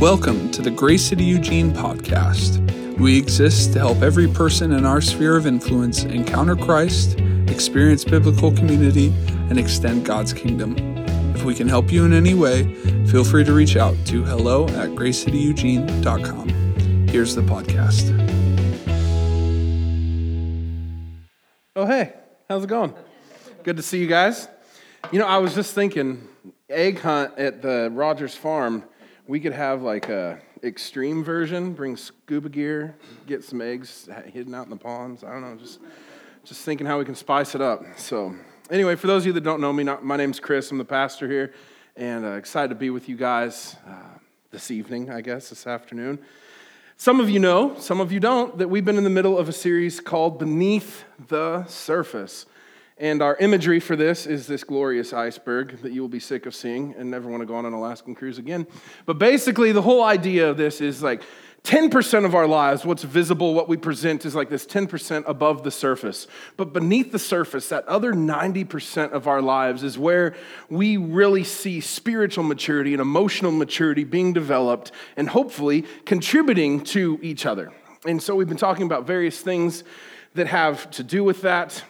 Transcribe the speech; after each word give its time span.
Welcome 0.00 0.50
to 0.52 0.62
the 0.62 0.70
Grace 0.70 1.04
City 1.04 1.24
Eugene 1.24 1.72
podcast. 1.72 2.58
We 2.98 3.18
exist 3.18 3.74
to 3.74 3.80
help 3.80 4.00
every 4.00 4.28
person 4.28 4.72
in 4.72 4.86
our 4.86 5.02
sphere 5.02 5.36
of 5.36 5.46
influence 5.46 6.04
encounter 6.04 6.56
Christ, 6.56 7.20
experience 7.48 8.02
biblical 8.02 8.50
community, 8.50 9.12
and 9.50 9.58
extend 9.58 10.06
God's 10.06 10.32
kingdom. 10.32 10.74
If 11.36 11.44
we 11.44 11.54
can 11.54 11.68
help 11.68 11.92
you 11.92 12.06
in 12.06 12.14
any 12.14 12.32
way, 12.32 12.72
feel 13.08 13.24
free 13.24 13.44
to 13.44 13.52
reach 13.52 13.76
out 13.76 13.94
to 14.06 14.24
hello 14.24 14.64
at 14.68 14.88
gracecityeugene.com. 14.88 16.48
Here's 17.08 17.34
the 17.34 17.42
podcast. 17.42 18.08
Oh, 21.76 21.84
hey, 21.84 22.14
how's 22.48 22.64
it 22.64 22.68
going? 22.68 22.94
Good 23.64 23.76
to 23.76 23.82
see 23.82 23.98
you 23.98 24.06
guys. 24.06 24.48
You 25.12 25.18
know, 25.18 25.26
I 25.26 25.36
was 25.36 25.54
just 25.54 25.74
thinking, 25.74 26.26
egg 26.70 27.00
hunt 27.00 27.36
at 27.36 27.60
the 27.60 27.90
Rogers 27.92 28.34
Farm, 28.34 28.84
we 29.30 29.38
could 29.38 29.52
have 29.52 29.80
like 29.82 30.08
a 30.08 30.40
extreme 30.64 31.22
version, 31.22 31.72
bring 31.72 31.96
scuba 31.96 32.48
gear, 32.48 32.96
get 33.28 33.44
some 33.44 33.60
eggs 33.60 34.08
hidden 34.26 34.52
out 34.56 34.64
in 34.64 34.70
the 34.70 34.76
ponds. 34.76 35.22
I 35.22 35.30
don't 35.30 35.42
know, 35.42 35.54
just 35.54 35.78
just 36.42 36.62
thinking 36.62 36.84
how 36.84 36.98
we 36.98 37.04
can 37.04 37.14
spice 37.14 37.54
it 37.54 37.60
up. 37.60 37.84
So, 37.96 38.34
anyway, 38.72 38.96
for 38.96 39.06
those 39.06 39.22
of 39.22 39.28
you 39.28 39.32
that 39.34 39.44
don't 39.44 39.60
know 39.60 39.72
me, 39.72 39.84
my 40.02 40.16
name's 40.16 40.40
Chris. 40.40 40.72
I'm 40.72 40.78
the 40.78 40.84
pastor 40.84 41.28
here, 41.28 41.54
and 41.94 42.24
uh, 42.24 42.30
excited 42.30 42.70
to 42.70 42.74
be 42.74 42.90
with 42.90 43.08
you 43.08 43.16
guys 43.16 43.76
uh, 43.86 44.18
this 44.50 44.72
evening, 44.72 45.10
I 45.10 45.20
guess, 45.20 45.50
this 45.50 45.64
afternoon. 45.64 46.18
Some 46.96 47.20
of 47.20 47.30
you 47.30 47.38
know, 47.38 47.76
some 47.78 48.00
of 48.00 48.10
you 48.10 48.18
don't, 48.18 48.58
that 48.58 48.66
we've 48.66 48.84
been 48.84 48.98
in 48.98 49.04
the 49.04 49.10
middle 49.10 49.38
of 49.38 49.48
a 49.48 49.52
series 49.52 50.00
called 50.00 50.40
Beneath 50.40 51.04
the 51.28 51.64
Surface. 51.66 52.46
And 53.00 53.22
our 53.22 53.34
imagery 53.36 53.80
for 53.80 53.96
this 53.96 54.26
is 54.26 54.46
this 54.46 54.62
glorious 54.62 55.14
iceberg 55.14 55.80
that 55.80 55.90
you 55.90 56.02
will 56.02 56.08
be 56.08 56.20
sick 56.20 56.44
of 56.44 56.54
seeing 56.54 56.94
and 56.98 57.10
never 57.10 57.30
want 57.30 57.40
to 57.40 57.46
go 57.46 57.54
on 57.54 57.64
an 57.64 57.72
Alaskan 57.72 58.14
cruise 58.14 58.36
again. 58.36 58.66
But 59.06 59.18
basically, 59.18 59.72
the 59.72 59.80
whole 59.80 60.04
idea 60.04 60.50
of 60.50 60.58
this 60.58 60.82
is 60.82 61.02
like 61.02 61.22
10% 61.64 62.26
of 62.26 62.34
our 62.34 62.46
lives, 62.46 62.84
what's 62.84 63.02
visible, 63.02 63.54
what 63.54 63.70
we 63.70 63.78
present, 63.78 64.26
is 64.26 64.34
like 64.34 64.50
this 64.50 64.66
10% 64.66 65.24
above 65.26 65.62
the 65.62 65.70
surface. 65.70 66.26
But 66.58 66.74
beneath 66.74 67.10
the 67.10 67.18
surface, 67.18 67.70
that 67.70 67.88
other 67.88 68.12
90% 68.12 69.12
of 69.12 69.26
our 69.26 69.40
lives 69.40 69.82
is 69.82 69.98
where 69.98 70.34
we 70.68 70.98
really 70.98 71.44
see 71.44 71.80
spiritual 71.80 72.44
maturity 72.44 72.92
and 72.92 73.00
emotional 73.00 73.50
maturity 73.50 74.04
being 74.04 74.34
developed 74.34 74.92
and 75.16 75.26
hopefully 75.26 75.86
contributing 76.04 76.84
to 76.84 77.18
each 77.22 77.46
other. 77.46 77.72
And 78.06 78.22
so 78.22 78.34
we've 78.34 78.48
been 78.48 78.58
talking 78.58 78.84
about 78.84 79.06
various 79.06 79.40
things 79.40 79.84
that 80.34 80.48
have 80.48 80.90
to 80.90 81.02
do 81.02 81.24
with 81.24 81.40
that. 81.42 81.82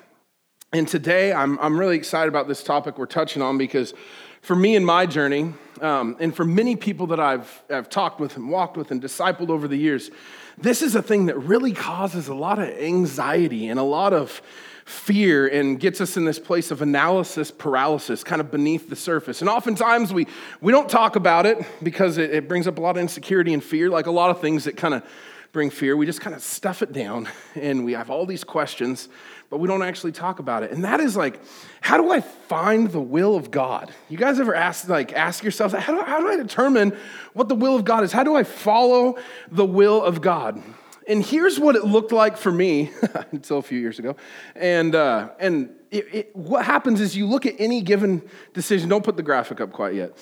And 0.73 0.87
today, 0.87 1.33
I'm, 1.33 1.59
I'm 1.59 1.77
really 1.77 1.97
excited 1.97 2.29
about 2.29 2.47
this 2.47 2.63
topic 2.63 2.97
we're 2.97 3.07
touching 3.07 3.43
on 3.43 3.59
because 3.59 3.93
for 4.41 4.55
me 4.55 4.77
in 4.77 4.85
my 4.85 5.05
journey, 5.05 5.53
um, 5.81 6.17
and 6.21 6.33
for 6.33 6.45
many 6.45 6.77
people 6.77 7.09
that 7.09 7.19
I've, 7.19 7.65
I've 7.69 7.89
talked 7.89 8.21
with 8.21 8.37
and 8.37 8.49
walked 8.49 8.77
with 8.77 8.93
and 8.93 9.03
discipled 9.03 9.49
over 9.49 9.67
the 9.67 9.77
years, 9.77 10.13
this 10.59 10.81
is 10.81 10.95
a 10.95 11.03
thing 11.03 11.27
that 11.27 11.37
really 11.41 11.73
causes 11.73 12.29
a 12.29 12.35
lot 12.35 12.61
of 12.61 12.69
anxiety 12.69 13.67
and 13.67 13.81
a 13.81 13.83
lot 13.83 14.13
of 14.13 14.41
fear 14.85 15.49
and 15.49 15.81
gets 15.81 16.01
us 16.01 16.17
in 16.17 16.25
this 16.25 16.39
place 16.39 16.71
of 16.71 16.83
analysis 16.83 17.51
paralysis, 17.51 18.23
kind 18.23 18.41
of 18.41 18.53
beneath 18.53 18.89
the 18.89 18.95
surface. 18.95 19.41
And 19.41 19.51
oftentimes 19.51 20.15
we, 20.15 20.29
we 20.61 20.71
don't 20.71 20.89
talk 20.89 21.17
about 21.17 21.47
it 21.47 21.59
because 21.83 22.17
it, 22.17 22.31
it 22.31 22.47
brings 22.47 22.69
up 22.69 22.79
a 22.79 22.81
lot 22.81 22.97
of 22.97 23.03
insecurity 23.03 23.53
and 23.55 23.63
fear, 23.63 23.91
like 23.91 24.07
a 24.07 24.13
lot 24.13 24.31
of 24.31 24.41
things 24.41 24.67
that 24.67 24.77
kind 24.77 24.95
of 24.95 25.03
bring 25.51 25.69
fear. 25.69 25.97
We 25.97 26.07
just 26.07 26.21
kind 26.21 26.37
of 26.37 26.43
stuff 26.43 26.81
it 26.81 26.93
down 26.93 27.29
and 27.57 27.85
we 27.85 27.95
have 27.95 28.09
all 28.09 28.25
these 28.25 28.45
questions 28.45 29.09
but 29.51 29.59
we 29.59 29.67
don't 29.67 29.83
actually 29.83 30.13
talk 30.13 30.39
about 30.39 30.63
it. 30.63 30.71
And 30.71 30.85
that 30.85 31.01
is 31.01 31.17
like, 31.17 31.41
how 31.81 31.97
do 31.97 32.11
I 32.11 32.21
find 32.21 32.91
the 32.91 33.01
will 33.01 33.35
of 33.35 33.51
God? 33.51 33.93
You 34.09 34.17
guys 34.17 34.39
ever 34.39 34.55
ask, 34.55 34.89
like, 34.89 35.13
ask 35.13 35.43
yourselves, 35.43 35.75
how 35.75 35.93
do, 35.93 36.03
how 36.03 36.21
do 36.21 36.29
I 36.29 36.37
determine 36.37 36.97
what 37.33 37.49
the 37.49 37.57
will 37.57 37.75
of 37.75 37.85
God 37.85 38.05
is? 38.05 38.13
How 38.13 38.23
do 38.23 38.37
I 38.37 38.45
follow 38.45 39.19
the 39.51 39.67
will 39.67 40.03
of 40.03 40.21
God? 40.21 40.63
And 41.09 41.25
here's 41.25 41.59
what 41.59 41.75
it 41.75 41.85
looked 41.85 42.13
like 42.13 42.37
for 42.37 42.53
me 42.53 42.93
until 43.33 43.59
a 43.59 43.63
few 43.63 43.81
years 43.81 43.99
ago. 43.99 44.15
And, 44.55 44.95
uh, 44.95 45.31
and 45.41 45.71
it, 45.91 46.15
it, 46.15 46.37
what 46.37 46.65
happens 46.65 47.01
is 47.01 47.17
you 47.17 47.27
look 47.27 47.45
at 47.45 47.57
any 47.59 47.83
given 47.83 48.23
decision, 48.55 48.89
don't 48.89 49.05
put 49.05 49.17
the 49.17 49.23
graphic 49.25 49.61
up 49.61 49.73
quite 49.73 49.95
yet. 49.95 50.17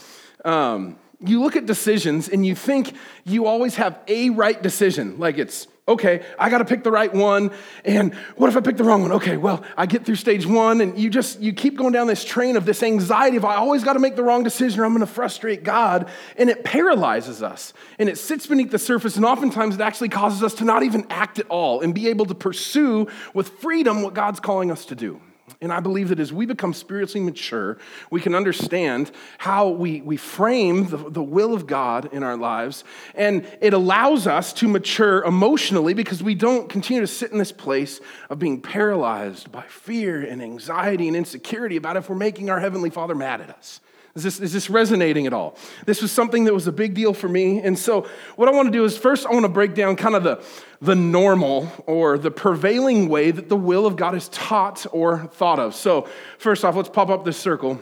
Um, 0.47 0.99
you 1.21 1.43
look 1.43 1.57
at 1.57 1.67
decisions 1.67 2.29
and 2.31 2.47
you 2.47 2.55
think 2.55 2.95
you 3.25 3.47
always 3.47 3.75
have 3.75 3.99
a 4.09 4.31
right 4.31 4.63
decision, 4.63 5.19
like 5.19 5.37
it's 5.37 5.67
okay, 5.89 6.23
I 6.39 6.51
got 6.51 6.59
to 6.59 6.65
pick 6.65 6.85
the 6.85 6.93
right 6.93 7.13
one. 7.13 7.51
And 7.85 8.15
what 8.37 8.49
if 8.49 8.57
I 8.57 8.61
pick 8.61 8.77
the 8.77 8.85
wrong 8.85 9.03
one? 9.03 9.13
Okay, 9.13 9.37
well, 9.37 9.65
I 9.77 9.87
get 9.87 10.05
through 10.05 10.17
stage 10.17 10.47
one, 10.47 10.81
and 10.81 10.99
you 10.99 11.11
just 11.11 11.41
you 11.41 11.53
keep 11.53 11.77
going 11.77 11.93
down 11.93 12.07
this 12.07 12.25
train 12.25 12.57
of 12.57 12.65
this 12.65 12.83
anxiety 12.83 13.39
of 13.39 13.45
I 13.45 13.57
always 13.57 13.83
got 13.83 13.95
to 13.95 13.99
make 13.99 14.15
the 14.15 14.23
wrong 14.23 14.45
decision 14.45 14.81
or 14.81 14.85
I'm 14.85 14.93
going 14.93 15.01
to 15.01 15.13
frustrate 15.13 15.65
God, 15.65 16.09
and 16.37 16.51
it 16.51 16.63
paralyzes 16.63 17.43
us. 17.43 17.73
And 17.99 18.09
it 18.09 18.19
sits 18.19 18.47
beneath 18.47 18.71
the 18.71 18.79
surface, 18.79 19.17
and 19.17 19.25
oftentimes 19.25 19.75
it 19.75 19.81
actually 19.81 20.11
causes 20.11 20.43
us 20.43 20.55
to 20.55 20.65
not 20.65 20.83
even 20.83 21.07
act 21.11 21.39
at 21.39 21.47
all 21.49 21.81
and 21.81 21.95
be 21.95 22.09
able 22.09 22.27
to 22.27 22.35
pursue 22.35 23.09
with 23.35 23.49
freedom 23.49 24.03
what 24.03 24.15
God's 24.15 24.41
calling 24.41 24.71
us 24.71 24.85
to 24.87 24.95
do. 24.95 25.21
And 25.61 25.73
I 25.73 25.81
believe 25.81 26.11
that 26.11 26.21
as 26.21 26.33
we 26.33 26.47
become 26.47 26.73
spiritually 26.73 27.25
mature, 27.25 27.79
we 28.13 28.21
can 28.21 28.37
understand 28.37 29.11
how 29.39 29.71
we, 29.71 30.01
we 30.03 30.17
frame 30.17 30.87
the, 30.87 30.97
the 30.97 31.23
will 31.23 31.53
of 31.53 31.67
God 31.67 32.13
in 32.13 32.23
our 32.23 32.37
lives. 32.37 32.85
And 33.17 33.45
it 33.61 33.75
allows 33.75 34.29
us 34.29 34.53
to 34.55 34.69
mature 34.69 35.25
emotionally 35.25 35.95
because 35.95 36.23
we 36.23 36.37
don't 36.37 36.69
continue 36.69 37.01
to 37.01 37.09
sit 37.09 37.33
in 37.33 37.39
this 37.39 37.51
place 37.51 38.01
of 38.31 38.39
being 38.39 38.61
paralyzed 38.61 39.51
by 39.51 39.63
fear 39.63 40.23
and 40.23 40.41
anxiety 40.41 41.09
and 41.09 41.17
insecurity 41.17 41.77
about 41.77 41.97
if 41.97 42.09
we're 42.09 42.15
making 42.15 42.51
our 42.51 42.61
Heavenly 42.61 42.91
Father 42.91 43.17
mad 43.17 43.41
at 43.41 43.51
us. 43.51 43.81
Is 44.19 44.25
this, 44.25 44.41
is 44.41 44.53
this 44.53 44.69
resonating 44.69 45.29
at 45.29 45.33
all? 45.33 45.57
This 45.87 46.03
was 46.03 46.11
something 46.11 46.43
that 46.47 46.53
was 46.53 46.67
a 46.67 46.73
big 46.73 46.93
deal 46.93 47.15
for 47.15 47.29
me. 47.29 47.61
And 47.61 47.79
so, 47.79 48.09
what 48.35 48.49
I 48.49 48.51
want 48.51 48.67
to 48.67 48.73
do 48.73 48.85
is 48.85 48.99
first, 48.99 49.25
I 49.25 49.31
want 49.31 49.45
to 49.45 49.49
break 49.49 49.77
down 49.77 49.95
kind 49.95 50.17
of 50.17 50.25
the, 50.25 50.43
the 50.81 50.97
normal 50.97 51.71
or 51.87 52.19
the 52.19 52.33
prevailing 52.33 53.09
way 53.09 53.31
that 53.31 53.49
the 53.49 53.57
will 53.57 53.87
of 53.87 53.95
God 53.95 54.17
is 54.17 54.29
taught 54.31 54.87
or 54.91 55.27
thought 55.27 55.61
of. 55.61 55.77
So, 55.77 56.09
first 56.39 56.65
off, 56.65 56.75
let's 56.75 56.89
pop 56.89 57.11
up 57.11 57.25
this 57.25 57.37
circle. 57.37 57.81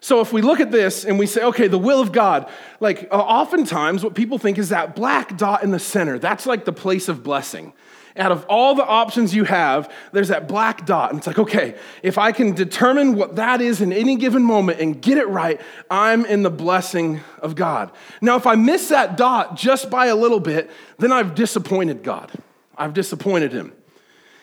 So, 0.00 0.20
if 0.20 0.32
we 0.32 0.42
look 0.42 0.58
at 0.58 0.72
this 0.72 1.04
and 1.04 1.20
we 1.20 1.26
say, 1.28 1.44
okay, 1.44 1.68
the 1.68 1.78
will 1.78 2.00
of 2.00 2.10
God, 2.10 2.50
like 2.80 3.06
uh, 3.12 3.14
oftentimes 3.14 4.02
what 4.02 4.16
people 4.16 4.38
think 4.38 4.58
is 4.58 4.70
that 4.70 4.96
black 4.96 5.36
dot 5.36 5.62
in 5.62 5.70
the 5.70 5.78
center, 5.78 6.18
that's 6.18 6.46
like 6.46 6.64
the 6.64 6.72
place 6.72 7.08
of 7.08 7.22
blessing 7.22 7.74
out 8.18 8.32
of 8.32 8.44
all 8.48 8.74
the 8.74 8.84
options 8.84 9.34
you 9.34 9.44
have, 9.44 9.92
there's 10.12 10.28
that 10.28 10.48
black 10.48 10.86
dot. 10.86 11.10
And 11.10 11.18
it's 11.18 11.26
like, 11.26 11.38
okay, 11.38 11.76
if 12.02 12.18
I 12.18 12.32
can 12.32 12.52
determine 12.52 13.14
what 13.14 13.36
that 13.36 13.60
is 13.60 13.80
in 13.80 13.92
any 13.92 14.16
given 14.16 14.42
moment 14.42 14.80
and 14.80 15.00
get 15.00 15.18
it 15.18 15.28
right, 15.28 15.60
I'm 15.90 16.24
in 16.24 16.42
the 16.42 16.50
blessing 16.50 17.20
of 17.40 17.54
God. 17.54 17.90
Now, 18.20 18.36
if 18.36 18.46
I 18.46 18.54
miss 18.54 18.88
that 18.88 19.16
dot 19.16 19.56
just 19.56 19.90
by 19.90 20.06
a 20.06 20.16
little 20.16 20.40
bit, 20.40 20.70
then 20.98 21.12
I've 21.12 21.34
disappointed 21.34 22.02
God. 22.02 22.32
I've 22.76 22.94
disappointed 22.94 23.52
Him. 23.52 23.72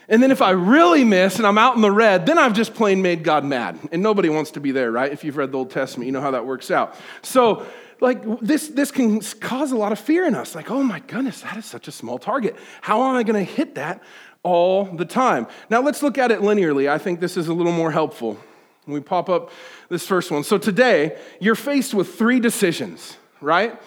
And 0.10 0.22
then 0.22 0.32
if 0.32 0.42
I 0.42 0.52
really 0.52 1.04
miss 1.04 1.38
and 1.38 1.48
I'm 1.48 1.58
out 1.58 1.76
in 1.76 1.82
the 1.82 1.92
red, 1.92 2.26
then 2.26 2.38
I've 2.38 2.54
just 2.54 2.74
plain 2.74 3.02
made 3.02 3.24
God 3.24 3.46
mad. 3.46 3.80
And 3.92 4.04
nobody 4.04 4.30
wants 4.30 4.52
to 4.52 4.60
be 4.60 4.72
there, 4.72 4.92
right? 4.92 5.12
If 5.12 5.24
you've 5.24 5.38
read 5.38 5.52
the 5.52 5.58
Old 5.58 5.72
Testament, 5.72 6.08
you 6.08 6.12
know 6.12 6.22
how 6.22 6.32
that 6.32 6.46
works 6.46 6.72
out. 6.72 6.96
So, 7.22 7.66
like 8.04 8.40
this, 8.42 8.68
this 8.68 8.92
can 8.92 9.22
cause 9.22 9.72
a 9.72 9.78
lot 9.78 9.94
of 9.94 10.00
fear 10.00 10.26
in 10.28 10.36
us. 10.36 10.56
Like, 10.56 10.70
oh 10.70 10.84
my 10.84 11.00
goodness, 11.00 11.42
that 11.42 11.56
is 11.56 11.66
such 11.66 11.88
a 11.88 11.92
small 11.92 12.20
target. 12.20 12.58
How 12.82 13.02
am 13.10 13.16
I 13.16 13.24
going 13.24 13.44
to 13.44 13.52
hit 13.52 13.76
that 13.76 14.04
all 14.44 14.84
the 14.84 15.06
time? 15.06 15.48
Now 15.70 15.82
let's 15.82 16.04
look 16.04 16.18
at 16.18 16.30
it 16.30 16.42
linearly. 16.42 16.90
I 16.90 16.98
think 16.98 17.22
this 17.22 17.38
is 17.38 17.48
a 17.48 17.54
little 17.54 17.72
more 17.72 17.92
helpful. 17.92 18.38
We 18.86 19.00
pop 19.00 19.30
up 19.30 19.52
this 19.88 20.06
first 20.06 20.30
one. 20.32 20.44
So 20.44 20.58
today, 20.58 21.18
you're 21.40 21.56
faced 21.56 21.94
with 21.94 22.16
three 22.16 22.42
decisions, 22.42 23.18
right? 23.40 23.82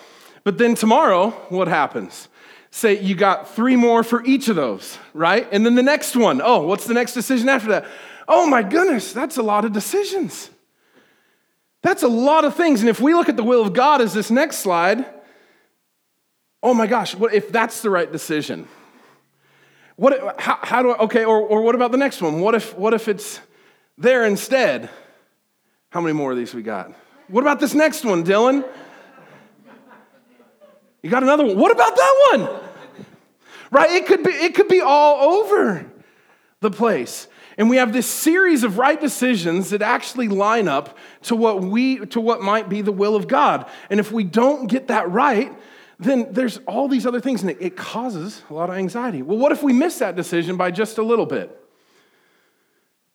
But 0.44 0.56
then 0.56 0.75
tomorrow, 0.75 1.31
what 1.50 1.69
happens? 1.69 2.28
Say 2.71 2.99
you 3.03 3.15
got 3.15 3.55
three 3.55 3.76
more 3.76 4.03
for 4.03 4.25
each 4.25 4.49
of 4.49 4.56
those, 4.56 4.99
right? 5.12 5.47
And 5.53 5.66
then 5.66 5.75
the 5.75 5.82
next 5.82 6.16
one, 6.16 6.41
oh, 6.43 6.62
what's 6.62 6.87
the 6.87 6.94
next 6.94 7.12
decision 7.12 7.50
after 7.50 7.69
that? 7.69 7.87
Oh 8.26 8.47
my 8.47 8.62
goodness, 8.62 9.12
that's 9.12 9.37
a 9.37 9.43
lot 9.43 9.66
of 9.66 9.72
decisions. 9.72 10.49
That's 11.86 12.02
a 12.02 12.08
lot 12.08 12.44
of 12.44 12.56
things. 12.56 12.80
And 12.80 12.88
if 12.88 13.00
we 13.00 13.14
look 13.14 13.28
at 13.28 13.36
the 13.36 13.44
will 13.44 13.62
of 13.62 13.72
God 13.72 14.00
as 14.00 14.12
this 14.12 14.28
next 14.28 14.56
slide, 14.56 15.06
oh 16.61 16.75
my 16.75 16.88
gosh, 16.88 17.14
what 17.14 17.32
if 17.32 17.52
that's 17.52 17.81
the 17.81 17.90
right 17.90 18.11
decision? 18.11 18.66
What, 19.94 20.40
how, 20.40 20.58
how 20.62 20.82
do 20.82 20.90
I, 20.90 20.99
okay, 21.05 21.25
or, 21.25 21.38
or 21.38 21.62
what 21.62 21.76
about 21.76 21.93
the 21.93 21.96
next 21.96 22.20
one? 22.20 22.40
What 22.40 22.56
if, 22.56 22.76
what 22.76 22.93
if 22.93 23.06
it's 23.06 23.38
there 23.96 24.25
instead? 24.25 24.90
How 25.90 26.00
many 26.00 26.12
more 26.12 26.32
of 26.32 26.37
these 26.37 26.52
we 26.52 26.62
got? 26.62 26.93
What 27.28 27.43
about 27.43 27.61
this 27.61 27.72
next 27.72 28.05
one, 28.05 28.25
Dylan? 28.25 28.69
You 31.05 31.11
got 31.11 31.22
another 31.22 31.46
one. 31.46 31.56
What 31.56 31.70
about 31.70 31.94
that 31.94 32.31
one? 32.32 32.61
Right? 33.70 33.93
It 33.93 34.06
could 34.06 34.25
be, 34.25 34.31
it 34.31 34.56
could 34.56 34.66
be 34.66 34.81
all 34.81 35.37
over 35.37 35.87
the 36.58 36.70
place. 36.72 37.28
And 37.58 37.70
we 37.70 37.76
have 37.79 37.93
this 37.93 38.06
series 38.06 38.64
of 38.64 38.79
right 38.79 39.00
decisions 39.00 39.70
that 39.70 39.81
actually 39.81 40.29
line 40.29 40.69
up 40.69 40.99
to 41.23 41.37
what 41.37 41.62
we 41.62 42.05
to 42.06 42.20
what 42.20 42.43
might 42.43 42.69
be 42.69 42.82
the 42.82 42.93
will 42.93 43.17
of 43.17 43.29
God. 43.29 43.67
And 43.88 43.99
if 43.99 44.12
we 44.12 44.25
don't 44.25 44.67
get 44.67 44.88
that 44.88 45.11
right, 45.11 45.53
then 45.99 46.32
there's 46.32 46.58
all 46.67 46.88
these 46.88 47.06
other 47.06 47.20
things 47.20 47.43
and 47.43 47.50
it, 47.50 47.58
it 47.61 47.76
causes 47.76 48.43
a 48.50 48.55
lot 48.55 48.69
of 48.69 48.76
anxiety. 48.76 49.23
Well, 49.23 49.38
what 49.38 49.53
if 49.53 49.62
we 49.62 49.73
miss 49.73 49.99
that 50.00 50.17
decision 50.17 50.56
by 50.56 50.70
just 50.70 50.99
a 50.99 51.03
little 51.03 51.26
bit? 51.26 51.58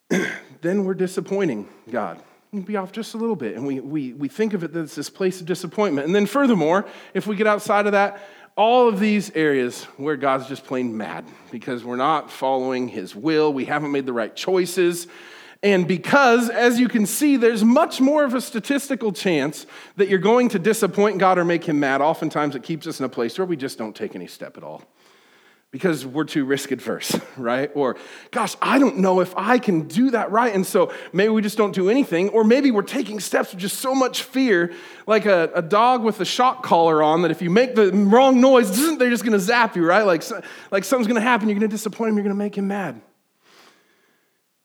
then 0.62 0.86
we're 0.86 0.96
disappointing 0.96 1.68
God. 1.90 2.22
We'd 2.52 2.66
be 2.66 2.76
off 2.76 2.92
just 2.92 3.14
a 3.14 3.18
little 3.18 3.38
bit. 3.38 3.56
And 3.56 3.66
we, 3.66 3.80
we, 3.80 4.12
we 4.14 4.28
think 4.28 4.54
of 4.54 4.64
it 4.64 4.76
as 4.76 4.94
this 4.94 5.10
place 5.10 5.40
of 5.40 5.48
disappointment. 5.48 6.06
And 6.06 6.14
then, 6.14 6.26
furthermore, 6.26 6.86
if 7.14 7.26
we 7.26 7.38
get 7.38 7.48
outside 7.48 7.86
of 7.86 7.94
that, 7.94 8.22
all 8.62 8.88
of 8.88 9.00
these 9.00 9.32
areas 9.32 9.86
where 9.98 10.16
God's 10.16 10.48
just 10.48 10.66
plain 10.66 10.96
mad 10.96 11.26
because 11.50 11.84
we're 11.84 11.96
not 11.96 12.30
following 12.30 12.88
his 12.88 13.16
will, 13.16 13.52
we 13.52 13.66
haven't 13.66 13.92
made 13.92 14.06
the 14.06 14.14
right 14.14 14.36
choices. 14.36 15.08
And 15.64 15.88
because, 15.88 16.48
as 16.48 16.80
you 16.80 16.88
can 16.88 17.08
see, 17.08 17.38
there's 17.38 17.64
much 17.64 18.00
more 18.00 18.24
of 18.24 18.36
a 18.36 18.42
statistical 18.42 19.14
chance 19.14 19.66
that 19.96 20.10
you're 20.10 20.20
going 20.20 20.50
to 20.50 20.60
disappoint 20.60 21.18
God 21.18 21.40
or 21.40 21.44
make 21.44 21.64
him 21.64 21.80
mad, 21.80 22.02
oftentimes 22.02 22.56
it 22.56 22.62
keeps 22.62 22.86
us 22.86 23.00
in 23.00 23.06
a 23.08 23.10
place 23.10 23.36
where 23.40 23.48
we 23.48 23.56
just 23.56 23.80
don't 23.80 23.96
take 23.96 24.14
any 24.14 24.28
step 24.28 24.58
at 24.58 24.64
all 24.64 24.84
because 25.72 26.06
we're 26.06 26.26
too 26.26 26.44
risk 26.44 26.72
adverse, 26.72 27.18
right? 27.38 27.72
Or, 27.74 27.96
gosh, 28.32 28.56
I 28.62 28.78
don't 28.78 28.98
know 28.98 29.22
if 29.22 29.34
I 29.38 29.58
can 29.58 29.88
do 29.88 30.12
that 30.12 30.30
right. 30.32 30.54
And 30.54 30.66
so 30.66 30.94
maybe 31.14 31.30
we 31.30 31.42
just 31.42 31.58
don't 31.58 31.74
do 31.74 31.90
anything. 31.90 32.30
Or 32.30 32.44
maybe 32.44 32.72
we're 32.72 32.82
taking 32.82 33.22
steps 33.22 33.52
with 33.52 33.62
just 33.62 33.80
so 33.80 33.96
much 33.96 34.24
fear, 34.24 34.74
like 35.08 35.26
a, 35.26 35.50
a 35.56 35.62
dog 35.62 36.04
with 36.04 36.20
a 36.20 36.26
shock 36.26 36.64
collar 36.64 37.02
on, 37.02 37.22
that 37.22 37.32
if 37.32 37.42
you 37.42 37.50
make 37.50 37.76
the 37.76 37.92
wrong 37.92 38.42
noise, 38.42 38.98
they're 38.98 39.10
just 39.10 39.24
gonna 39.24 39.40
zap 39.40 39.78
you, 39.78 39.86
right? 39.86 40.04
Like, 40.04 40.24
like 40.72 40.84
something's 40.84 41.08
gonna 41.08 41.22
happen, 41.22 41.48
you're 41.48 41.58
gonna 41.58 41.70
disappoint 41.70 42.10
him, 42.10 42.16
you're 42.18 42.24
gonna 42.24 42.36
make 42.36 42.58
him 42.58 42.68
mad. 42.68 43.02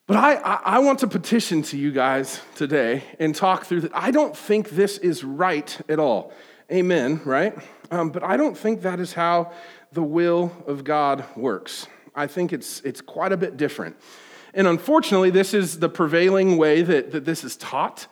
But 0.08 0.18
I, 0.18 0.34
I, 0.34 0.60
I 0.64 0.78
want 0.80 1.00
to 1.00 1.08
petition 1.08 1.62
to 1.62 1.76
you 1.76 1.90
guys 1.90 2.40
today 2.54 3.02
and 3.18 3.34
talk 3.34 3.66
through 3.66 3.82
that. 3.82 3.90
I 3.94 4.12
don't 4.12 4.36
think 4.36 4.70
this 4.70 4.98
is 4.98 5.24
right 5.24 5.80
at 5.88 5.98
all. 5.98 6.32
Amen, 6.70 7.20
right? 7.24 7.56
Um, 7.92 8.10
but 8.10 8.24
I 8.24 8.36
don't 8.36 8.58
think 8.58 8.82
that 8.82 8.98
is 8.98 9.12
how 9.12 9.52
the 9.92 10.02
will 10.02 10.50
of 10.66 10.82
God 10.82 11.24
works. 11.36 11.86
I 12.14 12.26
think 12.26 12.52
it's, 12.52 12.80
it's 12.80 13.00
quite 13.00 13.32
a 13.32 13.36
bit 13.36 13.56
different. 13.56 13.96
And 14.52 14.66
unfortunately, 14.66 15.30
this 15.30 15.54
is 15.54 15.78
the 15.78 15.88
prevailing 15.88 16.56
way 16.56 16.82
that, 16.82 17.12
that 17.12 17.24
this 17.24 17.44
is 17.44 17.56
taught. 17.56 18.08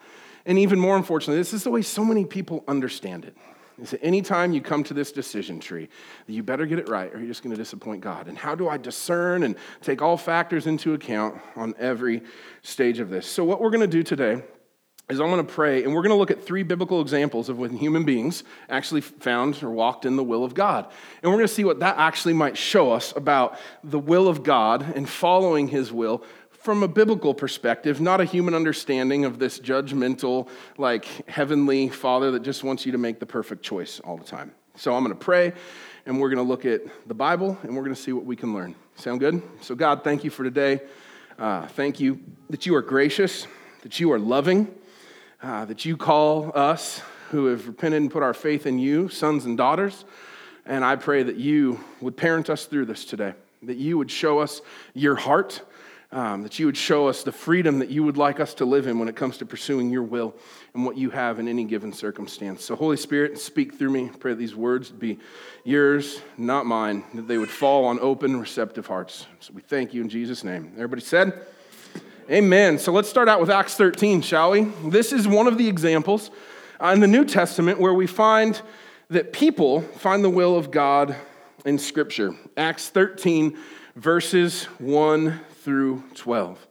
And 0.46 0.58
even 0.58 0.78
more 0.78 0.96
unfortunately, 0.96 1.40
this 1.40 1.52
is 1.52 1.64
the 1.64 1.70
way 1.70 1.82
so 1.82 2.04
many 2.04 2.24
people 2.24 2.62
understand 2.68 3.24
it. 3.24 3.36
Is 3.82 3.90
that 3.90 4.04
anytime 4.04 4.52
you 4.52 4.60
come 4.60 4.84
to 4.84 4.94
this 4.94 5.10
decision 5.10 5.58
tree, 5.58 5.88
you 6.28 6.44
better 6.44 6.64
get 6.64 6.78
it 6.78 6.88
right 6.88 7.12
or 7.12 7.18
you're 7.18 7.26
just 7.26 7.42
going 7.42 7.56
to 7.56 7.60
disappoint 7.60 8.02
God. 8.02 8.28
And 8.28 8.38
how 8.38 8.54
do 8.54 8.68
I 8.68 8.76
discern 8.76 9.42
and 9.42 9.56
take 9.80 10.00
all 10.00 10.16
factors 10.16 10.68
into 10.68 10.94
account 10.94 11.40
on 11.56 11.74
every 11.76 12.22
stage 12.62 13.00
of 13.00 13.10
this? 13.10 13.26
So, 13.26 13.42
what 13.42 13.60
we're 13.60 13.70
going 13.70 13.80
to 13.80 13.88
do 13.88 14.04
today 14.04 14.44
is 15.10 15.20
I'm 15.20 15.28
going 15.28 15.46
to 15.46 15.52
pray, 15.52 15.84
and 15.84 15.92
we're 15.92 16.00
going 16.00 16.10
to 16.10 16.16
look 16.16 16.30
at 16.30 16.42
three 16.42 16.62
biblical 16.62 17.02
examples 17.02 17.50
of 17.50 17.58
when 17.58 17.76
human 17.76 18.04
beings 18.04 18.42
actually 18.70 19.02
found 19.02 19.62
or 19.62 19.70
walked 19.70 20.06
in 20.06 20.16
the 20.16 20.24
will 20.24 20.44
of 20.44 20.54
God. 20.54 20.86
And 21.22 21.30
we're 21.30 21.36
going 21.36 21.48
to 21.48 21.54
see 21.54 21.64
what 21.64 21.80
that 21.80 21.98
actually 21.98 22.32
might 22.32 22.56
show 22.56 22.90
us 22.90 23.12
about 23.14 23.58
the 23.82 23.98
will 23.98 24.28
of 24.28 24.42
God 24.42 24.94
and 24.96 25.06
following 25.06 25.68
his 25.68 25.92
will 25.92 26.24
from 26.50 26.82
a 26.82 26.88
biblical 26.88 27.34
perspective, 27.34 28.00
not 28.00 28.22
a 28.22 28.24
human 28.24 28.54
understanding 28.54 29.26
of 29.26 29.38
this 29.38 29.58
judgmental, 29.58 30.48
like 30.78 31.28
heavenly 31.28 31.90
father 31.90 32.30
that 32.30 32.40
just 32.40 32.64
wants 32.64 32.86
you 32.86 32.92
to 32.92 32.98
make 32.98 33.20
the 33.20 33.26
perfect 33.26 33.62
choice 33.62 34.00
all 34.00 34.16
the 34.16 34.24
time. 34.24 34.52
So 34.76 34.94
I'm 34.94 35.04
going 35.04 35.14
to 35.14 35.22
pray, 35.22 35.52
and 36.06 36.18
we're 36.18 36.30
going 36.30 36.44
to 36.44 36.48
look 36.48 36.64
at 36.64 36.80
the 37.06 37.14
Bible, 37.14 37.58
and 37.62 37.76
we're 37.76 37.82
going 37.82 37.94
to 37.94 38.00
see 38.00 38.12
what 38.12 38.24
we 38.24 38.36
can 38.36 38.54
learn. 38.54 38.74
Sound 38.94 39.20
good? 39.20 39.42
So, 39.60 39.74
God, 39.74 40.02
thank 40.02 40.24
you 40.24 40.30
for 40.30 40.44
today. 40.44 40.80
Uh, 41.38 41.66
thank 41.66 42.00
you 42.00 42.20
that 42.48 42.64
you 42.64 42.74
are 42.74 42.82
gracious, 42.82 43.46
that 43.82 44.00
you 44.00 44.10
are 44.10 44.18
loving 44.18 44.74
uh, 45.44 45.67
that 45.67 45.85
you 45.85 45.94
call 45.94 46.50
us 46.55 47.02
who 47.31 47.46
have 47.46 47.67
repented 47.67 48.00
and 48.00 48.11
put 48.11 48.23
our 48.23 48.32
faith 48.32 48.67
in 48.67 48.79
you, 48.79 49.11
sons 49.11 49.44
and 49.44 49.58
daughters. 49.58 50.06
And 50.64 50.82
I 50.82 50.96
pray 50.96 51.23
that 51.23 51.37
you 51.37 51.81
would 52.00 52.17
parent 52.17 52.49
us 52.49 52.64
through 52.64 52.87
this 52.87 53.05
today, 53.05 53.35
that 53.62 53.76
you 53.76 53.99
would 53.99 54.11
show 54.11 54.38
us 54.38 54.62
your 54.94 55.17
heart, 55.17 55.61
um, 56.12 56.44
that 56.44 56.58
you 56.58 56.64
would 56.64 56.79
show 56.79 57.08
us 57.08 57.25
the 57.25 57.32
freedom 57.32 57.79
that 57.81 57.91
you 57.91 58.02
would 58.05 58.17
like 58.17 58.41
us 58.41 58.55
to 58.55 58.64
live 58.64 58.87
in 58.87 58.99
when 58.99 59.06
it 59.06 59.17
comes 59.17 59.37
to 59.37 59.44
pursuing 59.44 59.91
your 59.91 60.02
will 60.02 60.35
and 60.73 60.87
what 60.87 60.96
you 60.96 61.11
have 61.11 61.38
in 61.38 61.46
any 61.46 61.64
given 61.64 61.93
circumstance. 61.93 62.64
So, 62.64 62.75
Holy 62.75 62.96
Spirit, 62.96 63.38
speak 63.38 63.75
through 63.75 63.91
me. 63.91 64.11
Pray 64.19 64.32
these 64.32 64.55
words 64.55 64.91
be 64.91 65.19
yours, 65.62 66.23
not 66.38 66.64
mine, 66.64 67.05
that 67.12 67.29
they 67.29 67.37
would 67.37 67.50
fall 67.50 67.85
on 67.85 68.00
open, 68.00 68.41
receptive 68.41 68.87
hearts. 68.87 69.26
So, 69.41 69.52
we 69.52 69.61
thank 69.61 69.93
you 69.93 70.00
in 70.00 70.08
Jesus' 70.08 70.43
name. 70.43 70.73
Everybody 70.76 71.02
said, 71.02 71.38
Amen. 72.30 72.78
So 72.78 72.90
let's 72.90 73.10
start 73.10 73.28
out 73.28 73.38
with 73.38 73.50
Acts 73.50 73.74
13, 73.74 74.22
shall 74.22 74.52
we? 74.52 74.62
This 74.86 75.12
is 75.12 75.28
one 75.28 75.46
of 75.46 75.58
the 75.58 75.68
examples 75.68 76.30
in 76.82 77.00
the 77.00 77.06
New 77.06 77.26
Testament 77.26 77.78
where 77.78 77.92
we 77.92 78.06
find 78.06 78.62
that 79.10 79.34
people 79.34 79.82
find 79.82 80.24
the 80.24 80.30
will 80.30 80.56
of 80.56 80.70
God 80.70 81.16
in 81.66 81.76
Scripture. 81.76 82.34
Acts 82.56 82.88
13, 82.88 83.58
verses 83.96 84.64
1 84.78 85.38
through 85.62 86.02
12. 86.14 86.66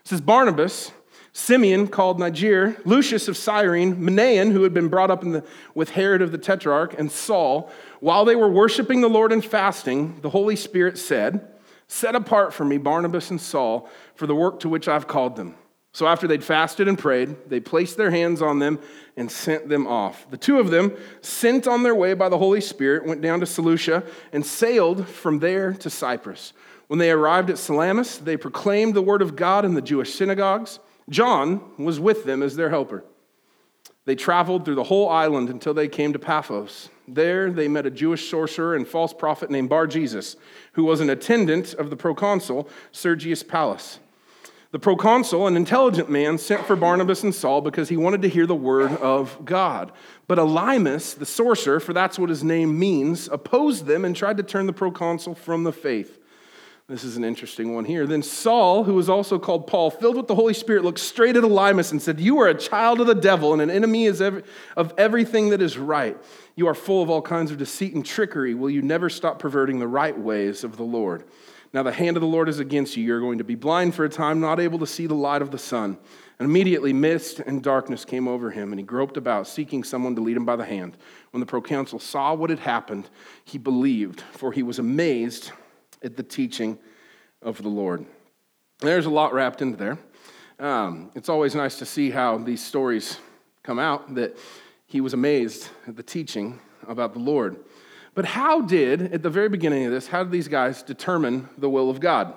It 0.00 0.08
says 0.08 0.20
Barnabas, 0.20 0.90
Simeon 1.32 1.86
called 1.86 2.18
Niger, 2.18 2.76
Lucius 2.84 3.28
of 3.28 3.36
Cyrene, 3.36 3.94
Manaen, 3.98 4.50
who 4.50 4.64
had 4.64 4.74
been 4.74 4.88
brought 4.88 5.12
up 5.12 5.20
the, 5.20 5.44
with 5.76 5.90
Herod 5.90 6.22
of 6.22 6.32
the 6.32 6.38
Tetrarch, 6.38 6.98
and 6.98 7.12
Saul, 7.12 7.70
while 8.00 8.24
they 8.24 8.34
were 8.34 8.50
worshiping 8.50 9.00
the 9.02 9.08
Lord 9.08 9.30
and 9.30 9.44
fasting, 9.44 10.18
the 10.22 10.30
Holy 10.30 10.56
Spirit 10.56 10.98
said, 10.98 11.52
Set 11.88 12.14
apart 12.14 12.52
for 12.52 12.64
me 12.64 12.76
Barnabas 12.76 13.30
and 13.30 13.40
Saul 13.40 13.88
for 14.14 14.26
the 14.26 14.34
work 14.34 14.60
to 14.60 14.68
which 14.68 14.88
I've 14.88 15.08
called 15.08 15.36
them. 15.36 15.54
So 15.92 16.06
after 16.06 16.28
they'd 16.28 16.44
fasted 16.44 16.86
and 16.86 16.98
prayed, 16.98 17.34
they 17.48 17.60
placed 17.60 17.96
their 17.96 18.10
hands 18.10 18.42
on 18.42 18.58
them 18.58 18.78
and 19.16 19.30
sent 19.30 19.68
them 19.68 19.86
off. 19.86 20.30
The 20.30 20.36
two 20.36 20.60
of 20.60 20.70
them, 20.70 20.96
sent 21.22 21.66
on 21.66 21.82
their 21.82 21.94
way 21.94 22.14
by 22.14 22.28
the 22.28 22.38
Holy 22.38 22.60
Spirit, 22.60 23.06
went 23.06 23.22
down 23.22 23.40
to 23.40 23.46
Seleucia 23.46 24.04
and 24.32 24.44
sailed 24.44 25.08
from 25.08 25.38
there 25.38 25.72
to 25.72 25.90
Cyprus. 25.90 26.52
When 26.88 26.98
they 26.98 27.10
arrived 27.10 27.50
at 27.50 27.58
Salamis, 27.58 28.18
they 28.18 28.36
proclaimed 28.36 28.94
the 28.94 29.02
word 29.02 29.22
of 29.22 29.34
God 29.34 29.64
in 29.64 29.74
the 29.74 29.82
Jewish 29.82 30.14
synagogues. 30.14 30.78
John 31.10 31.62
was 31.78 31.98
with 31.98 32.24
them 32.24 32.42
as 32.42 32.54
their 32.54 32.70
helper. 32.70 33.02
They 34.08 34.16
traveled 34.16 34.64
through 34.64 34.76
the 34.76 34.84
whole 34.84 35.10
island 35.10 35.50
until 35.50 35.74
they 35.74 35.86
came 35.86 36.14
to 36.14 36.18
Paphos. 36.18 36.88
There 37.06 37.50
they 37.50 37.68
met 37.68 37.84
a 37.84 37.90
Jewish 37.90 38.30
sorcerer 38.30 38.74
and 38.74 38.88
false 38.88 39.12
prophet 39.12 39.50
named 39.50 39.68
Bar 39.68 39.86
Jesus, 39.86 40.36
who 40.72 40.84
was 40.84 41.02
an 41.02 41.10
attendant 41.10 41.74
of 41.74 41.90
the 41.90 41.96
proconsul 41.96 42.70
Sergius 42.90 43.42
Paulus. 43.42 43.98
The 44.70 44.78
proconsul, 44.78 45.46
an 45.46 45.58
intelligent 45.58 46.08
man, 46.08 46.38
sent 46.38 46.64
for 46.64 46.74
Barnabas 46.74 47.22
and 47.22 47.34
Saul 47.34 47.60
because 47.60 47.90
he 47.90 47.98
wanted 47.98 48.22
to 48.22 48.30
hear 48.30 48.46
the 48.46 48.54
word 48.54 48.92
of 48.92 49.44
God. 49.44 49.92
But 50.26 50.38
Elymas, 50.38 51.18
the 51.18 51.26
sorcerer, 51.26 51.78
for 51.78 51.92
that's 51.92 52.18
what 52.18 52.30
his 52.30 52.42
name 52.42 52.78
means, 52.78 53.28
opposed 53.28 53.84
them 53.84 54.06
and 54.06 54.16
tried 54.16 54.38
to 54.38 54.42
turn 54.42 54.64
the 54.64 54.72
proconsul 54.72 55.34
from 55.34 55.64
the 55.64 55.72
faith. 55.72 56.17
This 56.88 57.04
is 57.04 57.18
an 57.18 57.24
interesting 57.24 57.74
one 57.74 57.84
here. 57.84 58.06
Then 58.06 58.22
Saul, 58.22 58.82
who 58.82 58.94
was 58.94 59.10
also 59.10 59.38
called 59.38 59.66
Paul, 59.66 59.90
filled 59.90 60.16
with 60.16 60.26
the 60.26 60.34
Holy 60.34 60.54
Spirit, 60.54 60.84
looked 60.84 60.98
straight 60.98 61.36
at 61.36 61.42
Elymas 61.44 61.90
and 61.90 62.00
said, 62.00 62.18
You 62.18 62.38
are 62.40 62.48
a 62.48 62.54
child 62.54 63.02
of 63.02 63.06
the 63.06 63.14
devil 63.14 63.52
and 63.52 63.60
an 63.60 63.68
enemy 63.68 64.06
of 64.06 64.94
everything 64.96 65.50
that 65.50 65.60
is 65.60 65.76
right. 65.76 66.16
You 66.56 66.66
are 66.66 66.74
full 66.74 67.02
of 67.02 67.10
all 67.10 67.20
kinds 67.20 67.50
of 67.50 67.58
deceit 67.58 67.92
and 67.92 68.06
trickery. 68.06 68.54
Will 68.54 68.70
you 68.70 68.80
never 68.80 69.10
stop 69.10 69.38
perverting 69.38 69.78
the 69.78 69.86
right 69.86 70.18
ways 70.18 70.64
of 70.64 70.78
the 70.78 70.82
Lord? 70.82 71.24
Now 71.74 71.82
the 71.82 71.92
hand 71.92 72.16
of 72.16 72.22
the 72.22 72.26
Lord 72.26 72.48
is 72.48 72.58
against 72.58 72.96
you. 72.96 73.04
You're 73.04 73.20
going 73.20 73.36
to 73.36 73.44
be 73.44 73.54
blind 73.54 73.94
for 73.94 74.06
a 74.06 74.08
time, 74.08 74.40
not 74.40 74.58
able 74.58 74.78
to 74.78 74.86
see 74.86 75.06
the 75.06 75.14
light 75.14 75.42
of 75.42 75.50
the 75.50 75.58
sun. 75.58 75.98
And 76.38 76.48
immediately 76.48 76.94
mist 76.94 77.40
and 77.40 77.62
darkness 77.62 78.06
came 78.06 78.26
over 78.26 78.50
him, 78.50 78.72
and 78.72 78.80
he 78.80 78.86
groped 78.86 79.18
about, 79.18 79.46
seeking 79.46 79.84
someone 79.84 80.14
to 80.14 80.22
lead 80.22 80.38
him 80.38 80.46
by 80.46 80.56
the 80.56 80.64
hand. 80.64 80.96
When 81.32 81.40
the 81.40 81.46
proconsul 81.46 81.98
saw 81.98 82.32
what 82.32 82.48
had 82.48 82.60
happened, 82.60 83.10
he 83.44 83.58
believed, 83.58 84.22
for 84.32 84.52
he 84.52 84.62
was 84.62 84.78
amazed 84.78 85.52
at 86.02 86.16
the 86.16 86.22
teaching 86.22 86.78
of 87.42 87.62
the 87.62 87.68
Lord. 87.68 88.04
There's 88.80 89.06
a 89.06 89.10
lot 89.10 89.32
wrapped 89.32 89.62
into 89.62 89.76
there. 89.76 89.98
Um, 90.58 91.10
it's 91.14 91.28
always 91.28 91.54
nice 91.54 91.78
to 91.78 91.86
see 91.86 92.10
how 92.10 92.38
these 92.38 92.64
stories 92.64 93.18
come 93.62 93.78
out 93.78 94.14
that 94.14 94.36
he 94.86 95.00
was 95.00 95.12
amazed 95.12 95.68
at 95.86 95.96
the 95.96 96.02
teaching 96.02 96.60
about 96.86 97.12
the 97.12 97.18
Lord. 97.18 97.56
But 98.14 98.24
how 98.24 98.62
did, 98.62 99.12
at 99.12 99.22
the 99.22 99.30
very 99.30 99.48
beginning 99.48 99.84
of 99.84 99.92
this, 99.92 100.08
how 100.08 100.24
did 100.24 100.32
these 100.32 100.48
guys 100.48 100.82
determine 100.82 101.48
the 101.58 101.68
will 101.68 101.90
of 101.90 102.00
God? 102.00 102.34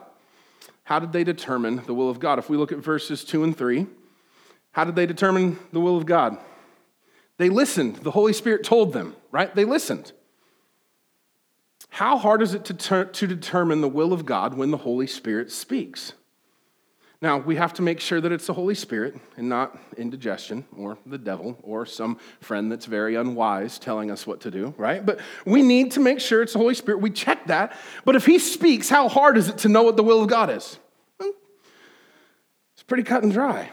How 0.84 1.00
did 1.00 1.13
they 1.13 1.24
determine 1.24 1.81
the 1.86 1.93
will 1.93 2.10
of 2.10 2.20
God? 2.20 2.38
If 2.38 2.50
we 2.50 2.58
look 2.58 2.72
at 2.72 2.79
verses 2.79 3.24
2 3.24 3.43
and 3.43 3.58
3, 3.58 3.88
how 4.74 4.84
did 4.84 4.96
they 4.96 5.05
determine 5.05 5.58
the 5.72 5.79
will 5.79 5.98
of 5.98 6.05
God? 6.05 6.38
They 7.38 7.50
listened. 7.50 7.98
The 7.98 8.12
Holy 8.12 8.34
Spirit 8.34 8.63
told 8.63 8.93
them, 8.93 9.15
right? 9.31 9.53
They 9.55 9.65
listened. 9.65 10.12
How 11.92 12.18
hard 12.18 12.42
is 12.42 12.54
it 12.54 12.64
to, 12.66 12.74
ter- 12.74 13.06
to 13.06 13.28
determine 13.28 13.82
the 13.82 13.90
will 13.90 14.14
of 14.14 14.26
God 14.26 14.54
when 14.54 14.72
the 14.72 14.78
Holy 14.78 15.08
Spirit 15.08 15.52
speaks? 15.52 16.14
Now, 17.22 17.38
we 17.38 17.58
have 17.58 17.74
to 17.76 17.82
make 17.82 18.00
sure 18.00 18.22
that 18.22 18.32
it's 18.32 18.48
the 18.48 18.54
Holy 18.54 18.74
Spirit 18.76 19.16
and 19.36 19.50
not 19.50 19.78
indigestion 19.98 20.66
or 20.76 20.98
the 21.06 21.18
devil 21.18 21.58
or 21.62 21.86
some 21.86 22.18
friend 22.40 22.72
that's 22.72 22.86
very 22.86 23.16
unwise 23.16 23.78
telling 23.78 24.10
us 24.10 24.26
what 24.26 24.40
to 24.42 24.50
do, 24.50 24.74
right? 24.78 25.06
But 25.06 25.20
we 25.46 25.62
need 25.62 25.92
to 25.92 26.00
make 26.00 26.22
sure 26.22 26.42
it's 26.42 26.54
the 26.54 26.60
Holy 26.60 26.76
Spirit. 26.76 27.02
We 27.02 27.12
check 27.12 27.46
that. 27.48 27.78
But 28.06 28.16
if 28.16 28.26
He 28.26 28.40
speaks, 28.40 28.88
how 28.88 29.10
hard 29.10 29.38
is 29.38 29.50
it 29.50 29.60
to 29.60 29.70
know 29.70 29.84
what 29.84 29.98
the 29.98 30.04
will 30.04 30.24
of 30.24 30.30
God 30.30 30.50
is? 30.50 30.80
It's 31.20 32.84
pretty 32.88 33.04
cut 33.04 33.22
and 33.22 33.34
dry. 33.34 33.70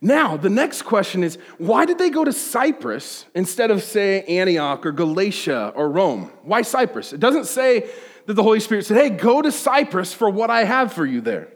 Now, 0.00 0.36
the 0.36 0.50
next 0.50 0.82
question 0.82 1.24
is 1.24 1.38
why 1.58 1.86
did 1.86 1.98
they 1.98 2.10
go 2.10 2.24
to 2.24 2.32
Cyprus 2.32 3.24
instead 3.34 3.70
of, 3.70 3.82
say, 3.82 4.22
Antioch 4.22 4.84
or 4.84 4.92
Galatia 4.92 5.72
or 5.74 5.90
Rome? 5.90 6.30
Why 6.42 6.62
Cyprus? 6.62 7.12
It 7.12 7.20
doesn't 7.20 7.46
say 7.46 7.88
that 8.26 8.34
the 8.34 8.42
Holy 8.42 8.60
Spirit 8.60 8.84
said, 8.84 8.98
hey, 8.98 9.10
go 9.10 9.40
to 9.40 9.50
Cyprus 9.50 10.12
for 10.12 10.28
what 10.28 10.50
I 10.50 10.64
have 10.64 10.92
for 10.92 11.06
you 11.06 11.20
there. 11.20 11.48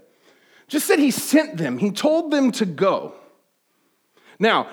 Just 0.68 0.86
said 0.86 0.98
he 0.98 1.10
sent 1.10 1.56
them, 1.56 1.78
he 1.78 1.90
told 1.90 2.30
them 2.30 2.52
to 2.52 2.64
go. 2.64 3.14
Now, 4.38 4.68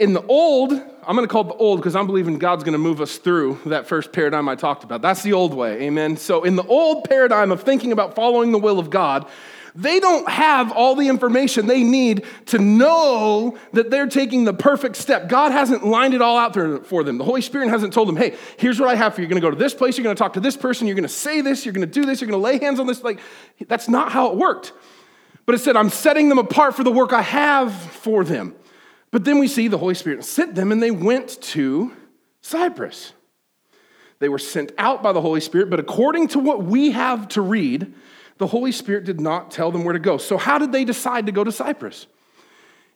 in 0.00 0.12
the 0.12 0.26
old, 0.26 0.72
I'm 0.72 1.14
going 1.14 1.26
to 1.26 1.32
call 1.32 1.42
it 1.42 1.48
the 1.48 1.54
old 1.54 1.78
because 1.78 1.94
I'm 1.94 2.06
believing 2.06 2.38
God's 2.38 2.64
going 2.64 2.72
to 2.72 2.78
move 2.78 3.00
us 3.00 3.18
through 3.18 3.60
that 3.66 3.86
first 3.86 4.12
paradigm 4.12 4.48
I 4.48 4.56
talked 4.56 4.82
about. 4.82 5.02
That's 5.02 5.22
the 5.22 5.34
old 5.34 5.54
way, 5.54 5.82
amen? 5.82 6.16
So, 6.16 6.42
in 6.42 6.56
the 6.56 6.66
old 6.66 7.04
paradigm 7.04 7.52
of 7.52 7.62
thinking 7.62 7.92
about 7.92 8.16
following 8.16 8.50
the 8.50 8.58
will 8.58 8.80
of 8.80 8.90
God, 8.90 9.28
they 9.74 9.98
don't 9.98 10.28
have 10.28 10.70
all 10.70 10.94
the 10.94 11.08
information 11.08 11.66
they 11.66 11.82
need 11.82 12.24
to 12.46 12.58
know 12.58 13.58
that 13.72 13.90
they're 13.90 14.06
taking 14.06 14.44
the 14.44 14.52
perfect 14.52 14.94
step. 14.94 15.28
God 15.28 15.50
hasn't 15.50 15.84
lined 15.84 16.14
it 16.14 16.22
all 16.22 16.38
out 16.38 16.52
there 16.52 16.78
for 16.78 17.02
them. 17.02 17.18
The 17.18 17.24
Holy 17.24 17.40
Spirit 17.40 17.68
hasn't 17.68 17.92
told 17.92 18.06
them, 18.06 18.16
hey, 18.16 18.36
here's 18.56 18.78
what 18.78 18.88
I 18.88 18.94
have 18.94 19.14
for 19.14 19.20
you. 19.20 19.24
You're 19.24 19.30
going 19.30 19.42
to 19.42 19.46
go 19.46 19.50
to 19.50 19.56
this 19.56 19.74
place, 19.74 19.98
you're 19.98 20.04
going 20.04 20.14
to 20.14 20.18
talk 20.18 20.34
to 20.34 20.40
this 20.40 20.56
person, 20.56 20.86
you're 20.86 20.94
going 20.94 21.02
to 21.02 21.08
say 21.08 21.40
this, 21.40 21.64
you're 21.64 21.74
going 21.74 21.86
to 21.86 21.92
do 21.92 22.06
this, 22.06 22.20
you're 22.20 22.30
going 22.30 22.40
to 22.40 22.44
lay 22.44 22.58
hands 22.64 22.78
on 22.78 22.86
this. 22.86 23.02
Like, 23.02 23.18
that's 23.66 23.88
not 23.88 24.12
how 24.12 24.30
it 24.30 24.36
worked. 24.36 24.72
But 25.44 25.56
it 25.56 25.58
said, 25.58 25.76
I'm 25.76 25.90
setting 25.90 26.28
them 26.28 26.38
apart 26.38 26.76
for 26.76 26.84
the 26.84 26.92
work 26.92 27.12
I 27.12 27.22
have 27.22 27.74
for 27.74 28.22
them. 28.22 28.54
But 29.10 29.24
then 29.24 29.38
we 29.38 29.48
see 29.48 29.68
the 29.68 29.78
Holy 29.78 29.94
Spirit 29.94 30.24
sent 30.24 30.54
them 30.54 30.70
and 30.70 30.82
they 30.82 30.90
went 30.90 31.40
to 31.42 31.92
Cyprus. 32.42 33.12
They 34.20 34.28
were 34.28 34.38
sent 34.38 34.72
out 34.78 35.02
by 35.02 35.12
the 35.12 35.20
Holy 35.20 35.40
Spirit, 35.40 35.68
but 35.68 35.80
according 35.80 36.28
to 36.28 36.38
what 36.38 36.62
we 36.62 36.92
have 36.92 37.28
to 37.28 37.42
read, 37.42 37.92
the 38.38 38.46
Holy 38.46 38.72
Spirit 38.72 39.04
did 39.04 39.20
not 39.20 39.50
tell 39.50 39.70
them 39.70 39.84
where 39.84 39.92
to 39.92 39.98
go. 39.98 40.18
So, 40.18 40.36
how 40.36 40.58
did 40.58 40.72
they 40.72 40.84
decide 40.84 41.26
to 41.26 41.32
go 41.32 41.44
to 41.44 41.52
Cyprus? 41.52 42.06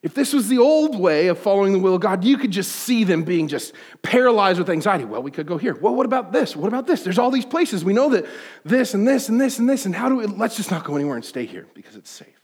If 0.01 0.15
this 0.15 0.33
was 0.33 0.49
the 0.49 0.59
old 0.59 0.99
way 0.99 1.27
of 1.27 1.39
following 1.39 1.73
the 1.73 1.79
will 1.81 1.97
of 1.97 2.01
God, 2.01 2.23
you 2.23 2.39
could 2.39 2.53
just 2.53 2.71
see 2.71 3.03
them 3.03 3.25
being 3.25 3.49
just 3.49 3.75
paralyzed 4.03 4.61
with 4.61 4.71
anxiety. 4.71 5.05
Well, 5.05 5.23
we 5.23 5.33
could 5.33 5.47
go 5.47 5.59
here. 5.59 5.75
Well, 5.75 5.95
what 5.95 6.07
about 6.07 6.31
this? 6.31 6.55
What 6.55 6.69
about 6.69 6.87
this? 6.87 7.03
There's 7.03 7.19
all 7.19 7.33
these 7.33 7.45
places. 7.45 7.85
We 7.85 7.93
know 7.93 8.11
that 8.11 8.27
this 8.65 8.95
and 8.95 9.09
this 9.09 9.29
and 9.29 9.41
this 9.41 9.59
and 9.59 9.69
this. 9.69 9.87
And 9.87 9.95
how 9.95 10.09
do 10.09 10.17
we, 10.17 10.27
let's 10.27 10.57
just 10.57 10.71
not 10.71 10.85
go 10.85 10.95
anywhere 10.95 11.17
and 11.17 11.25
stay 11.25 11.47
here 11.47 11.67
because 11.75 11.97
it's 11.97 12.11
safe, 12.11 12.41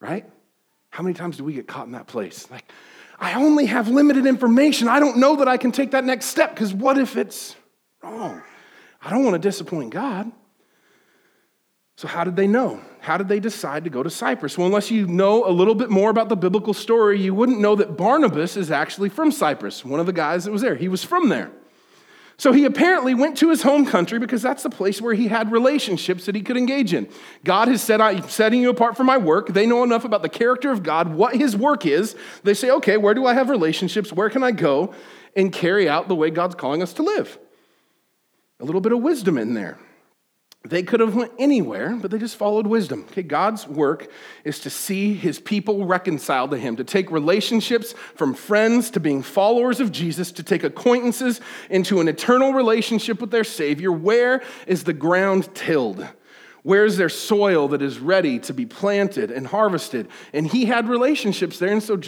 right? 0.00 0.28
How 0.90 1.04
many 1.04 1.14
times 1.14 1.36
do 1.36 1.44
we 1.44 1.52
get 1.52 1.68
caught 1.68 1.86
in 1.86 1.92
that 1.92 2.08
place? 2.08 2.50
Like, 2.50 2.64
I 3.20 3.34
only 3.34 3.66
have 3.66 3.88
limited 3.88 4.26
information. 4.26 4.88
I 4.88 4.98
don't 4.98 5.18
know 5.18 5.36
that 5.36 5.46
I 5.46 5.58
can 5.58 5.70
take 5.70 5.92
that 5.92 6.04
next 6.04 6.26
step 6.26 6.50
because 6.50 6.74
what 6.74 6.98
if 6.98 7.16
it's 7.16 7.54
wrong? 8.02 8.42
I 9.00 9.10
don't 9.10 9.24
want 9.24 9.34
to 9.34 9.48
disappoint 9.48 9.90
God. 9.90 10.32
So, 11.96 12.06
how 12.06 12.24
did 12.24 12.36
they 12.36 12.46
know? 12.46 12.80
How 13.00 13.16
did 13.16 13.28
they 13.28 13.40
decide 13.40 13.84
to 13.84 13.90
go 13.90 14.02
to 14.02 14.10
Cyprus? 14.10 14.58
Well, 14.58 14.66
unless 14.66 14.90
you 14.90 15.06
know 15.06 15.48
a 15.48 15.50
little 15.50 15.74
bit 15.74 15.88
more 15.88 16.10
about 16.10 16.28
the 16.28 16.36
biblical 16.36 16.74
story, 16.74 17.20
you 17.20 17.34
wouldn't 17.34 17.58
know 17.58 17.74
that 17.76 17.96
Barnabas 17.96 18.56
is 18.56 18.70
actually 18.70 19.08
from 19.08 19.32
Cyprus, 19.32 19.82
one 19.84 19.98
of 19.98 20.06
the 20.06 20.12
guys 20.12 20.44
that 20.44 20.50
was 20.50 20.60
there. 20.60 20.74
He 20.74 20.88
was 20.88 21.02
from 21.02 21.30
there. 21.30 21.50
So 22.38 22.52
he 22.52 22.66
apparently 22.66 23.14
went 23.14 23.38
to 23.38 23.48
his 23.48 23.62
home 23.62 23.86
country 23.86 24.18
because 24.18 24.42
that's 24.42 24.62
the 24.62 24.68
place 24.68 25.00
where 25.00 25.14
he 25.14 25.28
had 25.28 25.50
relationships 25.50 26.26
that 26.26 26.34
he 26.34 26.42
could 26.42 26.58
engage 26.58 26.92
in. 26.92 27.08
God 27.44 27.68
has 27.68 27.82
said, 27.82 28.02
I'm 28.02 28.28
setting 28.28 28.60
you 28.60 28.68
apart 28.68 28.94
for 28.94 29.04
my 29.04 29.16
work. 29.16 29.48
They 29.48 29.64
know 29.64 29.82
enough 29.82 30.04
about 30.04 30.20
the 30.20 30.28
character 30.28 30.70
of 30.70 30.82
God, 30.82 31.14
what 31.14 31.34
his 31.34 31.56
work 31.56 31.86
is. 31.86 32.14
They 32.42 32.52
say, 32.52 32.70
okay, 32.72 32.98
where 32.98 33.14
do 33.14 33.24
I 33.24 33.32
have 33.32 33.48
relationships? 33.48 34.12
Where 34.12 34.28
can 34.28 34.42
I 34.42 34.50
go 34.50 34.94
and 35.34 35.50
carry 35.50 35.88
out 35.88 36.08
the 36.08 36.14
way 36.14 36.28
God's 36.28 36.56
calling 36.56 36.82
us 36.82 36.92
to 36.94 37.02
live? 37.02 37.38
A 38.60 38.66
little 38.66 38.82
bit 38.82 38.92
of 38.92 39.00
wisdom 39.00 39.38
in 39.38 39.54
there. 39.54 39.78
They 40.68 40.82
could 40.82 41.00
have 41.00 41.14
went 41.14 41.32
anywhere, 41.38 41.96
but 41.96 42.10
they 42.10 42.18
just 42.18 42.36
followed 42.36 42.66
wisdom. 42.66 43.06
Okay, 43.10 43.22
God's 43.22 43.68
work 43.68 44.10
is 44.44 44.58
to 44.60 44.70
see 44.70 45.14
his 45.14 45.38
people 45.38 45.84
reconciled 45.84 46.50
to 46.50 46.58
him, 46.58 46.76
to 46.76 46.84
take 46.84 47.10
relationships 47.10 47.94
from 48.14 48.34
friends 48.34 48.90
to 48.90 49.00
being 49.00 49.22
followers 49.22 49.80
of 49.80 49.92
Jesus, 49.92 50.32
to 50.32 50.42
take 50.42 50.64
acquaintances 50.64 51.40
into 51.70 52.00
an 52.00 52.08
eternal 52.08 52.52
relationship 52.52 53.20
with 53.20 53.30
their 53.30 53.44
Savior. 53.44 53.92
Where 53.92 54.42
is 54.66 54.84
the 54.84 54.92
ground 54.92 55.54
tilled? 55.54 56.06
Where 56.62 56.84
is 56.84 56.96
there 56.96 57.08
soil 57.08 57.68
that 57.68 57.80
is 57.80 58.00
ready 58.00 58.40
to 58.40 58.52
be 58.52 58.66
planted 58.66 59.30
and 59.30 59.46
harvested? 59.46 60.08
And 60.32 60.46
he 60.46 60.64
had 60.64 60.88
relationships 60.88 61.60
there. 61.60 61.70
And 61.70 61.82
so 61.82 62.00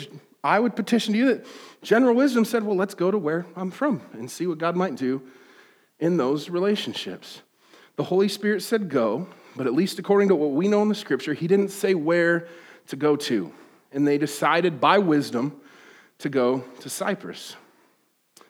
I 0.42 0.58
would 0.58 0.74
petition 0.74 1.12
to 1.12 1.18
you 1.18 1.26
that 1.26 1.46
general 1.82 2.14
wisdom 2.14 2.44
said, 2.44 2.64
well, 2.64 2.76
let's 2.76 2.94
go 2.94 3.10
to 3.10 3.18
where 3.18 3.46
I'm 3.54 3.70
from 3.70 4.02
and 4.14 4.28
see 4.28 4.48
what 4.48 4.58
God 4.58 4.74
might 4.74 4.96
do 4.96 5.22
in 6.00 6.16
those 6.16 6.50
relationships. 6.50 7.42
The 7.98 8.04
Holy 8.04 8.28
Spirit 8.28 8.62
said 8.62 8.88
go, 8.88 9.26
but 9.56 9.66
at 9.66 9.74
least 9.74 9.98
according 9.98 10.28
to 10.28 10.36
what 10.36 10.52
we 10.52 10.68
know 10.68 10.82
in 10.82 10.88
the 10.88 10.94
scripture, 10.94 11.34
he 11.34 11.48
didn't 11.48 11.70
say 11.70 11.94
where 11.94 12.46
to 12.86 12.94
go 12.94 13.16
to. 13.16 13.52
And 13.90 14.06
they 14.06 14.18
decided 14.18 14.80
by 14.80 14.98
wisdom 14.98 15.60
to 16.18 16.28
go 16.28 16.62
to 16.78 16.88
Cyprus. 16.88 17.56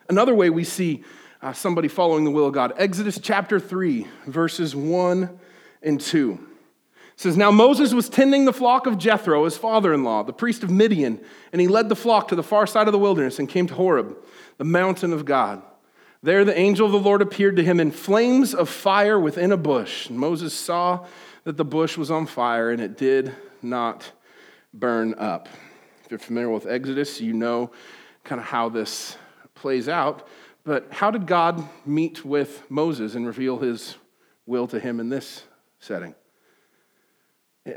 Another 0.07 0.35
way 0.35 0.51
we 0.51 0.63
see 0.63 1.03
uh, 1.41 1.51
somebody 1.51 1.87
following 1.87 2.25
the 2.25 2.31
will 2.31 2.45
of 2.45 2.53
God, 2.53 2.73
Exodus 2.77 3.17
chapter 3.19 3.59
3, 3.59 4.05
verses 4.27 4.75
1 4.75 5.39
and 5.81 5.99
2. 5.99 6.33
It 6.33 7.19
says, 7.19 7.35
Now 7.35 7.49
Moses 7.49 7.91
was 7.91 8.07
tending 8.07 8.45
the 8.45 8.53
flock 8.53 8.85
of 8.85 8.99
Jethro, 8.99 9.45
his 9.45 9.57
father 9.57 9.95
in 9.95 10.03
law, 10.03 10.21
the 10.21 10.31
priest 10.31 10.61
of 10.61 10.69
Midian, 10.69 11.19
and 11.51 11.59
he 11.59 11.67
led 11.67 11.89
the 11.89 11.95
flock 11.95 12.27
to 12.27 12.35
the 12.35 12.43
far 12.43 12.67
side 12.67 12.87
of 12.87 12.91
the 12.91 12.99
wilderness 12.99 13.39
and 13.39 13.49
came 13.49 13.65
to 13.65 13.73
Horeb, 13.73 14.15
the 14.59 14.63
mountain 14.63 15.11
of 15.11 15.25
God. 15.25 15.63
There, 16.21 16.43
the 16.43 16.57
angel 16.57 16.85
of 16.85 16.91
the 16.91 16.99
Lord 16.99 17.21
appeared 17.21 17.55
to 17.55 17.63
him 17.63 17.79
in 17.79 17.91
flames 17.91 18.53
of 18.53 18.67
fire 18.67 19.17
within 19.17 19.53
a 19.53 19.57
bush. 19.57 20.09
And 20.09 20.19
Moses 20.19 20.53
saw 20.53 21.05
that 21.45 21.55
the 21.55 21.63
bush 21.63 21.97
was 21.97 22.11
on 22.11 22.25
fire 22.25 22.71
and 22.71 22.81
it 22.81 22.97
did 22.97 23.33
not 23.61 24.11
burn 24.73 25.13
up. 25.17 25.47
If 26.03 26.11
you're 26.11 26.19
familiar 26.19 26.49
with 26.49 26.65
Exodus, 26.65 27.21
you 27.21 27.33
know 27.33 27.71
kind 28.25 28.41
of 28.41 28.47
how 28.47 28.67
this 28.67 29.17
plays 29.55 29.87
out. 29.87 30.27
But 30.65 30.87
how 30.91 31.09
did 31.09 31.25
God 31.25 31.67
meet 31.85 32.25
with 32.25 32.69
Moses 32.69 33.15
and 33.15 33.25
reveal 33.25 33.57
his 33.57 33.95
will 34.45 34.67
to 34.67 34.79
him 34.79 34.99
in 34.99 35.07
this 35.07 35.43
setting? 35.79 36.15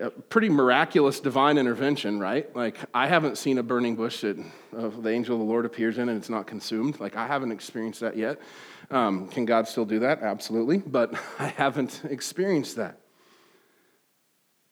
A 0.01 0.11
pretty 0.11 0.49
miraculous 0.49 1.21
divine 1.21 1.59
intervention, 1.59 2.19
right? 2.21 2.55
Like, 2.55 2.79
I 2.95 3.07
haven't 3.07 3.39
seen 3.39 3.59
a 3.59 3.63
burning 3.63 3.97
bush 3.97 4.21
that 4.23 4.39
uh, 4.77 4.89
the 4.89 5.11
angel 5.11 5.37
of 5.37 5.41
the 5.41 5.47
Lord 5.47 5.65
appears 5.67 5.99
in 5.99 6.09
and 6.09 6.19
it's 6.19 6.29
not 6.29 6.47
consumed. 6.47 7.01
Like, 7.01 7.17
I 7.17 7.27
haven't 7.27 7.53
experienced 7.53 8.01
that 8.01 8.17
yet. 8.17 8.41
Um, 8.91 9.29
can 9.29 9.45
God 9.45 9.69
still 9.69 9.85
do 9.85 10.01
that? 10.01 10.23
Absolutely. 10.23 10.79
But 10.79 11.15
I 11.39 11.49
haven't 11.49 12.03
experienced 12.05 12.77
that. 12.77 12.99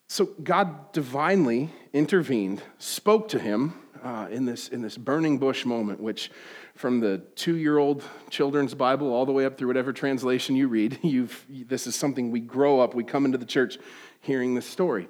So, 0.08 0.26
God 0.42 0.92
divinely 0.92 1.70
intervened, 1.92 2.62
spoke 2.78 3.28
to 3.28 3.38
him 3.38 3.74
uh, 4.02 4.28
in, 4.30 4.44
this, 4.44 4.68
in 4.68 4.82
this 4.82 4.96
burning 4.96 5.38
bush 5.38 5.64
moment, 5.64 6.00
which 6.00 6.30
from 6.74 7.00
the 7.00 7.18
two 7.34 7.56
year 7.56 7.78
old 7.78 8.02
children's 8.30 8.74
Bible 8.74 9.12
all 9.12 9.26
the 9.26 9.32
way 9.32 9.44
up 9.44 9.58
through 9.58 9.68
whatever 9.68 9.92
translation 9.92 10.56
you 10.56 10.68
read, 10.68 10.98
you've, 11.02 11.44
this 11.48 11.86
is 11.86 11.94
something 11.94 12.30
we 12.30 12.40
grow 12.40 12.80
up, 12.80 12.94
we 12.94 13.04
come 13.04 13.24
into 13.24 13.38
the 13.38 13.46
church 13.46 13.78
hearing 14.20 14.54
this 14.54 14.66
story. 14.66 15.08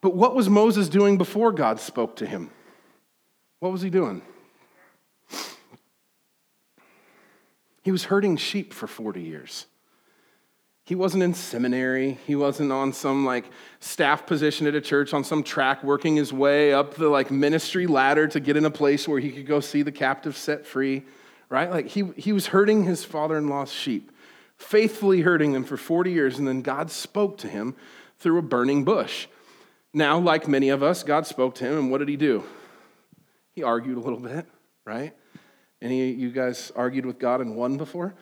But 0.00 0.14
what 0.14 0.34
was 0.34 0.48
Moses 0.48 0.88
doing 0.88 1.16
before 1.16 1.52
God 1.52 1.78
spoke 1.78 2.16
to 2.16 2.26
him? 2.26 2.50
What 3.60 3.70
was 3.70 3.82
he 3.82 3.90
doing? 3.90 4.22
He 7.82 7.90
was 7.90 8.04
herding 8.04 8.36
sheep 8.36 8.72
for 8.72 8.86
40 8.86 9.20
years. 9.20 9.66
He 10.84 10.94
wasn't 10.96 11.22
in 11.22 11.34
seminary. 11.34 12.18
He 12.26 12.34
wasn't 12.34 12.72
on 12.72 12.92
some 12.92 13.24
like 13.24 13.44
staff 13.78 14.26
position 14.26 14.66
at 14.66 14.74
a 14.74 14.80
church 14.80 15.14
on 15.14 15.22
some 15.22 15.42
track 15.42 15.84
working 15.84 16.16
his 16.16 16.32
way 16.32 16.74
up 16.74 16.94
the 16.94 17.08
like 17.08 17.30
ministry 17.30 17.86
ladder 17.86 18.26
to 18.28 18.40
get 18.40 18.56
in 18.56 18.64
a 18.64 18.70
place 18.70 19.06
where 19.06 19.20
he 19.20 19.30
could 19.30 19.46
go 19.46 19.60
see 19.60 19.82
the 19.82 19.92
captive 19.92 20.36
set 20.36 20.66
free, 20.66 21.04
right? 21.48 21.70
Like 21.70 21.86
he, 21.86 22.10
he 22.16 22.32
was 22.32 22.48
herding 22.48 22.84
his 22.84 23.04
father-in-law's 23.04 23.72
sheep, 23.72 24.10
faithfully 24.56 25.20
herding 25.20 25.52
them 25.52 25.62
for 25.62 25.76
40 25.76 26.10
years, 26.10 26.38
and 26.38 26.48
then 26.48 26.62
God 26.62 26.90
spoke 26.90 27.38
to 27.38 27.48
him 27.48 27.76
through 28.18 28.38
a 28.38 28.42
burning 28.42 28.82
bush. 28.82 29.28
Now, 29.94 30.18
like 30.18 30.48
many 30.48 30.70
of 30.70 30.82
us, 30.82 31.04
God 31.04 31.26
spoke 31.26 31.54
to 31.56 31.64
him, 31.64 31.78
and 31.78 31.90
what 31.90 31.98
did 31.98 32.08
he 32.08 32.16
do? 32.16 32.42
He 33.52 33.62
argued 33.62 33.98
a 33.98 34.00
little 34.00 34.18
bit, 34.18 34.46
right? 34.84 35.12
Any 35.80 36.10
of 36.10 36.18
you 36.18 36.30
guys 36.30 36.72
argued 36.74 37.04
with 37.04 37.18
God 37.18 37.40
and 37.40 37.54
won 37.54 37.76
before? 37.76 38.14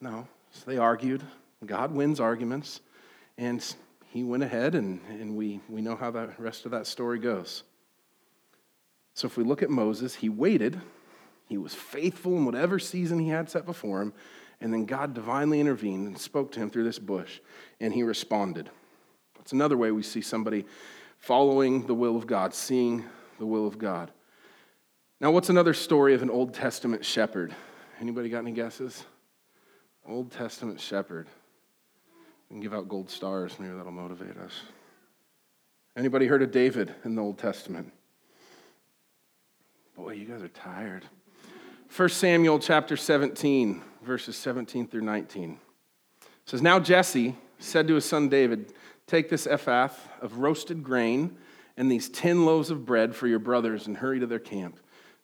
No. 0.00 0.28
So 0.52 0.70
they 0.70 0.78
argued. 0.78 1.22
God 1.64 1.92
wins 1.92 2.20
arguments, 2.20 2.80
and 3.36 3.64
he 4.06 4.22
went 4.22 4.42
ahead, 4.42 4.74
and, 4.74 5.00
and 5.08 5.36
we, 5.36 5.60
we 5.68 5.80
know 5.80 5.96
how 5.96 6.10
the 6.10 6.30
rest 6.38 6.64
of 6.64 6.70
that 6.70 6.86
story 6.86 7.18
goes. 7.18 7.64
So 9.14 9.26
if 9.26 9.36
we 9.36 9.44
look 9.44 9.62
at 9.62 9.70
Moses, 9.70 10.14
he 10.14 10.28
waited, 10.28 10.80
he 11.48 11.58
was 11.58 11.74
faithful 11.74 12.36
in 12.36 12.44
whatever 12.44 12.78
season 12.78 13.18
he 13.18 13.28
had 13.28 13.50
set 13.50 13.66
before 13.66 14.00
him, 14.00 14.12
and 14.60 14.72
then 14.72 14.84
God 14.84 15.14
divinely 15.14 15.60
intervened 15.60 16.06
and 16.06 16.18
spoke 16.18 16.52
to 16.52 16.60
him 16.60 16.70
through 16.70 16.84
this 16.84 16.98
bush, 16.98 17.40
and 17.80 17.92
he 17.92 18.02
responded. 18.02 18.70
It's 19.40 19.52
another 19.52 19.76
way 19.76 19.90
we 19.90 20.02
see 20.02 20.20
somebody 20.20 20.64
following 21.18 21.86
the 21.86 21.94
will 21.94 22.16
of 22.16 22.26
God, 22.26 22.54
seeing 22.54 23.04
the 23.38 23.46
will 23.46 23.66
of 23.66 23.78
God. 23.78 24.12
Now, 25.20 25.32
what's 25.32 25.48
another 25.48 25.74
story 25.74 26.14
of 26.14 26.22
an 26.22 26.30
Old 26.30 26.54
Testament 26.54 27.04
shepherd? 27.04 27.52
Anybody 28.00 28.28
got 28.28 28.38
any 28.38 28.52
guesses? 28.52 29.04
Old 30.06 30.30
Testament 30.30 30.80
shepherd. 30.80 31.26
Can 32.48 32.60
give 32.60 32.72
out 32.72 32.88
gold 32.88 33.10
stars, 33.10 33.58
maybe 33.58 33.74
that'll 33.76 33.92
motivate 33.92 34.36
us. 34.38 34.52
Anybody 35.96 36.26
heard 36.26 36.42
of 36.42 36.50
David 36.50 36.94
in 37.04 37.14
the 37.14 37.22
Old 37.22 37.38
Testament? 37.38 37.92
Boy, 39.96 40.12
you 40.12 40.24
guys 40.24 40.42
are 40.42 40.48
tired. 40.48 41.04
1 41.94 42.08
Samuel 42.08 42.58
chapter 42.58 42.96
17, 42.96 43.82
verses 44.02 44.36
17 44.36 44.86
through 44.86 45.02
19. 45.02 45.58
It 46.22 46.28
says, 46.46 46.62
Now 46.62 46.78
Jesse 46.78 47.34
said 47.58 47.88
to 47.88 47.94
his 47.94 48.04
son 48.04 48.28
David, 48.28 48.72
Take 49.06 49.28
this 49.28 49.46
ephah 49.46 49.88
of 50.20 50.38
roasted 50.38 50.82
grain 50.82 51.36
and 51.76 51.90
these 51.90 52.08
ten 52.08 52.44
loaves 52.44 52.70
of 52.70 52.86
bread 52.86 53.14
for 53.14 53.26
your 53.26 53.38
brothers 53.38 53.86
and 53.86 53.96
hurry 53.96 54.20
to 54.20 54.26
their 54.26 54.38
camp. 54.38 54.78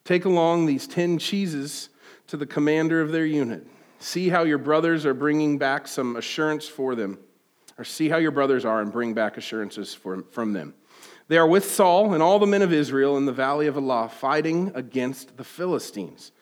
Take 0.04 0.24
along 0.24 0.66
these 0.66 0.86
10 0.86 1.18
cheeses 1.18 1.88
to 2.26 2.36
the 2.36 2.46
commander 2.46 3.00
of 3.00 3.12
their 3.12 3.26
unit. 3.26 3.66
See 4.04 4.28
how 4.28 4.42
your 4.42 4.58
brothers 4.58 5.06
are 5.06 5.14
bringing 5.14 5.56
back 5.56 5.88
some 5.88 6.16
assurance 6.16 6.68
for 6.68 6.94
them, 6.94 7.18
or 7.78 7.84
see 7.84 8.10
how 8.10 8.18
your 8.18 8.32
brothers 8.32 8.66
are 8.66 8.82
and 8.82 8.92
bring 8.92 9.14
back 9.14 9.38
assurances 9.38 9.94
for, 9.94 10.24
from 10.30 10.52
them. 10.52 10.74
They 11.28 11.38
are 11.38 11.46
with 11.46 11.64
Saul 11.64 12.12
and 12.12 12.22
all 12.22 12.38
the 12.38 12.46
men 12.46 12.60
of 12.60 12.70
Israel 12.70 13.16
in 13.16 13.24
the 13.24 13.32
valley 13.32 13.66
of 13.66 13.78
Elah, 13.78 14.10
fighting 14.10 14.70
against 14.74 15.38
the 15.38 15.42
Philistines. 15.42 16.32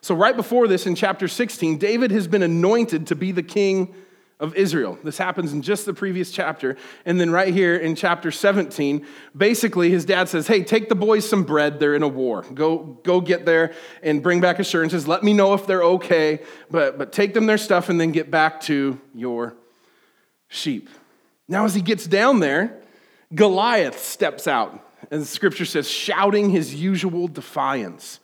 So, 0.00 0.16
right 0.16 0.34
before 0.34 0.66
this, 0.66 0.84
in 0.84 0.96
chapter 0.96 1.28
16, 1.28 1.78
David 1.78 2.10
has 2.10 2.26
been 2.26 2.42
anointed 2.42 3.06
to 3.06 3.14
be 3.14 3.30
the 3.30 3.44
king 3.44 3.94
of 4.40 4.54
Israel. 4.56 4.98
This 5.04 5.18
happens 5.18 5.52
in 5.52 5.62
just 5.62 5.86
the 5.86 5.94
previous 5.94 6.30
chapter. 6.30 6.76
And 7.04 7.20
then, 7.20 7.30
right 7.30 7.52
here 7.52 7.76
in 7.76 7.94
chapter 7.94 8.30
17, 8.30 9.06
basically 9.36 9.90
his 9.90 10.04
dad 10.04 10.28
says, 10.28 10.46
Hey, 10.46 10.64
take 10.64 10.88
the 10.88 10.94
boys 10.94 11.28
some 11.28 11.44
bread. 11.44 11.78
They're 11.78 11.94
in 11.94 12.02
a 12.02 12.08
war. 12.08 12.42
Go, 12.54 12.78
go 13.04 13.20
get 13.20 13.46
there 13.46 13.72
and 14.02 14.22
bring 14.22 14.40
back 14.40 14.58
assurances. 14.58 15.06
Let 15.06 15.22
me 15.22 15.32
know 15.32 15.54
if 15.54 15.66
they're 15.66 15.84
okay, 15.84 16.40
but, 16.70 16.98
but 16.98 17.12
take 17.12 17.34
them 17.34 17.46
their 17.46 17.58
stuff 17.58 17.88
and 17.88 18.00
then 18.00 18.12
get 18.12 18.30
back 18.30 18.60
to 18.62 19.00
your 19.14 19.54
sheep. 20.48 20.88
Now, 21.48 21.64
as 21.64 21.74
he 21.74 21.82
gets 21.82 22.06
down 22.06 22.40
there, 22.40 22.80
Goliath 23.34 23.98
steps 23.98 24.46
out, 24.46 24.86
as 25.10 25.28
scripture 25.28 25.64
says, 25.64 25.88
shouting 25.88 26.50
his 26.50 26.74
usual 26.74 27.28
defiance. 27.28 28.20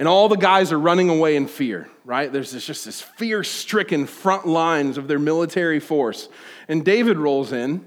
And 0.00 0.08
all 0.08 0.30
the 0.30 0.36
guys 0.36 0.72
are 0.72 0.78
running 0.78 1.10
away 1.10 1.36
in 1.36 1.46
fear, 1.46 1.86
right? 2.06 2.32
There's 2.32 2.52
this, 2.52 2.64
just 2.64 2.86
this 2.86 3.02
fear 3.02 3.44
stricken 3.44 4.06
front 4.06 4.46
lines 4.46 4.96
of 4.96 5.08
their 5.08 5.18
military 5.18 5.78
force. 5.78 6.30
And 6.68 6.82
David 6.82 7.18
rolls 7.18 7.52
in 7.52 7.86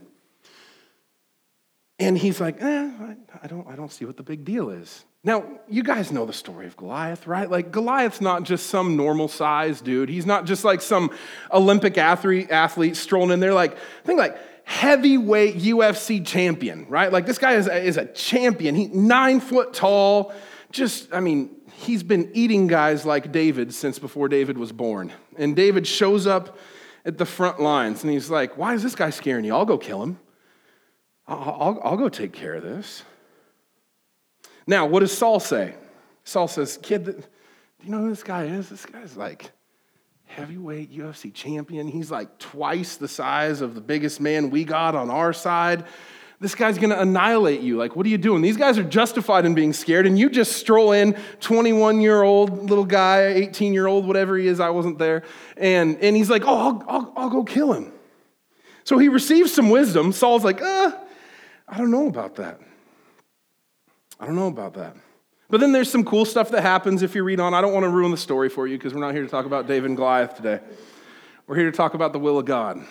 and 1.97 2.15
he's 2.15 2.39
like, 2.39 2.61
eh, 2.61 2.91
I, 3.41 3.47
don't, 3.47 3.67
I 3.67 3.75
don't 3.75 3.91
see 3.91 4.05
what 4.05 4.15
the 4.15 4.21
big 4.21 4.45
deal 4.45 4.69
is. 4.69 5.05
Now, 5.23 5.43
you 5.67 5.81
guys 5.81 6.11
know 6.11 6.27
the 6.27 6.33
story 6.33 6.67
of 6.67 6.77
Goliath, 6.77 7.25
right? 7.25 7.49
Like, 7.49 7.71
Goliath's 7.71 8.21
not 8.21 8.43
just 8.43 8.67
some 8.67 8.95
normal 8.95 9.27
sized 9.27 9.83
dude. 9.83 10.09
He's 10.09 10.27
not 10.27 10.45
just 10.45 10.63
like 10.63 10.81
some 10.81 11.09
Olympic 11.51 11.97
athlete, 11.97 12.51
athlete 12.51 12.95
strolling 12.95 13.31
in 13.31 13.39
there. 13.39 13.55
Like, 13.55 13.75
think 14.03 14.19
like 14.19 14.37
heavyweight 14.65 15.55
UFC 15.55 16.23
champion, 16.23 16.85
right? 16.89 17.11
Like, 17.11 17.25
this 17.25 17.39
guy 17.39 17.53
is 17.53 17.67
a, 17.67 17.83
is 17.83 17.97
a 17.97 18.05
champion. 18.05 18.75
He's 18.75 18.89
nine 18.89 19.39
foot 19.39 19.73
tall. 19.73 20.31
Just, 20.73 21.13
I 21.13 21.19
mean, 21.19 21.55
he's 21.75 22.01
been 22.01 22.31
eating 22.33 22.65
guys 22.65 23.05
like 23.05 23.31
David 23.31 23.73
since 23.73 23.99
before 23.99 24.27
David 24.27 24.57
was 24.57 24.71
born. 24.71 25.13
And 25.37 25.55
David 25.55 25.85
shows 25.85 26.25
up 26.25 26.57
at 27.05 27.19
the 27.19 27.25
front 27.25 27.61
lines 27.61 28.03
and 28.03 28.11
he's 28.11 28.29
like, 28.29 28.57
Why 28.57 28.73
is 28.73 28.81
this 28.81 28.95
guy 28.95 29.11
scaring 29.11 29.45
you? 29.45 29.53
I'll 29.53 29.65
go 29.65 29.77
kill 29.77 30.01
him. 30.01 30.19
I'll, 31.27 31.57
I'll, 31.59 31.81
I'll 31.83 31.97
go 31.97 32.09
take 32.09 32.33
care 32.33 32.55
of 32.55 32.63
this. 32.63 33.03
Now, 34.65 34.87
what 34.87 35.01
does 35.01 35.15
Saul 35.15 35.39
say? 35.39 35.75
Saul 36.23 36.47
says, 36.47 36.79
Kid, 36.81 37.05
do 37.05 37.23
you 37.83 37.91
know 37.91 37.99
who 37.99 38.09
this 38.09 38.23
guy 38.23 38.45
is? 38.45 38.67
This 38.67 38.85
guy's 38.85 39.15
like 39.15 39.51
heavyweight 40.25 40.91
UFC 40.91 41.31
champion. 41.31 41.87
He's 41.87 42.09
like 42.09 42.39
twice 42.39 42.95
the 42.95 43.07
size 43.07 43.61
of 43.61 43.75
the 43.75 43.81
biggest 43.81 44.19
man 44.19 44.49
we 44.49 44.63
got 44.63 44.95
on 44.95 45.11
our 45.11 45.33
side 45.33 45.85
this 46.43 46.55
guy's 46.55 46.77
gonna 46.77 46.97
annihilate 46.97 47.61
you. 47.61 47.77
Like, 47.77 47.95
what 47.95 48.05
are 48.05 48.09
you 48.09 48.17
doing? 48.17 48.41
These 48.41 48.57
guys 48.57 48.77
are 48.77 48.83
justified 48.83 49.45
in 49.45 49.55
being 49.55 49.71
scared, 49.71 50.05
and 50.05 50.19
you 50.19 50.29
just 50.29 50.57
stroll 50.57 50.91
in, 50.91 51.17
21 51.39 52.01
year 52.01 52.21
old 52.21 52.69
little 52.69 52.83
guy, 52.83 53.27
18 53.27 53.73
year 53.73 53.87
old, 53.87 54.05
whatever 54.05 54.37
he 54.37 54.47
is, 54.47 54.59
I 54.59 54.69
wasn't 54.69 54.99
there. 54.99 55.23
And, 55.55 55.97
and 55.99 56.17
he's 56.17 56.29
like, 56.29 56.43
oh, 56.45 56.57
I'll, 56.57 56.83
I'll, 56.87 57.13
I'll 57.15 57.29
go 57.29 57.45
kill 57.45 57.71
him. 57.71 57.93
So 58.83 58.97
he 58.97 59.07
receives 59.07 59.53
some 59.53 59.69
wisdom. 59.69 60.11
Saul's 60.11 60.43
like, 60.43 60.61
uh, 60.61 60.91
I 61.65 61.77
don't 61.77 61.91
know 61.91 62.07
about 62.07 62.35
that. 62.35 62.59
I 64.19 64.25
don't 64.25 64.35
know 64.35 64.47
about 64.47 64.73
that. 64.73 64.97
But 65.49 65.61
then 65.61 65.71
there's 65.71 65.89
some 65.89 66.03
cool 66.03 66.25
stuff 66.25 66.51
that 66.51 66.61
happens 66.61 67.03
if 67.03 67.15
you 67.15 67.23
read 67.23 67.39
on. 67.39 67.53
I 67.53 67.61
don't 67.61 67.73
want 67.73 67.85
to 67.85 67.89
ruin 67.89 68.11
the 68.11 68.17
story 68.17 68.49
for 68.49 68.67
you 68.67 68.77
because 68.77 68.93
we're 68.93 68.99
not 68.99 69.13
here 69.13 69.23
to 69.23 69.29
talk 69.29 69.45
about 69.45 69.65
David 69.65 69.91
and 69.91 69.95
Goliath 69.95 70.35
today. 70.35 70.59
We're 71.47 71.55
here 71.55 71.71
to 71.71 71.77
talk 71.77 71.93
about 71.93 72.11
the 72.11 72.19
will 72.19 72.37
of 72.37 72.45
God. 72.45 72.85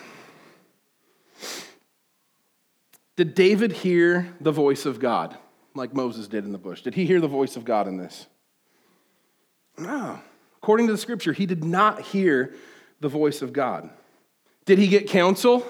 Did 3.15 3.35
David 3.35 3.71
hear 3.71 4.33
the 4.41 4.51
voice 4.51 4.85
of 4.85 4.99
God 4.99 5.37
like 5.75 5.93
Moses 5.93 6.27
did 6.27 6.45
in 6.45 6.51
the 6.51 6.57
bush? 6.57 6.81
Did 6.81 6.95
he 6.95 7.05
hear 7.05 7.21
the 7.21 7.27
voice 7.27 7.55
of 7.55 7.65
God 7.65 7.87
in 7.87 7.97
this? 7.97 8.27
No. 9.77 10.19
According 10.57 10.87
to 10.87 10.93
the 10.93 10.97
scripture, 10.97 11.33
he 11.33 11.45
did 11.45 11.63
not 11.63 12.01
hear 12.01 12.55
the 12.99 13.09
voice 13.09 13.41
of 13.41 13.53
God. 13.53 13.89
Did 14.65 14.79
he 14.79 14.87
get 14.87 15.07
counsel? 15.07 15.65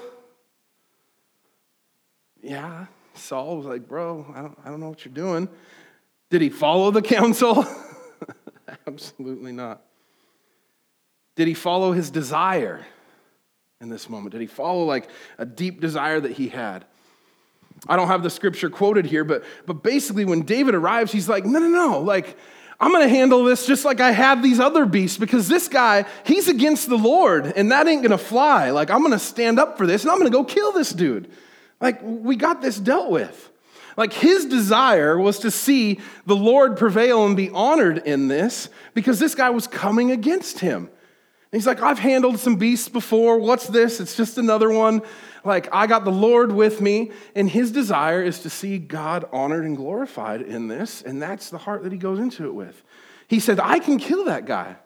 Yeah. 2.42 2.86
Saul 3.14 3.56
was 3.56 3.66
like, 3.66 3.88
Bro, 3.88 4.32
I 4.34 4.42
don't, 4.42 4.58
I 4.64 4.70
don't 4.70 4.80
know 4.80 4.88
what 4.88 5.04
you're 5.04 5.14
doing. 5.14 5.48
Did 6.30 6.42
he 6.42 6.50
follow 6.50 6.90
the 6.90 7.02
counsel? 7.02 7.66
Absolutely 8.86 9.52
not. 9.52 9.82
Did 11.36 11.48
he 11.48 11.54
follow 11.54 11.92
his 11.92 12.10
desire 12.10 12.84
in 13.80 13.88
this 13.88 14.08
moment? 14.08 14.32
Did 14.32 14.40
he 14.40 14.46
follow 14.46 14.84
like 14.84 15.08
a 15.38 15.44
deep 15.44 15.80
desire 15.80 16.20
that 16.20 16.32
he 16.32 16.48
had? 16.48 16.84
I 17.88 17.96
don't 17.96 18.08
have 18.08 18.22
the 18.22 18.30
scripture 18.30 18.70
quoted 18.70 19.06
here, 19.06 19.24
but, 19.24 19.44
but 19.66 19.82
basically, 19.82 20.24
when 20.24 20.42
David 20.42 20.74
arrives, 20.74 21.12
he's 21.12 21.28
like, 21.28 21.44
no, 21.44 21.58
no, 21.58 21.68
no, 21.68 22.00
like, 22.00 22.36
I'm 22.80 22.92
gonna 22.92 23.08
handle 23.08 23.44
this 23.44 23.66
just 23.66 23.84
like 23.84 24.00
I 24.00 24.10
have 24.10 24.42
these 24.42 24.58
other 24.58 24.84
beasts 24.84 25.16
because 25.16 25.48
this 25.48 25.68
guy, 25.68 26.06
he's 26.24 26.48
against 26.48 26.88
the 26.88 26.98
Lord 26.98 27.46
and 27.46 27.70
that 27.72 27.86
ain't 27.86 28.02
gonna 28.02 28.18
fly. 28.18 28.70
Like, 28.70 28.90
I'm 28.90 29.02
gonna 29.02 29.18
stand 29.18 29.58
up 29.58 29.78
for 29.78 29.86
this 29.86 30.02
and 30.02 30.10
I'm 30.10 30.18
gonna 30.18 30.30
go 30.30 30.44
kill 30.44 30.72
this 30.72 30.90
dude. 30.90 31.30
Like, 31.80 32.00
we 32.02 32.36
got 32.36 32.62
this 32.62 32.78
dealt 32.78 33.10
with. 33.10 33.50
Like, 33.96 34.12
his 34.12 34.46
desire 34.46 35.18
was 35.18 35.38
to 35.40 35.50
see 35.50 36.00
the 36.26 36.34
Lord 36.34 36.76
prevail 36.76 37.26
and 37.26 37.36
be 37.36 37.48
honored 37.50 37.98
in 37.98 38.26
this 38.28 38.68
because 38.92 39.20
this 39.20 39.34
guy 39.34 39.50
was 39.50 39.66
coming 39.66 40.10
against 40.10 40.58
him. 40.58 40.90
He's 41.54 41.66
like, 41.66 41.82
I've 41.82 41.98
handled 41.98 42.38
some 42.38 42.56
beasts 42.56 42.88
before. 42.88 43.38
What's 43.38 43.66
this? 43.66 44.00
It's 44.00 44.16
just 44.16 44.38
another 44.38 44.70
one. 44.70 45.02
Like, 45.44 45.68
I 45.72 45.86
got 45.86 46.04
the 46.04 46.12
Lord 46.12 46.52
with 46.52 46.80
me, 46.80 47.12
and 47.34 47.48
his 47.48 47.70
desire 47.70 48.22
is 48.22 48.40
to 48.40 48.50
see 48.50 48.78
God 48.78 49.26
honored 49.32 49.64
and 49.64 49.76
glorified 49.76 50.40
in 50.40 50.68
this, 50.68 51.02
and 51.02 51.20
that's 51.20 51.50
the 51.50 51.58
heart 51.58 51.82
that 51.82 51.92
he 51.92 51.98
goes 51.98 52.18
into 52.18 52.46
it 52.46 52.54
with. 52.54 52.82
He 53.28 53.40
said, 53.40 53.60
I 53.60 53.78
can 53.78 53.98
kill 53.98 54.24
that 54.24 54.46
guy. 54.46 54.76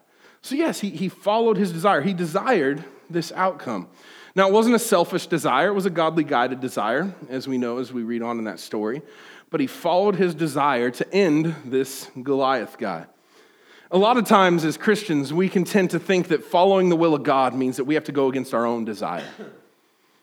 So, 0.41 0.55
yes, 0.55 0.79
he, 0.79 0.89
he 0.89 1.09
followed 1.09 1.57
his 1.57 1.71
desire. 1.71 2.01
He 2.01 2.13
desired 2.13 2.83
this 3.09 3.31
outcome. 3.31 3.87
Now, 4.35 4.47
it 4.47 4.53
wasn't 4.53 4.75
a 4.75 4.79
selfish 4.79 5.27
desire, 5.27 5.69
it 5.69 5.73
was 5.73 5.85
a 5.85 5.89
godly 5.89 6.23
guided 6.23 6.59
desire, 6.59 7.13
as 7.29 7.47
we 7.47 7.57
know 7.57 7.79
as 7.79 7.91
we 7.91 8.03
read 8.03 8.21
on 8.21 8.37
in 8.37 8.43
that 8.45 8.59
story. 8.59 9.01
But 9.49 9.59
he 9.59 9.67
followed 9.67 10.15
his 10.15 10.35
desire 10.35 10.91
to 10.91 11.13
end 11.13 11.55
this 11.65 12.11
Goliath 12.21 12.77
guy. 12.77 13.07
A 13.91 13.97
lot 13.97 14.17
of 14.17 14.25
times, 14.25 14.65
as 14.65 14.77
Christians, 14.77 15.33
we 15.33 15.49
can 15.49 15.63
tend 15.63 15.91
to 15.91 15.99
think 15.99 16.27
that 16.27 16.43
following 16.43 16.89
the 16.89 16.95
will 16.95 17.15
of 17.15 17.23
God 17.23 17.55
means 17.55 17.77
that 17.77 17.85
we 17.85 17.95
have 17.95 18.03
to 18.05 18.11
go 18.11 18.27
against 18.27 18.53
our 18.53 18.65
own 18.65 18.85
desire 18.85 19.25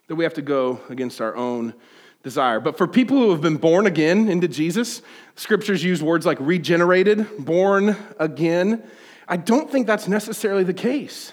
that 0.08 0.14
we 0.14 0.24
have 0.24 0.34
to 0.34 0.42
go 0.42 0.80
against 0.88 1.20
our 1.20 1.34
own 1.36 1.74
desire. 2.22 2.60
But 2.60 2.78
for 2.78 2.86
people 2.86 3.16
who 3.16 3.30
have 3.30 3.40
been 3.40 3.56
born 3.56 3.86
again 3.86 4.28
into 4.28 4.48
Jesus, 4.48 5.02
scriptures 5.34 5.82
use 5.82 6.02
words 6.02 6.26
like 6.26 6.38
regenerated, 6.40 7.26
born 7.38 7.96
again. 8.18 8.82
I 9.28 9.36
don't 9.36 9.70
think 9.70 9.86
that's 9.86 10.08
necessarily 10.08 10.64
the 10.64 10.74
case. 10.74 11.32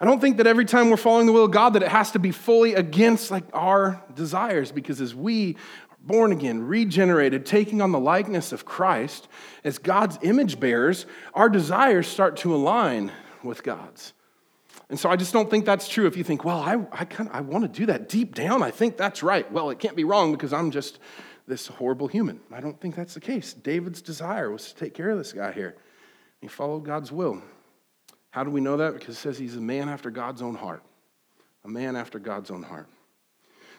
I 0.00 0.04
don't 0.04 0.20
think 0.20 0.38
that 0.38 0.46
every 0.46 0.64
time 0.64 0.90
we're 0.90 0.96
following 0.96 1.26
the 1.26 1.32
will 1.32 1.44
of 1.44 1.52
God 1.52 1.74
that 1.74 1.82
it 1.82 1.88
has 1.88 2.10
to 2.12 2.18
be 2.18 2.32
fully 2.32 2.74
against 2.74 3.30
like 3.30 3.44
our 3.52 4.02
desires 4.14 4.72
because 4.72 5.00
as 5.00 5.14
we 5.14 5.56
born 6.04 6.32
again, 6.32 6.66
regenerated, 6.66 7.46
taking 7.46 7.80
on 7.80 7.92
the 7.92 8.00
likeness 8.00 8.52
of 8.52 8.64
Christ 8.64 9.28
as 9.64 9.78
God's 9.78 10.18
image 10.22 10.58
bearers, 10.58 11.06
our 11.34 11.48
desires 11.48 12.06
start 12.06 12.36
to 12.38 12.54
align 12.54 13.12
with 13.42 13.62
God's. 13.62 14.12
And 14.88 14.98
so 14.98 15.08
I 15.08 15.16
just 15.16 15.32
don't 15.32 15.48
think 15.48 15.64
that's 15.64 15.88
true 15.88 16.06
if 16.06 16.16
you 16.16 16.24
think, 16.24 16.44
well, 16.44 16.60
I, 16.60 16.74
I, 16.92 17.04
kind 17.04 17.30
of, 17.30 17.34
I 17.34 17.40
want 17.40 17.64
to 17.64 17.68
do 17.80 17.86
that 17.86 18.08
deep 18.08 18.34
down. 18.34 18.62
I 18.62 18.70
think 18.70 18.96
that's 18.96 19.22
right. 19.22 19.50
Well, 19.50 19.70
it 19.70 19.78
can't 19.78 19.96
be 19.96 20.04
wrong 20.04 20.32
because 20.32 20.52
I'm 20.52 20.70
just 20.70 20.98
this 21.46 21.66
horrible 21.66 22.08
human. 22.08 22.40
I 22.52 22.60
don't 22.60 22.78
think 22.80 22.94
that's 22.94 23.14
the 23.14 23.20
case. 23.20 23.52
David's 23.54 24.02
desire 24.02 24.50
was 24.50 24.72
to 24.72 24.74
take 24.74 24.94
care 24.94 25.10
of 25.10 25.18
this 25.18 25.32
guy 25.32 25.52
here. 25.52 25.76
He 26.40 26.48
followed 26.48 26.84
God's 26.84 27.10
will. 27.10 27.42
How 28.30 28.44
do 28.44 28.50
we 28.50 28.60
know 28.60 28.76
that? 28.78 28.94
Because 28.94 29.16
it 29.16 29.20
says 29.20 29.38
he's 29.38 29.56
a 29.56 29.60
man 29.60 29.88
after 29.88 30.10
God's 30.10 30.42
own 30.42 30.54
heart. 30.54 30.82
A 31.64 31.68
man 31.68 31.96
after 31.96 32.18
God's 32.18 32.50
own 32.50 32.62
heart. 32.62 32.88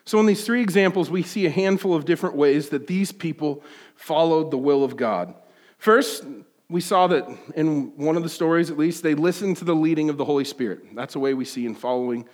So, 0.06 0.20
in 0.20 0.26
these 0.26 0.46
three 0.46 0.62
examples, 0.62 1.10
we 1.10 1.24
see 1.24 1.46
a 1.46 1.50
handful 1.50 1.94
of 1.94 2.06
different 2.06 2.36
ways 2.36 2.70
that 2.70 2.88
these 2.88 3.12
people 3.12 3.64
followed 3.96 4.52
the 4.52 4.58
will 4.58 4.84
of 4.84 4.98
God. 4.98 5.34
First, 5.78 6.26
we 6.70 6.82
saw 6.82 7.08
that 7.08 7.26
in 7.56 7.96
one 7.98 8.18
of 8.18 8.24
the 8.24 8.30
stories, 8.30 8.70
at 8.70 8.78
least, 8.78 9.04
they 9.04 9.16
listened 9.16 9.58
to 9.58 9.66
the 9.66 9.76
leading 9.76 10.10
of 10.10 10.18
the 10.18 10.26
Holy 10.26 10.44
Spirit. 10.44 10.96
That's 10.96 11.16
a 11.16 11.20
way 11.20 11.34
we 11.34 11.46
see 11.46 11.66
in 11.66 11.76
following 11.76 12.28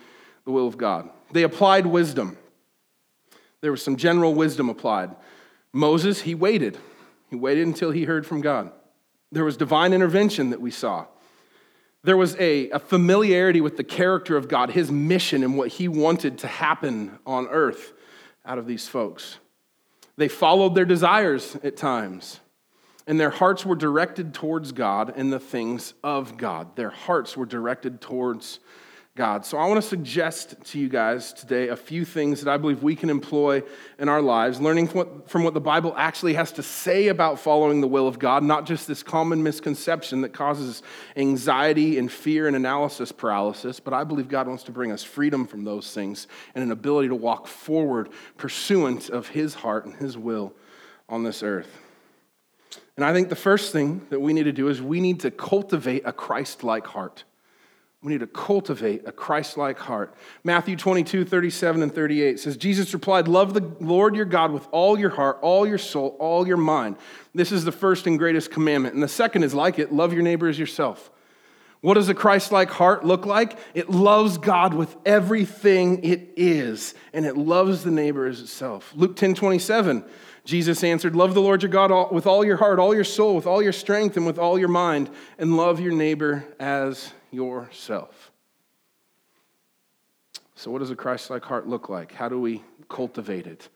the 0.46 0.52
will 0.52 0.68
of 0.68 0.78
God. 0.78 1.10
They 1.32 1.44
applied 1.44 1.86
wisdom. 1.86 2.38
There 3.62 3.72
was 3.72 3.84
some 3.84 3.98
general 3.98 4.34
wisdom 4.34 4.70
applied. 4.70 5.16
Moses, 5.74 6.22
he 6.22 6.34
waited. 6.34 6.78
He 7.30 7.36
waited 7.36 7.68
until 7.68 7.92
he 7.92 8.06
heard 8.06 8.26
from 8.26 8.42
God. 8.42 8.72
There 9.32 9.46
was 9.46 9.58
divine 9.58 9.94
intervention 9.94 10.50
that 10.50 10.62
we 10.62 10.72
saw. 10.72 11.06
There 12.04 12.18
was 12.18 12.36
a, 12.40 12.70
a 12.70 12.80
familiarity 12.80 13.62
with 13.62 13.76
the 13.78 13.84
character 13.84 14.38
of 14.38 14.48
God, 14.48 14.72
his 14.72 14.90
mission, 14.92 15.44
and 15.44 15.58
what 15.58 15.68
he 15.70 15.88
wanted 15.88 16.38
to 16.40 16.48
happen 16.48 17.20
on 17.26 17.48
earth 17.48 17.92
out 18.46 18.58
of 18.58 18.66
these 18.66 18.88
folks. 18.88 19.38
They 20.16 20.30
followed 20.30 20.76
their 20.76 20.86
desires 20.86 21.58
at 21.64 21.78
times. 21.78 22.40
and 23.10 23.20
their 23.20 23.32
hearts 23.32 23.66
were 23.66 23.76
directed 23.76 24.36
towards 24.36 24.72
God 24.72 25.14
and 25.16 25.34
the 25.34 25.40
things 25.40 25.96
of 26.04 26.38
God. 26.38 26.76
Their 26.76 26.92
hearts 26.92 27.36
were 27.36 27.48
directed 27.48 28.02
towards 28.02 28.60
God. 29.20 29.46
So 29.46 29.58
I 29.58 29.68
want 29.68 29.84
to 29.84 29.86
suggest 29.86 30.56
to 30.68 30.80
you 30.80 30.88
guys 30.88 31.34
today 31.34 31.68
a 31.68 31.76
few 31.76 32.06
things 32.06 32.42
that 32.42 32.50
I 32.50 32.56
believe 32.56 32.84
we 32.84 32.96
can 32.96 33.10
employ 33.10 33.64
in 34.00 34.08
our 34.08 34.22
lives, 34.22 34.62
learning 34.62 34.88
from 34.88 35.44
what, 35.44 35.54
the 35.54 35.60
Bible 35.60 35.94
actually 35.98 36.36
has 36.36 36.54
to 36.54 36.64
say 36.64 37.10
about 37.10 37.38
following 37.38 37.82
the 37.82 37.88
will 37.90 38.08
of 38.08 38.18
God, 38.18 38.44
not 38.44 38.66
just 38.66 38.88
this 38.88 39.04
common 39.04 39.44
misconception 39.44 40.22
that 40.22 40.30
causes 40.30 40.84
anxiety 41.18 41.98
and 41.98 42.10
fear 42.10 42.48
and 42.48 42.56
analysis 42.56 43.12
paralysis, 43.12 43.82
but 43.82 43.94
I 43.94 44.06
believe 44.06 44.30
God 44.30 44.48
wants 44.48 44.64
to 44.64 44.72
bring 44.72 44.90
us 44.90 45.04
freedom 45.04 45.46
from 45.46 45.66
those 45.66 45.94
things 45.94 46.28
and 46.56 46.64
an 46.64 46.72
ability 46.72 47.10
to 47.10 47.16
walk 47.16 47.46
forward 47.46 48.08
pursuant 48.38 49.10
of 49.10 49.28
His 49.28 49.54
heart 49.54 49.84
and 49.86 49.96
His 49.96 50.18
will 50.18 50.54
on 51.10 51.24
this 51.24 51.44
earth. 51.44 51.78
And 52.96 53.04
I 53.04 53.12
think 53.12 53.28
the 53.28 53.36
first 53.36 53.74
thing 53.74 54.00
that 54.12 54.22
we 54.22 54.32
need 54.32 54.44
to 54.44 54.54
do 54.54 54.70
is 54.70 54.82
we 54.82 55.02
need 55.02 55.20
to 55.20 55.30
cultivate 55.30 56.04
a 56.06 56.14
Christ 56.14 56.64
like 56.64 56.88
heart. 56.88 57.26
We 58.02 58.14
need 58.14 58.22
to 58.22 58.28
cultivate 58.28 59.06
a 59.06 59.12
Christ 59.12 59.58
like 59.58 59.78
heart. 59.78 60.16
Matthew 60.46 60.78
22, 60.78 61.26
37 61.26 61.84
and 61.84 61.94
38 61.94 62.40
says, 62.40 62.56
Jesus 62.56 62.94
replied, 62.94 63.28
Love 63.28 63.54
the 63.54 63.74
Lord 63.82 64.16
your 64.16 64.24
God 64.24 64.54
with 64.54 64.66
all 64.72 64.98
your 64.98 65.10
heart, 65.10 65.40
all 65.42 65.68
your 65.68 65.78
soul, 65.78 66.16
all 66.18 66.48
your 66.48 66.56
mind. 66.56 66.96
This 67.36 67.52
is 67.52 67.66
the 67.66 67.74
first 67.74 68.08
and 68.08 68.18
greatest 68.18 68.52
commandment. 68.52 68.94
And 68.94 69.04
the 69.04 69.10
second 69.10 69.44
is 69.44 69.54
like 69.54 69.80
it 69.80 69.92
love 69.92 70.14
your 70.14 70.24
neighbor 70.24 70.48
as 70.48 70.58
yourself. 70.58 71.12
What 71.82 71.96
does 71.96 72.08
a 72.08 72.14
Christ 72.14 72.54
like 72.54 72.70
heart 72.70 73.06
look 73.06 73.26
like? 73.26 73.58
It 73.74 73.90
loves 73.90 74.38
God 74.38 74.74
with 74.74 74.96
everything 75.06 76.04
it 76.04 76.34
is, 76.36 76.94
and 77.14 77.26
it 77.26 77.38
loves 77.38 77.84
the 77.84 77.92
neighbor 77.92 78.28
as 78.28 78.42
itself. 78.42 78.94
Luke 78.96 79.18
10, 79.18 79.36
27. 79.36 80.06
Jesus 80.46 80.84
answered, 80.84 81.18
Love 81.18 81.34
the 81.34 81.42
Lord 81.42 81.64
your 81.64 81.72
God 81.72 82.14
with 82.14 82.28
all 82.28 82.46
your 82.46 82.58
heart, 82.58 82.80
all 82.80 82.96
your 82.96 83.04
soul, 83.04 83.36
with 83.36 83.46
all 83.46 83.62
your 83.62 83.74
strength, 83.74 84.16
and 84.16 84.26
with 84.26 84.40
all 84.40 84.58
your 84.58 84.70
mind, 84.70 85.10
and 85.38 85.56
love 85.58 85.80
your 85.82 85.94
neighbor 85.94 86.46
as 86.60 87.14
yourself. 87.32 88.32
So, 90.56 90.72
what 90.72 90.80
does 90.80 90.92
a 90.92 90.96
Christ 90.96 91.30
like 91.30 91.44
heart 91.44 91.68
look 91.68 91.88
like? 91.88 92.12
How 92.12 92.28
do 92.28 92.40
we 92.40 92.64
cultivate 92.90 93.48
it? 93.48 93.70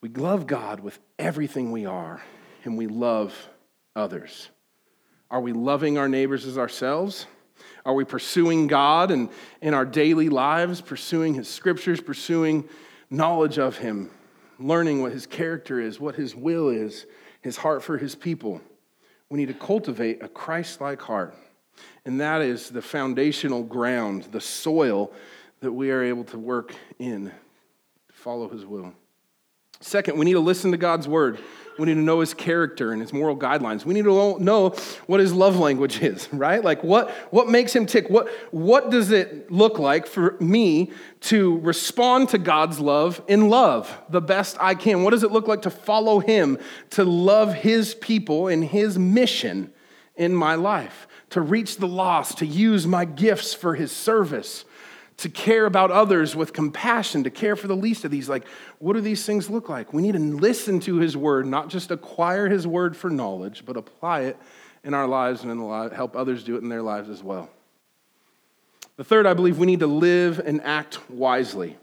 We 0.00 0.08
love 0.08 0.46
God 0.46 0.80
with 0.80 0.98
everything 1.18 1.72
we 1.72 1.86
are, 1.86 2.22
and 2.64 2.78
we 2.78 2.86
love 2.86 3.34
others. 3.96 4.50
Are 5.30 5.40
we 5.40 5.52
loving 5.52 5.98
our 5.98 6.08
neighbors 6.08 6.46
as 6.46 6.58
ourselves? 6.58 7.26
Are 7.84 7.94
we 7.94 8.04
pursuing 8.04 8.66
God 8.66 9.10
and 9.10 9.28
in 9.60 9.74
our 9.74 9.84
daily 9.84 10.28
lives, 10.28 10.80
pursuing 10.80 11.34
His 11.34 11.48
scriptures, 11.48 12.00
pursuing 12.00 12.68
knowledge 13.10 13.58
of 13.58 13.78
Him, 13.78 14.10
learning 14.58 15.02
what 15.02 15.12
His 15.12 15.26
character 15.26 15.80
is, 15.80 15.98
what 15.98 16.14
His 16.14 16.36
will 16.36 16.68
is, 16.68 17.06
His 17.40 17.56
heart 17.56 17.82
for 17.82 17.98
His 17.98 18.14
people? 18.14 18.60
We 19.28 19.38
need 19.38 19.48
to 19.48 19.54
cultivate 19.54 20.22
a 20.22 20.28
Christ 20.28 20.80
like 20.80 21.02
heart. 21.02 21.34
And 22.04 22.20
that 22.20 22.42
is 22.42 22.68
the 22.68 22.82
foundational 22.82 23.62
ground, 23.62 24.24
the 24.30 24.40
soil 24.40 25.12
that 25.60 25.72
we 25.72 25.90
are 25.90 26.02
able 26.02 26.24
to 26.24 26.38
work 26.38 26.74
in 26.98 27.26
to 27.26 27.32
follow 28.12 28.48
his 28.48 28.66
will. 28.66 28.92
Second, 29.80 30.18
we 30.18 30.24
need 30.24 30.32
to 30.32 30.40
listen 30.40 30.70
to 30.70 30.76
God's 30.76 31.08
word. 31.08 31.38
We 31.78 31.86
need 31.86 31.94
to 31.94 32.00
know 32.00 32.20
his 32.20 32.32
character 32.32 32.92
and 32.92 33.02
his 33.02 33.12
moral 33.12 33.36
guidelines. 33.36 33.84
We 33.84 33.94
need 33.94 34.04
to 34.04 34.38
know 34.38 34.70
what 35.06 35.20
his 35.20 35.32
love 35.32 35.58
language 35.58 36.00
is, 36.00 36.28
right? 36.32 36.62
Like 36.62 36.84
what, 36.84 37.10
what 37.30 37.48
makes 37.48 37.74
him 37.74 37.86
tick? 37.86 38.08
What, 38.08 38.28
what 38.50 38.90
does 38.90 39.10
it 39.10 39.50
look 39.50 39.78
like 39.78 40.06
for 40.06 40.36
me 40.40 40.92
to 41.22 41.58
respond 41.58 42.28
to 42.30 42.38
God's 42.38 42.78
love 42.78 43.20
in 43.28 43.48
love 43.48 43.94
the 44.08 44.20
best 44.20 44.56
I 44.60 44.74
can? 44.74 45.02
What 45.02 45.10
does 45.10 45.22
it 45.22 45.32
look 45.32 45.48
like 45.48 45.62
to 45.62 45.70
follow 45.70 46.20
him, 46.20 46.58
to 46.90 47.04
love 47.04 47.54
his 47.54 47.94
people 47.94 48.48
and 48.48 48.64
his 48.64 48.98
mission 48.98 49.72
in 50.16 50.34
my 50.34 50.54
life? 50.54 51.08
To 51.34 51.40
reach 51.40 51.78
the 51.78 51.88
lost, 51.88 52.38
to 52.38 52.46
use 52.46 52.86
my 52.86 53.04
gifts 53.04 53.54
for 53.54 53.74
his 53.74 53.90
service, 53.90 54.64
to 55.16 55.28
care 55.28 55.66
about 55.66 55.90
others 55.90 56.36
with 56.36 56.52
compassion, 56.52 57.24
to 57.24 57.30
care 57.30 57.56
for 57.56 57.66
the 57.66 57.74
least 57.74 58.04
of 58.04 58.12
these. 58.12 58.28
Like, 58.28 58.46
what 58.78 58.92
do 58.92 59.00
these 59.00 59.26
things 59.26 59.50
look 59.50 59.68
like? 59.68 59.92
We 59.92 60.00
need 60.00 60.12
to 60.12 60.20
listen 60.20 60.78
to 60.80 60.98
his 60.98 61.16
word, 61.16 61.44
not 61.46 61.70
just 61.70 61.90
acquire 61.90 62.48
his 62.48 62.68
word 62.68 62.96
for 62.96 63.10
knowledge, 63.10 63.64
but 63.66 63.76
apply 63.76 64.20
it 64.20 64.36
in 64.84 64.94
our 64.94 65.08
lives 65.08 65.42
and 65.42 65.50
in 65.50 65.58
the 65.58 65.90
help 65.92 66.14
others 66.14 66.44
do 66.44 66.54
it 66.54 66.62
in 66.62 66.68
their 66.68 66.82
lives 66.82 67.08
as 67.08 67.20
well. 67.20 67.50
The 68.96 69.02
third, 69.02 69.26
I 69.26 69.34
believe 69.34 69.58
we 69.58 69.66
need 69.66 69.80
to 69.80 69.88
live 69.88 70.38
and 70.38 70.62
act 70.62 71.10
wisely. 71.10 71.78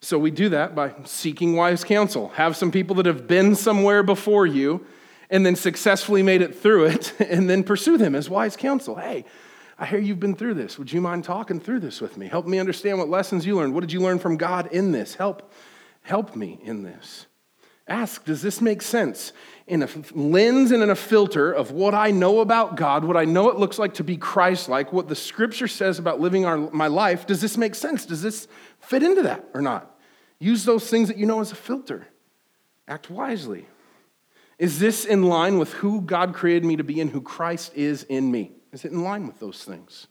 So 0.00 0.18
we 0.18 0.30
do 0.30 0.48
that 0.48 0.74
by 0.74 0.94
seeking 1.04 1.54
wise 1.54 1.84
counsel. 1.84 2.30
Have 2.30 2.56
some 2.56 2.72
people 2.72 2.96
that 2.96 3.04
have 3.04 3.26
been 3.26 3.56
somewhere 3.56 4.02
before 4.02 4.46
you 4.46 4.86
and 5.30 5.44
then 5.44 5.56
successfully 5.56 6.22
made 6.22 6.42
it 6.42 6.54
through 6.54 6.86
it, 6.86 7.14
and 7.20 7.48
then 7.48 7.64
pursue 7.64 7.98
them 7.98 8.14
as 8.14 8.28
wise 8.28 8.56
counsel. 8.56 8.96
Hey, 8.96 9.24
I 9.78 9.86
hear 9.86 9.98
you've 9.98 10.20
been 10.20 10.36
through 10.36 10.54
this. 10.54 10.78
Would 10.78 10.92
you 10.92 11.00
mind 11.00 11.24
talking 11.24 11.60
through 11.60 11.80
this 11.80 12.00
with 12.00 12.16
me? 12.16 12.28
Help 12.28 12.46
me 12.46 12.58
understand 12.58 12.98
what 12.98 13.08
lessons 13.08 13.44
you 13.44 13.56
learned. 13.56 13.74
What 13.74 13.80
did 13.80 13.92
you 13.92 14.00
learn 14.00 14.18
from 14.18 14.36
God 14.36 14.68
in 14.72 14.92
this? 14.92 15.14
Help, 15.14 15.52
help 16.02 16.36
me 16.36 16.60
in 16.62 16.82
this. 16.82 17.26
Ask, 17.86 18.24
does 18.24 18.40
this 18.40 18.62
make 18.62 18.80
sense? 18.80 19.32
In 19.66 19.82
a 19.82 19.88
lens 20.12 20.70
and 20.70 20.82
in 20.82 20.88
a 20.88 20.94
filter 20.94 21.52
of 21.52 21.70
what 21.70 21.92
I 21.92 22.12
know 22.12 22.40
about 22.40 22.76
God, 22.76 23.04
what 23.04 23.16
I 23.16 23.24
know 23.24 23.50
it 23.50 23.56
looks 23.56 23.78
like 23.78 23.94
to 23.94 24.04
be 24.04 24.16
Christ 24.16 24.68
like, 24.68 24.92
what 24.92 25.08
the 25.08 25.14
scripture 25.14 25.68
says 25.68 25.98
about 25.98 26.18
living 26.18 26.46
our, 26.46 26.56
my 26.56 26.86
life, 26.86 27.26
does 27.26 27.42
this 27.42 27.58
make 27.58 27.74
sense? 27.74 28.06
Does 28.06 28.22
this 28.22 28.48
fit 28.80 29.02
into 29.02 29.22
that 29.22 29.44
or 29.52 29.60
not? 29.60 29.98
Use 30.38 30.64
those 30.64 30.88
things 30.88 31.08
that 31.08 31.18
you 31.18 31.26
know 31.26 31.40
as 31.40 31.52
a 31.52 31.56
filter. 31.56 32.06
Act 32.88 33.10
wisely. 33.10 33.66
Is 34.58 34.78
this 34.78 35.04
in 35.04 35.24
line 35.24 35.58
with 35.58 35.72
who 35.74 36.00
God 36.00 36.34
created 36.34 36.64
me 36.64 36.76
to 36.76 36.84
be 36.84 37.00
and 37.00 37.10
who 37.10 37.20
Christ 37.20 37.72
is 37.74 38.04
in 38.04 38.30
me? 38.30 38.52
Is 38.72 38.84
it 38.84 38.92
in 38.92 39.02
line 39.02 39.26
with 39.26 39.40
those 39.40 39.64
things? 39.64 40.06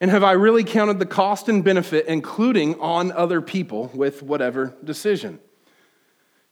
And 0.00 0.10
have 0.10 0.24
I 0.24 0.32
really 0.32 0.64
counted 0.64 0.98
the 0.98 1.06
cost 1.06 1.48
and 1.48 1.62
benefit, 1.62 2.06
including 2.06 2.80
on 2.80 3.12
other 3.12 3.42
people, 3.42 3.90
with 3.92 4.22
whatever 4.22 4.74
decision? 4.82 5.38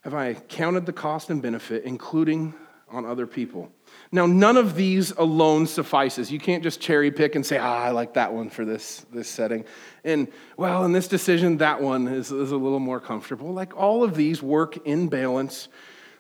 Have 0.03 0.15
I 0.15 0.35
counted 0.35 0.85
the 0.85 0.93
cost 0.93 1.31
and 1.31 1.41
benefit, 1.41 1.85
including 1.85 2.55
on 2.91 3.07
other 3.07 3.27
people? 3.27 3.73
Now, 4.13 4.27
none 4.27 4.57
of 4.57 4.75
these 4.75 5.13
alone 5.13 5.67
suffices. 5.67 6.31
You 6.31 6.39
can't 6.39 6.63
just 6.63 6.81
cherry 6.81 7.11
pick 7.11 7.37
and 7.37 7.45
say, 7.45 7.57
ah, 7.59 7.83
I 7.83 7.91
like 7.91 8.15
that 8.15 8.33
one 8.33 8.51
for 8.51 8.65
this, 8.65 9.07
this 9.13 9.29
setting. 9.29 9.65
And, 10.05 10.29
well, 10.57 10.85
in 10.85 10.93
this 10.93 11.09
decision, 11.09 11.57
that 11.59 11.81
one 11.81 12.07
is, 12.07 12.31
is 12.31 12.53
a 12.53 12.57
little 12.57 12.81
more 12.81 13.01
comfortable. 13.01 13.53
Like 13.53 13.77
all 13.77 14.05
of 14.05 14.15
these 14.15 14.43
work 14.43 14.77
in 14.87 15.09
balance 15.09 15.69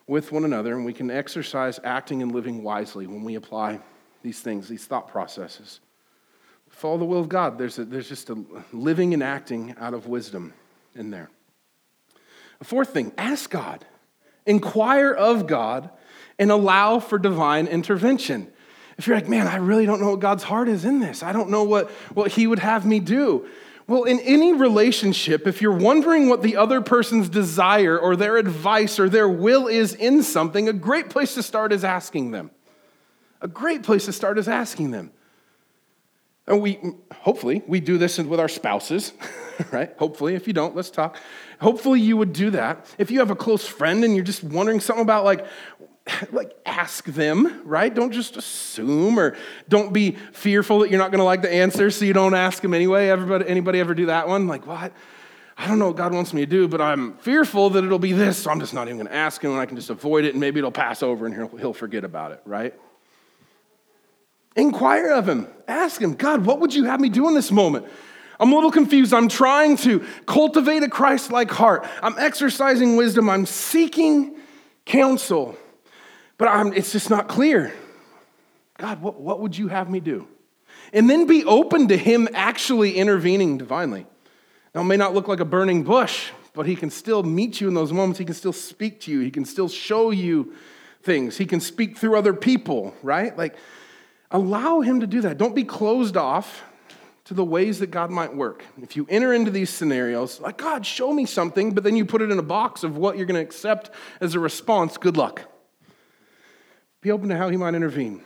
with 0.09 0.33
one 0.33 0.45
another, 0.45 0.75
and 0.75 0.85
we 0.85 0.93
can 0.93 1.11
exercise 1.11 1.79
acting 1.85 2.23
and 2.23 2.33
living 2.33 2.65
wisely 2.65 3.07
when 3.07 3.23
we 3.23 3.37
apply 3.37 3.79
these 4.23 4.41
things, 4.41 4.67
these 4.67 4.87
thought 4.87 5.09
processes. 5.09 5.81
Follow 6.71 6.99
the 6.99 7.05
will 7.05 7.21
of 7.21 7.29
God. 7.29 7.59
There's, 7.59 7.79
a, 7.79 7.85
there's 7.85 8.09
just 8.09 8.31
a 8.31 8.45
living 8.73 9.15
and 9.15 9.23
acting 9.23 9.75
out 9.79 9.95
of 9.95 10.07
wisdom 10.07 10.55
in 10.95 11.11
there. 11.11 11.31
A 12.61 12.65
fourth 12.65 12.91
thing 12.91 13.13
ask 13.17 13.51
God, 13.51 13.85
inquire 14.47 15.13
of 15.13 15.47
God, 15.47 15.91
and 16.39 16.51
allow 16.51 16.99
for 16.99 17.19
divine 17.19 17.67
intervention. 17.67 18.51
If 18.97 19.07
you're 19.07 19.17
like, 19.17 19.29
man, 19.29 19.47
I 19.47 19.57
really 19.57 19.87
don't 19.87 20.01
know 20.01 20.11
what 20.11 20.21
God's 20.21 20.43
heart 20.43 20.69
is 20.69 20.85
in 20.85 21.01
this, 21.01 21.23
I 21.23 21.33
don't 21.33 21.51
know 21.51 21.65
what, 21.65 21.91
what 22.15 22.33
He 22.33 22.47
would 22.47 22.59
have 22.59 22.87
me 22.87 22.99
do. 22.99 23.47
Well, 23.89 24.05
in 24.05 24.21
any 24.21 24.53
relationship, 24.53 25.47
if 25.47 25.63
you're 25.63 25.73
wondering 25.73 26.29
what 26.29 26.43
the 26.43 26.59
other 26.59 26.83
person's 26.83 27.31
desire 27.31 27.99
or 27.99 28.17
their 28.17 28.37
advice 28.37 29.01
or 29.01 29.09
their 29.09 29.29
will 29.29 29.67
is 29.67 29.95
in 29.95 30.23
something, 30.23 30.69
a 30.69 30.75
great 30.75 31.09
place 31.09 31.33
to 31.35 31.43
start 31.43 31.73
is 31.73 31.85
asking 31.85 32.31
them. 32.31 32.51
A 33.41 33.49
great 33.49 33.83
place 33.83 34.05
to 34.05 34.13
start 34.13 34.39
is 34.39 34.47
asking 34.47 34.91
them. 34.91 35.11
And 36.47 36.61
we, 36.61 36.79
hopefully, 37.15 37.63
we 37.67 37.81
do 37.81 37.97
this 37.97 38.19
with 38.19 38.39
our 38.39 38.49
spouses, 38.49 39.15
right? 39.73 39.95
Hopefully, 39.99 40.35
if 40.35 40.47
you 40.47 40.53
don't, 40.53 40.77
let's 40.77 40.91
talk. 40.91 41.17
Hopefully, 41.59 42.01
you 42.01 42.19
would 42.19 42.35
do 42.35 42.51
that. 42.51 42.87
If 42.99 43.11
you 43.11 43.21
have 43.21 43.31
a 43.31 43.37
close 43.37 43.67
friend 43.67 44.05
and 44.05 44.15
you're 44.15 44.25
just 44.25 44.45
wondering 44.45 44.81
something 44.81 45.03
about, 45.03 45.25
like, 45.25 45.47
like 46.33 46.57
ask 46.67 47.05
them, 47.05 47.63
right? 47.65 47.95
Don't 47.95 48.13
just 48.13 48.37
assume 48.37 49.19
or 49.19 49.37
don't 49.69 49.93
be 49.93 50.13
fearful 50.33 50.81
that 50.81 50.91
you're 50.91 50.99
not 50.99 51.11
going 51.11 51.19
to 51.19 51.25
like 51.25 51.43
the 51.43 51.53
answer 51.53 51.91
so 51.91 52.05
you 52.05 52.13
don't 52.13 52.35
ask 52.35 52.63
them 52.63 52.75
anyway. 52.75 53.09
Everybody 53.09 53.49
anybody 53.49 53.81
ever 53.81 53.95
do 53.95 54.07
that 54.07 54.29
one? 54.29 54.47
Like, 54.47 54.67
what? 54.67 54.93
I 55.57 55.67
don't 55.67 55.81
know 55.81 55.89
what 55.89 55.97
God 55.97 56.15
wants 56.15 56.33
me 56.33 56.43
to 56.43 56.47
do, 56.47 56.69
but 56.69 56.81
I'm 56.81 57.15
fearful 57.15 57.71
that 57.71 57.83
it'll 57.83 57.99
be 57.99 58.13
this, 58.13 58.39
so 58.39 58.51
I'm 58.51 58.61
just 58.61 58.75
not 58.75 58.87
even 58.87 58.99
going 58.99 59.09
to 59.09 59.15
ask 59.15 59.43
him 59.43 59.51
and 59.51 59.61
I 59.61 59.67
can 59.67 59.77
just 59.77 59.91
avoid 59.91 60.25
it 60.25 60.31
and 60.31 60.41
maybe 60.41 60.59
it'll 60.59 60.71
pass 60.71 61.03
over 61.03 61.27
and 61.27 61.35
he'll, 61.35 61.49
he'll 61.57 61.73
forget 61.73 62.05
about 62.05 62.31
it, 62.31 62.41
right? 62.45 62.75
Inquire 64.55 65.11
of 65.11 65.29
him. 65.29 65.49
Ask 65.67 66.01
him, 66.01 66.15
God, 66.15 66.47
what 66.47 66.61
would 66.61 66.73
you 66.73 66.85
have 66.85 67.01
me 67.01 67.09
do 67.09 67.27
in 67.27 67.35
this 67.35 67.51
moment? 67.51 67.87
I'm 68.39 68.53
a 68.53 68.55
little 68.55 68.71
confused. 68.71 69.13
I'm 69.13 69.29
trying 69.29 69.77
to 69.79 70.07
cultivate 70.27 70.85
a 70.85 70.89
Christ 70.89 71.33
like 71.33 71.51
heart. 71.51 71.85
I'm 72.05 72.17
exercising 72.19 72.95
wisdom. 72.95 73.29
I'm 73.29 73.45
seeking 73.45 74.37
counsel 74.85 75.59
but 76.39 76.49
I'm, 76.49 76.73
it's 76.73 76.93
just 76.93 77.11
not 77.11 77.29
clear. 77.29 77.73
God, 78.79 79.03
what, 79.03 79.21
what 79.21 79.41
would 79.41 79.59
you 79.59 79.69
have 79.69 79.91
me 79.91 80.01
do? 80.01 80.27
And 80.93 81.11
then 81.11 81.27
be 81.27 81.45
open 81.45 81.89
to 81.89 81.97
Him 81.97 82.29
actually 82.33 82.97
intervening 82.97 83.59
divinely. 83.59 84.07
Now, 84.75 84.83
it 84.83 84.85
may 84.85 84.97
not 84.97 85.15
look 85.15 85.29
like 85.29 85.41
a 85.41 85.45
burning 85.45 85.83
bush, 85.83 86.31
but 86.55 86.67
He 86.67 86.77
can 86.77 86.91
still 86.91 87.23
meet 87.23 87.61
you 87.61 87.69
in 87.69 87.75
those 87.75 87.93
moments. 87.93 88.19
He 88.19 88.25
can 88.25 88.35
still 88.35 88.53
speak 88.53 89.01
to 89.01 89.11
you. 89.11 89.21
He 89.21 89.31
can 89.31 89.45
still 89.45 89.69
show 89.69 90.11
you 90.11 90.55
things. 91.03 91.37
He 91.37 91.45
can 91.45 91.61
speak 91.61 91.99
through 91.99 92.17
other 92.17 92.33
people, 92.33 92.95
right? 93.03 93.37
Like, 93.37 93.57
allow 94.31 94.81
Him 94.81 95.01
to 95.01 95.07
do 95.07 95.23
that. 95.23 95.39
Don't 95.39 95.55
be 95.57 95.65
closed 95.65 96.17
off 96.17 96.63
to 97.25 97.35
the 97.35 97.45
ways 97.45 97.81
that 97.81 97.91
God 97.91 98.11
might 98.11 98.35
work. 98.35 98.65
If 98.81 98.97
you 98.97 99.07
enter 99.11 99.35
into 99.35 99.51
these 99.51 99.71
scenarios, 99.71 100.41
like, 100.41 100.57
God, 100.57 100.87
show 100.87 101.13
me 101.13 101.27
something, 101.27 101.73
but 101.75 101.85
then 101.85 101.97
you 101.97 102.07
put 102.07 102.23
it 102.23 102.31
in 102.31 102.39
a 102.39 102.43
box 102.43 102.85
of 102.85 102.97
what 102.97 103.17
you're 103.17 103.27
going 103.27 103.35
to 103.35 103.43
accept 103.43 103.91
as 104.21 104.35
a 104.35 104.41
response, 104.41 104.97
good 104.97 105.17
luck. 105.17 105.43
Be 107.01 107.11
open 107.11 107.29
to 107.29 107.37
how 107.37 107.49
He 107.49 107.57
might 107.57 107.75
intervene. 107.75 108.23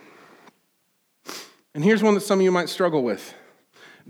And 1.75 1.83
here's 1.83 2.03
one 2.03 2.13
that 2.13 2.21
some 2.21 2.39
of 2.39 2.43
you 2.43 2.51
might 2.51 2.69
struggle 2.69 3.03
with 3.03 3.33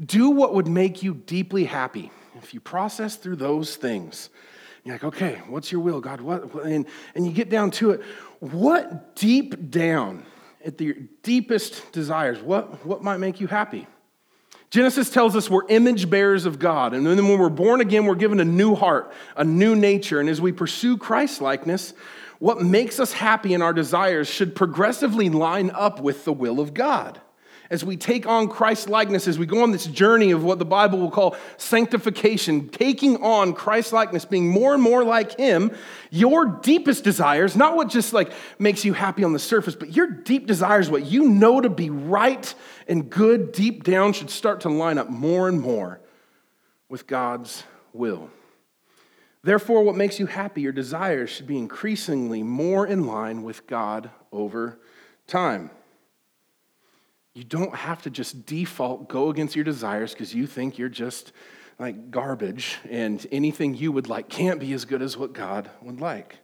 do 0.05 0.31
what 0.31 0.55
would 0.55 0.67
make 0.67 1.03
you 1.03 1.13
deeply 1.13 1.65
happy. 1.65 2.11
If 2.41 2.53
you 2.53 2.59
process 2.59 3.15
through 3.15 3.35
those 3.35 3.75
things, 3.75 4.29
you're 4.83 4.95
like, 4.95 5.03
okay, 5.03 5.41
what's 5.47 5.71
your 5.71 5.81
will, 5.81 6.01
God? 6.01 6.19
What? 6.19 6.65
And, 6.65 6.87
and 7.15 7.25
you 7.25 7.31
get 7.31 7.49
down 7.49 7.71
to 7.71 7.91
it. 7.91 8.01
What 8.39 9.15
deep 9.15 9.69
down 9.69 10.25
at 10.65 10.77
the 10.77 11.07
deepest 11.21 11.91
desires, 11.91 12.41
what, 12.41 12.85
what 12.85 13.03
might 13.03 13.17
make 13.17 13.39
you 13.39 13.47
happy? 13.47 13.87
Genesis 14.71 15.11
tells 15.11 15.35
us 15.35 15.49
we're 15.49 15.67
image 15.69 16.09
bearers 16.09 16.45
of 16.45 16.57
God. 16.57 16.95
And 16.95 17.05
then 17.05 17.27
when 17.27 17.37
we're 17.37 17.49
born 17.49 17.79
again, 17.79 18.05
we're 18.05 18.15
given 18.15 18.39
a 18.39 18.45
new 18.45 18.73
heart, 18.73 19.13
a 19.37 19.43
new 19.43 19.75
nature. 19.75 20.19
And 20.19 20.27
as 20.27 20.41
we 20.41 20.51
pursue 20.51 20.97
Christ 20.97 21.41
likeness, 21.41 21.93
what 22.39 22.61
makes 22.61 22.99
us 22.99 23.13
happy 23.13 23.53
in 23.53 23.61
our 23.61 23.73
desires 23.73 24.27
should 24.27 24.55
progressively 24.55 25.29
line 25.29 25.71
up 25.71 25.99
with 25.99 26.25
the 26.25 26.33
will 26.33 26.59
of 26.59 26.73
God 26.73 27.21
as 27.73 27.83
we 27.83 27.97
take 27.97 28.27
on 28.27 28.49
Christ 28.49 28.87
likeness, 28.87 29.27
as 29.27 29.39
we 29.39 29.47
go 29.47 29.63
on 29.63 29.71
this 29.71 29.87
journey 29.87 30.29
of 30.29 30.43
what 30.43 30.59
the 30.59 30.65
Bible 30.65 30.99
will 30.99 31.09
call 31.09 31.35
sanctification, 31.57 32.69
taking 32.69 33.17
on 33.23 33.53
Christ 33.53 33.91
likeness, 33.91 34.25
being 34.25 34.47
more 34.47 34.75
and 34.75 34.83
more 34.83 35.03
like 35.03 35.37
Him, 35.37 35.71
your 36.11 36.45
deepest 36.45 37.03
desires, 37.03 37.55
not 37.55 37.75
what 37.75 37.89
just 37.89 38.13
like 38.13 38.31
makes 38.59 38.85
you 38.85 38.93
happy 38.93 39.23
on 39.23 39.33
the 39.33 39.39
surface, 39.39 39.73
but 39.73 39.91
your 39.91 40.05
deep 40.05 40.45
desires, 40.45 40.91
what 40.91 41.07
you 41.07 41.29
know 41.29 41.61
to 41.61 41.69
be 41.69 41.89
right 41.89 42.53
and 42.87 43.09
good 43.09 43.51
deep 43.51 43.83
down, 43.83 44.13
should 44.13 44.29
start 44.29 44.61
to 44.61 44.69
line 44.69 44.99
up 44.99 45.09
more 45.09 45.47
and 45.47 45.59
more 45.59 45.99
with 46.89 47.07
God's 47.07 47.63
will. 47.91 48.29
Therefore, 49.43 49.83
what 49.83 49.95
makes 49.95 50.19
you 50.19 50.25
happy, 50.25 50.61
your 50.61 50.71
desires, 50.71 51.29
should 51.29 51.47
be 51.47 51.57
increasingly 51.57 52.43
more 52.43 52.87
in 52.87 53.05
line 53.05 53.43
with 53.43 53.67
God 53.67 54.09
over 54.31 54.79
time. 55.27 55.69
You 57.33 57.43
don't 57.43 57.75
have 57.75 58.01
to 58.03 58.09
just 58.09 58.45
default 58.45 59.09
go 59.09 59.29
against 59.29 59.55
your 59.55 59.65
desires 59.65 60.13
because 60.13 60.33
you 60.33 60.47
think 60.47 60.77
you're 60.77 60.87
just 60.87 61.33
like 61.77 62.09
garbage 62.11 62.77
and 62.89 63.25
anything 63.31 63.75
you 63.75 63.91
would 63.91 64.07
like 64.07 64.29
can't 64.29 64.59
be 64.59 64.71
as 64.73 64.85
good 64.85 65.01
as 65.01 65.17
what 65.17 65.33
God 65.33 65.69
would 65.81 65.99
like. 65.99 66.37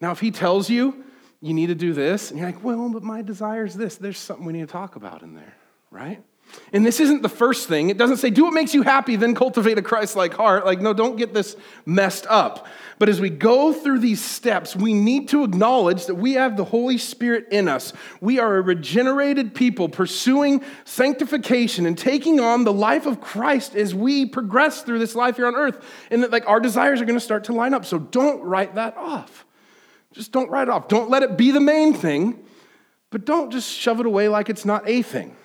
Now, 0.00 0.12
if 0.12 0.20
He 0.20 0.30
tells 0.30 0.70
you 0.70 1.02
you 1.40 1.54
need 1.54 1.66
to 1.66 1.74
do 1.74 1.92
this, 1.92 2.30
and 2.30 2.38
you're 2.38 2.48
like, 2.48 2.62
well, 2.62 2.88
but 2.88 3.02
my 3.02 3.22
desire 3.22 3.64
is 3.64 3.74
this, 3.74 3.96
there's 3.96 4.18
something 4.18 4.46
we 4.46 4.52
need 4.52 4.60
to 4.60 4.66
talk 4.66 4.96
about 4.96 5.22
in 5.22 5.34
there, 5.34 5.54
right? 5.90 6.22
And 6.72 6.84
this 6.84 7.00
isn't 7.00 7.22
the 7.22 7.28
first 7.28 7.68
thing. 7.68 7.90
It 7.90 7.98
doesn't 7.98 8.16
say, 8.16 8.30
do 8.30 8.44
what 8.44 8.52
makes 8.52 8.74
you 8.74 8.82
happy, 8.82 9.16
then 9.16 9.34
cultivate 9.34 9.78
a 9.78 9.82
Christ 9.82 10.16
like 10.16 10.34
heart. 10.34 10.64
Like, 10.64 10.80
no, 10.80 10.92
don't 10.92 11.16
get 11.16 11.32
this 11.32 11.56
messed 11.84 12.26
up. 12.28 12.66
But 12.98 13.08
as 13.08 13.20
we 13.20 13.30
go 13.30 13.72
through 13.72 13.98
these 13.98 14.24
steps, 14.24 14.74
we 14.74 14.94
need 14.94 15.28
to 15.28 15.44
acknowledge 15.44 16.06
that 16.06 16.14
we 16.14 16.32
have 16.32 16.56
the 16.56 16.64
Holy 16.64 16.98
Spirit 16.98 17.46
in 17.50 17.68
us. 17.68 17.92
We 18.20 18.38
are 18.38 18.56
a 18.56 18.62
regenerated 18.62 19.54
people 19.54 19.88
pursuing 19.88 20.64
sanctification 20.84 21.84
and 21.86 21.96
taking 21.96 22.40
on 22.40 22.64
the 22.64 22.72
life 22.72 23.06
of 23.06 23.20
Christ 23.20 23.76
as 23.76 23.94
we 23.94 24.24
progress 24.26 24.82
through 24.82 24.98
this 24.98 25.14
life 25.14 25.36
here 25.36 25.46
on 25.46 25.54
earth. 25.54 25.84
And 26.10 26.22
that, 26.22 26.30
like, 26.30 26.48
our 26.48 26.60
desires 26.60 27.00
are 27.00 27.04
going 27.04 27.18
to 27.18 27.24
start 27.24 27.44
to 27.44 27.52
line 27.52 27.74
up. 27.74 27.84
So 27.84 27.98
don't 27.98 28.42
write 28.42 28.74
that 28.76 28.96
off. 28.96 29.44
Just 30.12 30.32
don't 30.32 30.50
write 30.50 30.68
it 30.68 30.70
off. 30.70 30.88
Don't 30.88 31.10
let 31.10 31.22
it 31.22 31.36
be 31.36 31.50
the 31.50 31.60
main 31.60 31.92
thing, 31.92 32.42
but 33.10 33.26
don't 33.26 33.52
just 33.52 33.70
shove 33.70 34.00
it 34.00 34.06
away 34.06 34.28
like 34.28 34.48
it's 34.48 34.64
not 34.64 34.88
a 34.88 35.02
thing. 35.02 35.36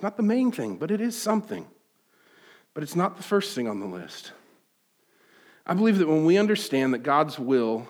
It's 0.00 0.02
not 0.02 0.16
the 0.16 0.22
main 0.22 0.50
thing, 0.50 0.78
but 0.78 0.90
it 0.90 1.02
is 1.02 1.14
something. 1.14 1.66
But 2.72 2.82
it's 2.82 2.96
not 2.96 3.18
the 3.18 3.22
first 3.22 3.54
thing 3.54 3.68
on 3.68 3.80
the 3.80 3.86
list. 3.86 4.32
I 5.66 5.74
believe 5.74 5.98
that 5.98 6.08
when 6.08 6.24
we 6.24 6.38
understand 6.38 6.94
that 6.94 7.02
God's 7.02 7.38
will 7.38 7.86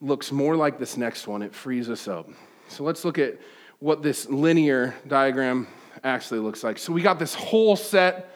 looks 0.00 0.32
more 0.32 0.56
like 0.56 0.80
this 0.80 0.96
next 0.96 1.28
one, 1.28 1.42
it 1.42 1.54
frees 1.54 1.88
us 1.88 2.08
up. 2.08 2.28
So 2.66 2.82
let's 2.82 3.04
look 3.04 3.20
at 3.20 3.38
what 3.78 4.02
this 4.02 4.28
linear 4.28 4.96
diagram 5.06 5.68
actually 6.02 6.40
looks 6.40 6.64
like. 6.64 6.76
So 6.76 6.92
we 6.92 7.02
got 7.02 7.20
this 7.20 7.34
whole 7.36 7.76
set 7.76 8.34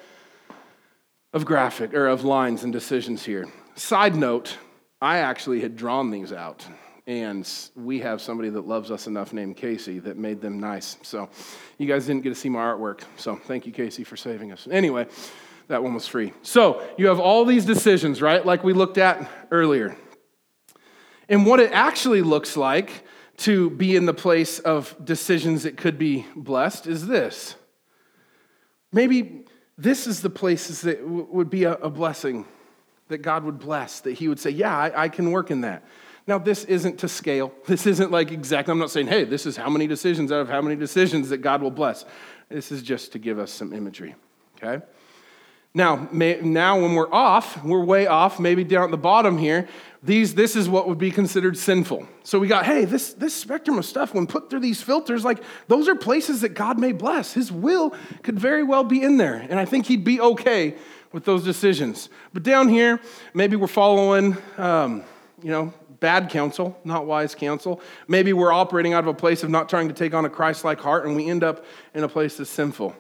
of 1.33 1.45
graphic 1.45 1.93
or 1.93 2.07
of 2.07 2.23
lines 2.23 2.63
and 2.63 2.73
decisions 2.73 3.25
here. 3.25 3.49
Side 3.75 4.15
note, 4.15 4.57
I 5.03 5.19
actually 5.19 5.61
had 5.61 5.75
drawn 5.75 6.13
these 6.13 6.33
out 6.33 6.65
and 7.11 7.51
we 7.75 7.99
have 7.99 8.21
somebody 8.21 8.51
that 8.51 8.69
loves 8.69 8.93
us 8.93 9.09
enough 9.09 9.33
named 9.33 9.57
Casey 9.57 9.99
that 9.99 10.17
made 10.17 10.41
them 10.41 10.61
nice. 10.61 10.97
So 11.03 11.29
you 11.77 11.89
guys 11.89 12.07
didn't 12.07 12.23
get 12.23 12.29
to 12.29 12.37
see 12.37 12.49
my 12.49 12.61
artwork. 12.61 13.01
So 13.17 13.35
thank 13.35 13.67
you, 13.67 13.73
Casey, 13.73 14.05
for 14.05 14.17
saving 14.17 14.53
us. 14.53 14.69
Anyway, 14.71 15.09
that 15.67 15.83
one 15.83 15.93
was 15.93 16.07
free. 16.07 16.33
So 16.43 16.89
you 16.97 17.09
have 17.09 17.19
all 17.19 17.45
these 17.45 17.65
decisions, 17.65 18.23
right? 18.23 18.47
Like 18.47 18.63
we 18.63 18.75
looked 18.75 18.97
at 18.97 19.29
earlier. 19.51 19.97
And 21.29 21.45
what 21.45 21.59
it 21.59 21.73
actually 21.73 22.23
looks 22.23 22.57
like 22.57 23.03
to 23.39 23.71
be 23.71 23.97
in 23.97 24.07
the 24.07 24.15
place 24.15 24.61
of 24.61 24.95
decisions 25.05 25.65
that 25.65 25.77
could 25.77 25.99
be 25.99 26.27
blessed 26.37 26.87
is 26.87 27.09
this. 27.09 27.57
Maybe 28.93 29.47
this 29.77 30.07
is 30.07 30.23
the 30.23 30.31
places 30.31 30.83
that 30.83 31.03
w- 31.03 31.27
would 31.33 31.51
be 31.51 31.65
a, 31.65 31.73
a, 31.73 31.91
blessing 31.91 32.45
that 33.09 33.19
God 33.19 33.43
would 33.43 33.59
bless, 33.59 33.99
that 34.01 34.13
He 34.13 34.29
would 34.29 34.39
say, 34.39 34.51
Yeah, 34.51 34.77
I, 34.77 35.05
I 35.05 35.09
can 35.09 35.33
work 35.33 35.51
in 35.51 35.63
that. 35.63 35.85
Now, 36.27 36.39
this 36.39 36.65
isn't 36.65 36.99
to 37.01 37.09
scale. 37.09 37.53
This 37.67 37.87
isn't 37.87 38.11
like 38.11 38.31
exactly, 38.31 38.73
I'm 38.73 38.79
not 38.79 38.91
saying, 38.91 39.07
hey, 39.07 39.25
this 39.25 39.47
is 39.47 39.57
how 39.57 39.71
many 39.71 39.87
decisions 39.87 40.31
out 40.33 40.41
of 40.41 40.49
how 40.49 40.61
many 40.61 40.77
decisions 40.77 41.29
that 41.31 41.39
God 41.39 41.63
will 41.63 41.71
bless. 41.71 42.05
This 42.49 42.73
is 42.73 42.83
just 42.83 43.13
to 43.13 43.19
give 43.19 43.39
us 43.39 43.51
some 43.51 43.73
imagery, 43.73 44.15
okay? 44.57 44.85
Now, 45.73 46.09
may, 46.11 46.41
now 46.41 46.81
when 46.81 46.95
we're 46.95 47.13
off, 47.13 47.63
we're 47.63 47.85
way 47.85 48.09
off, 48.09 48.41
maybe 48.41 48.65
down 48.65 48.85
at 48.85 48.91
the 48.91 48.99
bottom 48.99 49.39
here, 49.39 49.69
these, 50.03 50.35
this 50.35 50.57
is 50.57 50.69
what 50.69 50.89
would 50.89 50.99
be 50.99 51.13
considered 51.13 51.57
sinful. 51.57 52.09
So 52.25 52.41
we 52.41 52.49
got, 52.49 52.67
hey, 52.67 52.87
this, 52.87 53.13
this 53.13 53.35
spectrum 53.35 53.79
of 53.79 53.85
stuff, 53.85 54.13
when 54.13 54.27
put 54.27 54.51
through 54.51 54.61
these 54.61 54.83
filters, 54.83 55.25
like 55.25 55.43
those 55.69 55.87
are 55.87 55.95
places 55.95 56.41
that 56.41 56.51
God 56.51 56.79
may 56.79 56.91
bless. 56.93 57.35
His 57.35 57.53
will 57.53 57.95
could 58.23 58.39
very 58.39 58.65
well 58.65 58.83
be 58.83 59.03
in 59.03 59.17
there. 59.17 59.47
And 59.49 59.61
I 59.61 59.65
think 59.65 59.87
he'd 59.87 60.03
be 60.03 60.21
okay 60.21 60.75
with 61.13 61.25
those 61.25 61.45
decisions. 61.45 62.09
But 62.33 62.43
down 62.43 62.69
here, 62.69 62.99
maybe 63.35 63.55
we're 63.57 63.69
following, 63.69 64.37
um, 64.57 65.05
you 65.43 65.51
know, 65.51 65.73
bad 66.01 66.31
counsel, 66.31 66.79
not 66.85 67.07
wise 67.07 67.35
counsel. 67.35 67.81
Maybe 68.09 68.33
we're 68.33 68.53
operating 68.53 68.95
out 68.95 69.05
of 69.05 69.09
a 69.09 69.15
place 69.15 69.43
of 69.43 69.51
not 69.51 69.69
trying 69.69 69.89
to 69.89 69.95
take 69.95 70.15
on 70.15 70.25
a 70.25 70.31
Christ 70.31 70.65
like 70.65 70.81
heart, 70.81 71.07
and 71.07 71.15
we 71.15 71.29
end 71.29 71.45
up 71.45 71.65
in 71.95 72.03
a 72.03 72.09
place 72.09 72.39
that's 72.39 72.51
sinful. 72.51 72.97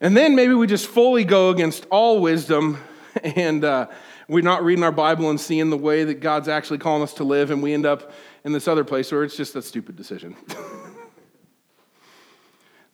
And 0.00 0.16
then 0.16 0.34
maybe 0.34 0.54
we 0.54 0.66
just 0.66 0.86
fully 0.86 1.24
go 1.24 1.50
against 1.50 1.86
all 1.90 2.20
wisdom 2.20 2.78
and 3.22 3.64
uh, 3.64 3.86
we're 4.28 4.42
not 4.42 4.64
reading 4.64 4.84
our 4.84 4.92
Bible 4.92 5.30
and 5.30 5.40
seeing 5.40 5.70
the 5.70 5.76
way 5.76 6.04
that 6.04 6.20
God's 6.20 6.48
actually 6.48 6.78
calling 6.78 7.02
us 7.02 7.14
to 7.14 7.24
live, 7.24 7.50
and 7.50 7.62
we 7.62 7.72
end 7.72 7.86
up 7.86 8.12
in 8.44 8.52
this 8.52 8.68
other 8.68 8.84
place 8.84 9.10
where 9.12 9.24
it's 9.24 9.36
just 9.36 9.54
a 9.56 9.62
stupid 9.62 9.96
decision. 9.96 10.36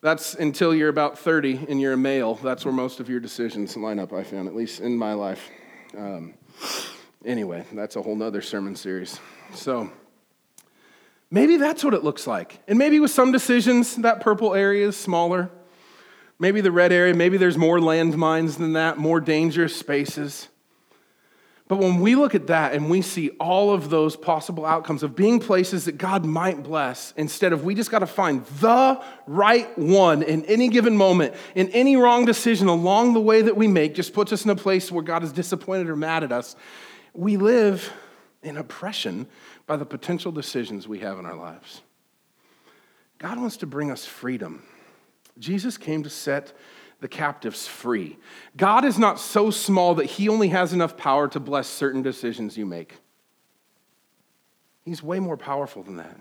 that's 0.01 0.33
until 0.35 0.73
you're 0.73 0.89
about 0.89 1.17
30 1.17 1.67
and 1.69 1.79
you're 1.79 1.93
a 1.93 1.97
male. 1.97 2.35
That's 2.35 2.65
where 2.65 2.73
most 2.73 2.99
of 2.99 3.09
your 3.09 3.19
decisions 3.19 3.77
line 3.77 3.99
up, 3.99 4.13
I 4.13 4.23
found, 4.23 4.47
at 4.47 4.55
least 4.55 4.81
in 4.81 4.97
my 4.97 5.13
life. 5.13 5.49
Um, 5.97 6.33
anyway, 7.25 7.65
that's 7.73 7.95
a 7.95 8.01
whole 8.01 8.15
nother 8.15 8.41
sermon 8.41 8.75
series. 8.75 9.19
So 9.53 9.89
maybe 11.29 11.57
that's 11.57 11.83
what 11.83 11.93
it 11.93 12.03
looks 12.03 12.27
like. 12.27 12.59
And 12.67 12.77
maybe 12.77 12.99
with 12.99 13.11
some 13.11 13.31
decisions, 13.31 13.95
that 13.97 14.21
purple 14.21 14.53
area 14.53 14.87
is 14.87 14.97
smaller. 14.97 15.49
Maybe 16.39 16.61
the 16.61 16.71
red 16.71 16.91
area, 16.91 17.13
maybe 17.13 17.37
there's 17.37 17.57
more 17.57 17.79
landmines 17.79 18.57
than 18.57 18.73
that, 18.73 18.97
more 18.97 19.19
dangerous 19.19 19.75
spaces. 19.75 20.47
But 21.67 21.77
when 21.79 22.01
we 22.01 22.15
look 22.15 22.35
at 22.35 22.47
that 22.47 22.73
and 22.73 22.89
we 22.89 23.01
see 23.01 23.29
all 23.39 23.71
of 23.71 23.89
those 23.89 24.17
possible 24.17 24.65
outcomes 24.65 25.03
of 25.03 25.15
being 25.15 25.39
places 25.39 25.85
that 25.85 25.97
God 25.97 26.25
might 26.25 26.63
bless, 26.63 27.13
instead 27.15 27.53
of 27.53 27.63
we 27.63 27.75
just 27.75 27.89
got 27.89 27.99
to 27.99 28.07
find 28.07 28.45
the 28.59 29.01
right 29.25 29.77
one 29.77 30.21
in 30.21 30.43
any 30.45 30.67
given 30.67 30.97
moment, 30.97 31.33
in 31.55 31.69
any 31.69 31.95
wrong 31.95 32.25
decision 32.25 32.67
along 32.67 33.13
the 33.13 33.21
way 33.21 33.41
that 33.43 33.55
we 33.55 33.67
make, 33.67 33.95
just 33.95 34.13
puts 34.13 34.33
us 34.33 34.43
in 34.43 34.51
a 34.51 34.55
place 34.55 34.91
where 34.91 35.01
God 35.01 35.23
is 35.23 35.31
disappointed 35.31 35.87
or 35.87 35.95
mad 35.95 36.25
at 36.25 36.33
us, 36.33 36.57
we 37.13 37.37
live 37.37 37.91
in 38.43 38.57
oppression 38.57 39.27
by 39.67 39.77
the 39.77 39.85
potential 39.85 40.31
decisions 40.31 40.87
we 40.87 40.99
have 40.99 41.19
in 41.19 41.25
our 41.25 41.35
lives. 41.35 41.81
God 43.17 43.37
wants 43.37 43.57
to 43.57 43.67
bring 43.67 43.91
us 43.91 44.05
freedom. 44.05 44.63
Jesus 45.37 45.77
came 45.77 46.03
to 46.03 46.09
set 46.09 46.53
the 47.01 47.07
captives 47.07 47.67
free. 47.67 48.17
God 48.55 48.85
is 48.85 48.97
not 48.97 49.19
so 49.19 49.51
small 49.51 49.95
that 49.95 50.05
he 50.05 50.29
only 50.29 50.49
has 50.49 50.73
enough 50.73 50.97
power 50.97 51.27
to 51.29 51.39
bless 51.39 51.67
certain 51.67 52.01
decisions 52.01 52.57
you 52.57 52.65
make. 52.65 52.95
He's 54.85 55.03
way 55.03 55.19
more 55.19 55.37
powerful 55.37 55.83
than 55.83 55.97
that. 55.97 56.19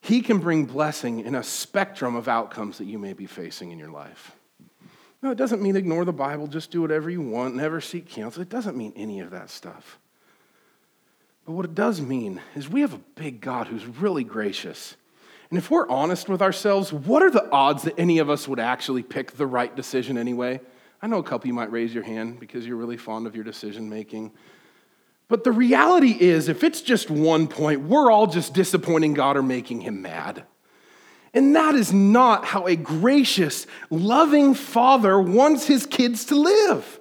He 0.00 0.22
can 0.22 0.38
bring 0.38 0.64
blessing 0.64 1.20
in 1.20 1.34
a 1.34 1.42
spectrum 1.42 2.16
of 2.16 2.26
outcomes 2.26 2.78
that 2.78 2.86
you 2.86 2.98
may 2.98 3.12
be 3.12 3.26
facing 3.26 3.70
in 3.70 3.78
your 3.78 3.90
life. 3.90 4.34
No, 5.22 5.30
it 5.30 5.36
doesn't 5.38 5.60
mean 5.60 5.76
ignore 5.76 6.04
the 6.04 6.12
Bible, 6.12 6.46
just 6.46 6.70
do 6.70 6.80
whatever 6.80 7.10
you 7.10 7.20
want, 7.20 7.54
never 7.54 7.80
seek 7.80 8.08
counsel. 8.08 8.42
It 8.42 8.48
doesn't 8.48 8.76
mean 8.76 8.92
any 8.96 9.20
of 9.20 9.30
that 9.30 9.50
stuff. 9.50 9.98
But 11.44 11.52
what 11.52 11.64
it 11.64 11.74
does 11.74 12.00
mean 12.00 12.40
is 12.54 12.68
we 12.68 12.80
have 12.80 12.94
a 12.94 13.00
big 13.16 13.40
God 13.40 13.66
who's 13.66 13.84
really 13.86 14.24
gracious. 14.24 14.96
And 15.50 15.58
if 15.58 15.70
we're 15.70 15.88
honest 15.88 16.28
with 16.28 16.40
ourselves, 16.40 16.92
what 16.92 17.22
are 17.22 17.30
the 17.30 17.50
odds 17.50 17.82
that 17.82 17.98
any 17.98 18.18
of 18.18 18.30
us 18.30 18.46
would 18.46 18.60
actually 18.60 19.02
pick 19.02 19.32
the 19.32 19.46
right 19.46 19.74
decision 19.74 20.16
anyway? 20.16 20.60
I 21.02 21.06
know 21.06 21.18
a 21.18 21.22
couple 21.22 21.48
you 21.48 21.54
might 21.54 21.72
raise 21.72 21.92
your 21.92 22.04
hand 22.04 22.38
because 22.38 22.66
you're 22.66 22.76
really 22.76 22.96
fond 22.96 23.26
of 23.26 23.34
your 23.34 23.44
decision 23.44 23.90
making. 23.90 24.32
But 25.28 25.44
the 25.44 25.52
reality 25.52 26.16
is, 26.18 26.48
if 26.48 26.62
it's 26.62 26.82
just 26.82 27.10
one 27.10 27.46
point, 27.46 27.82
we're 27.82 28.10
all 28.10 28.26
just 28.26 28.54
disappointing 28.54 29.14
God 29.14 29.36
or 29.36 29.42
making 29.42 29.80
him 29.80 30.02
mad. 30.02 30.44
And 31.32 31.54
that 31.56 31.74
is 31.74 31.92
not 31.92 32.44
how 32.44 32.66
a 32.66 32.76
gracious, 32.76 33.66
loving 33.88 34.54
father 34.54 35.20
wants 35.20 35.66
his 35.66 35.86
kids 35.86 36.24
to 36.26 36.36
live. 36.36 36.99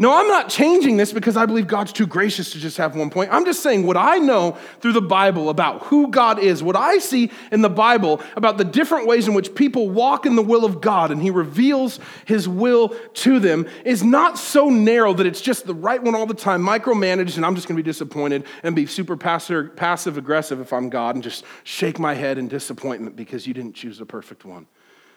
No, 0.00 0.18
I'm 0.18 0.28
not 0.28 0.48
changing 0.48 0.96
this 0.96 1.12
because 1.12 1.36
I 1.36 1.44
believe 1.44 1.66
God's 1.66 1.92
too 1.92 2.06
gracious 2.06 2.52
to 2.52 2.58
just 2.58 2.78
have 2.78 2.96
one 2.96 3.10
point. 3.10 3.30
I'm 3.30 3.44
just 3.44 3.62
saying 3.62 3.86
what 3.86 3.98
I 3.98 4.16
know 4.16 4.56
through 4.80 4.94
the 4.94 5.02
Bible 5.02 5.50
about 5.50 5.82
who 5.82 6.08
God 6.08 6.38
is, 6.38 6.62
what 6.62 6.74
I 6.74 6.96
see 6.96 7.30
in 7.52 7.60
the 7.60 7.68
Bible 7.68 8.22
about 8.34 8.56
the 8.56 8.64
different 8.64 9.06
ways 9.06 9.28
in 9.28 9.34
which 9.34 9.54
people 9.54 9.90
walk 9.90 10.24
in 10.24 10.36
the 10.36 10.42
will 10.42 10.64
of 10.64 10.80
God 10.80 11.10
and 11.10 11.20
He 11.20 11.28
reveals 11.28 12.00
His 12.24 12.48
will 12.48 12.96
to 13.12 13.38
them 13.38 13.68
is 13.84 14.02
not 14.02 14.38
so 14.38 14.70
narrow 14.70 15.12
that 15.12 15.26
it's 15.26 15.42
just 15.42 15.66
the 15.66 15.74
right 15.74 16.02
one 16.02 16.14
all 16.14 16.24
the 16.24 16.32
time, 16.32 16.62
micromanaged, 16.62 17.36
and 17.36 17.44
I'm 17.44 17.54
just 17.54 17.68
going 17.68 17.76
to 17.76 17.82
be 17.82 17.86
disappointed 17.86 18.46
and 18.62 18.74
be 18.74 18.86
super 18.86 19.18
passive 19.18 20.16
aggressive 20.16 20.60
if 20.60 20.72
I'm 20.72 20.88
God 20.88 21.16
and 21.16 21.22
just 21.22 21.44
shake 21.62 21.98
my 21.98 22.14
head 22.14 22.38
in 22.38 22.48
disappointment 22.48 23.16
because 23.16 23.46
you 23.46 23.52
didn't 23.52 23.74
choose 23.74 23.98
the 23.98 24.06
perfect 24.06 24.46
one. 24.46 24.66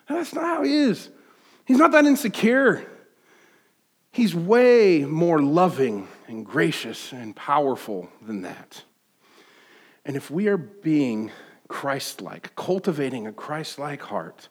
that's 0.10 0.34
not 0.34 0.43
how 0.43 0.63
He 0.63 0.76
is. 0.76 1.10
He's 1.63 1.78
not 1.78 1.93
that 1.93 2.04
insecure. 2.04 2.89
He's 4.13 4.36
way 4.36 5.06
more 5.06 5.41
loving 5.41 6.08
and 6.28 6.45
gracious 6.45 7.12
and 7.12 7.36
powerful 7.36 8.10
than 8.21 8.43
that. 8.43 8.84
And 10.06 10.15
if 10.15 10.30
we 10.30 10.47
are 10.49 10.58
being 10.58 11.32
Christ 11.67 12.21
like, 12.21 12.56
cultivating 12.56 13.26
a 13.26 13.34
Christ 13.34 13.80
like 13.80 14.04
heart, 14.04 14.49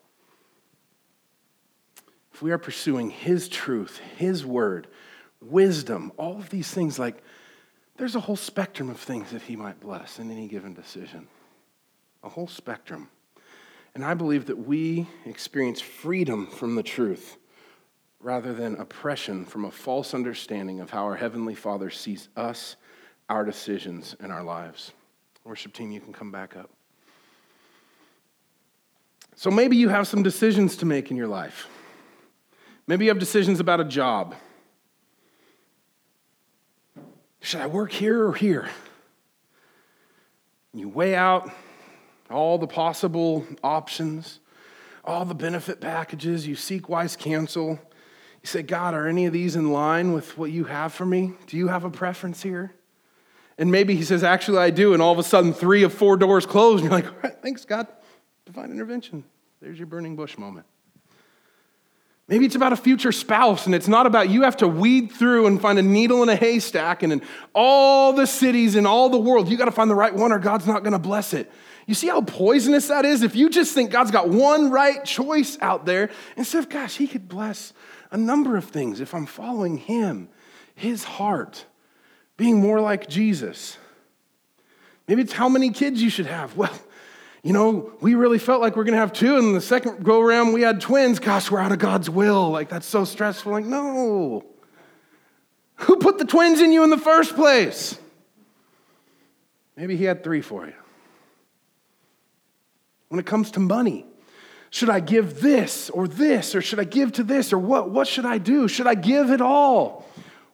if 2.34 2.42
we 2.42 2.50
are 2.50 2.58
pursuing 2.58 3.10
His 3.10 3.48
truth, 3.48 4.00
His 4.16 4.44
word, 4.44 4.88
wisdom, 5.40 6.10
all 6.16 6.38
of 6.38 6.50
these 6.50 6.72
things, 6.72 6.98
like 6.98 7.22
there's 7.98 8.16
a 8.16 8.20
whole 8.20 8.34
spectrum 8.34 8.90
of 8.90 8.98
things 8.98 9.30
that 9.30 9.42
He 9.42 9.54
might 9.54 9.78
bless 9.78 10.18
in 10.18 10.28
any 10.32 10.48
given 10.48 10.74
decision. 10.74 11.28
A 12.24 12.28
whole 12.28 12.48
spectrum. 12.48 13.10
And 13.94 14.04
I 14.04 14.14
believe 14.14 14.46
that 14.46 14.58
we 14.58 15.06
experience 15.24 15.80
freedom 15.80 16.48
from 16.48 16.74
the 16.74 16.82
truth 16.82 17.36
rather 18.22 18.54
than 18.54 18.76
oppression 18.76 19.44
from 19.44 19.64
a 19.64 19.70
false 19.70 20.14
understanding 20.14 20.80
of 20.80 20.90
how 20.90 21.04
our 21.04 21.16
Heavenly 21.16 21.54
Father 21.54 21.90
sees 21.90 22.28
us, 22.36 22.76
our 23.28 23.44
decisions, 23.44 24.14
and 24.20 24.32
our 24.32 24.44
lives. 24.44 24.92
Worship 25.44 25.72
team, 25.72 25.90
you 25.90 26.00
can 26.00 26.12
come 26.12 26.30
back 26.30 26.56
up. 26.56 26.70
So 29.34 29.50
maybe 29.50 29.76
you 29.76 29.88
have 29.88 30.06
some 30.06 30.22
decisions 30.22 30.76
to 30.76 30.86
make 30.86 31.10
in 31.10 31.16
your 31.16 31.26
life. 31.26 31.66
Maybe 32.86 33.06
you 33.06 33.10
have 33.10 33.18
decisions 33.18 33.58
about 33.58 33.80
a 33.80 33.84
job. 33.84 34.36
Should 37.40 37.60
I 37.60 37.66
work 37.66 37.90
here 37.90 38.24
or 38.24 38.34
here? 38.34 38.68
You 40.72 40.88
weigh 40.88 41.16
out 41.16 41.50
all 42.30 42.56
the 42.56 42.68
possible 42.68 43.44
options, 43.64 44.38
all 45.04 45.24
the 45.24 45.34
benefit 45.34 45.80
packages, 45.80 46.46
you 46.46 46.54
seek 46.54 46.88
wise 46.88 47.16
counsel. 47.16 47.80
You 48.42 48.48
say, 48.48 48.62
God, 48.62 48.94
are 48.94 49.06
any 49.06 49.26
of 49.26 49.32
these 49.32 49.54
in 49.54 49.72
line 49.72 50.12
with 50.12 50.36
what 50.36 50.50
you 50.50 50.64
have 50.64 50.92
for 50.92 51.06
me? 51.06 51.32
Do 51.46 51.56
you 51.56 51.68
have 51.68 51.84
a 51.84 51.90
preference 51.90 52.42
here? 52.42 52.74
And 53.56 53.70
maybe 53.70 53.94
he 53.94 54.02
says, 54.02 54.24
Actually, 54.24 54.58
I 54.58 54.70
do. 54.70 54.94
And 54.94 55.02
all 55.02 55.12
of 55.12 55.18
a 55.18 55.22
sudden, 55.22 55.52
three 55.52 55.84
of 55.84 55.92
four 55.92 56.16
doors 56.16 56.46
close. 56.46 56.80
And 56.80 56.90
you're 56.90 57.00
like, 57.00 57.06
All 57.06 57.20
right, 57.22 57.36
thanks, 57.40 57.64
God. 57.64 57.86
Divine 58.44 58.70
intervention. 58.70 59.24
There's 59.60 59.78
your 59.78 59.86
burning 59.86 60.16
bush 60.16 60.36
moment. 60.36 60.66
Maybe 62.28 62.46
it's 62.46 62.54
about 62.54 62.72
a 62.72 62.76
future 62.76 63.12
spouse, 63.12 63.66
and 63.66 63.74
it's 63.74 63.88
not 63.88 64.06
about 64.06 64.30
you 64.30 64.42
have 64.42 64.56
to 64.58 64.68
weed 64.68 65.12
through 65.12 65.46
and 65.46 65.60
find 65.60 65.78
a 65.78 65.82
needle 65.82 66.22
in 66.22 66.28
a 66.28 66.36
haystack, 66.36 67.02
and 67.02 67.12
in 67.12 67.22
all 67.54 68.12
the 68.12 68.26
cities 68.26 68.74
in 68.74 68.86
all 68.86 69.10
the 69.10 69.18
world, 69.18 69.48
you 69.48 69.56
got 69.56 69.66
to 69.66 69.72
find 69.72 69.90
the 69.90 69.94
right 69.94 70.14
one, 70.14 70.32
or 70.32 70.38
God's 70.38 70.66
not 70.66 70.82
going 70.82 70.92
to 70.92 70.98
bless 70.98 71.34
it. 71.34 71.52
You 71.86 71.94
see 71.94 72.06
how 72.06 72.22
poisonous 72.22 72.88
that 72.88 73.04
is? 73.04 73.22
If 73.22 73.34
you 73.36 73.50
just 73.50 73.74
think 73.74 73.90
God's 73.90 74.12
got 74.12 74.28
one 74.28 74.70
right 74.70 75.04
choice 75.04 75.58
out 75.60 75.84
there, 75.84 76.10
instead 76.36 76.60
of, 76.60 76.68
gosh, 76.68 76.96
He 76.96 77.06
could 77.06 77.28
bless 77.28 77.72
a 78.12 78.16
number 78.16 78.56
of 78.56 78.66
things 78.66 79.00
if 79.00 79.14
I'm 79.14 79.26
following 79.26 79.78
Him, 79.78 80.28
His 80.74 81.02
heart, 81.02 81.64
being 82.36 82.60
more 82.60 82.80
like 82.80 83.08
Jesus. 83.08 83.78
Maybe 85.08 85.22
it's 85.22 85.32
how 85.32 85.48
many 85.48 85.70
kids 85.70 86.00
you 86.00 86.10
should 86.10 86.26
have. 86.26 86.56
Well, 86.62 86.72
you 87.42 87.52
know, 87.52 87.92
we 88.00 88.14
really 88.14 88.38
felt 88.38 88.60
like 88.60 88.76
we're 88.76 88.84
going 88.84 88.92
to 88.92 89.00
have 89.00 89.12
two, 89.12 89.36
and 89.36 89.52
the 89.52 89.60
second 89.60 90.04
go 90.04 90.20
around 90.20 90.52
we 90.52 90.62
had 90.62 90.80
twins. 90.80 91.18
Gosh, 91.18 91.50
we're 91.50 91.58
out 91.58 91.72
of 91.72 91.80
God's 91.80 92.08
will. 92.08 92.50
Like, 92.50 92.68
that's 92.68 92.86
so 92.86 93.04
stressful. 93.04 93.50
Like, 93.50 93.64
no. 93.64 94.44
Who 95.74 95.96
put 95.96 96.18
the 96.18 96.24
twins 96.24 96.60
in 96.60 96.70
you 96.70 96.84
in 96.84 96.90
the 96.90 96.96
first 96.96 97.34
place? 97.34 97.98
Maybe 99.76 99.96
He 99.96 100.04
had 100.04 100.22
three 100.22 100.40
for 100.40 100.66
you. 100.66 100.74
When 103.08 103.18
it 103.18 103.26
comes 103.26 103.50
to 103.52 103.60
money, 103.60 104.06
should 104.72 104.88
I 104.88 105.00
give 105.00 105.42
this 105.42 105.90
or 105.90 106.08
this, 106.08 106.54
or 106.54 106.62
should 106.62 106.80
I 106.80 106.84
give 106.84 107.12
to 107.12 107.22
this, 107.22 107.52
or 107.52 107.58
what? 107.58 107.90
What 107.90 108.08
should 108.08 108.24
I 108.24 108.38
do? 108.38 108.68
Should 108.68 108.86
I 108.86 108.94
give 108.94 109.30
it 109.30 109.42
all? 109.42 110.06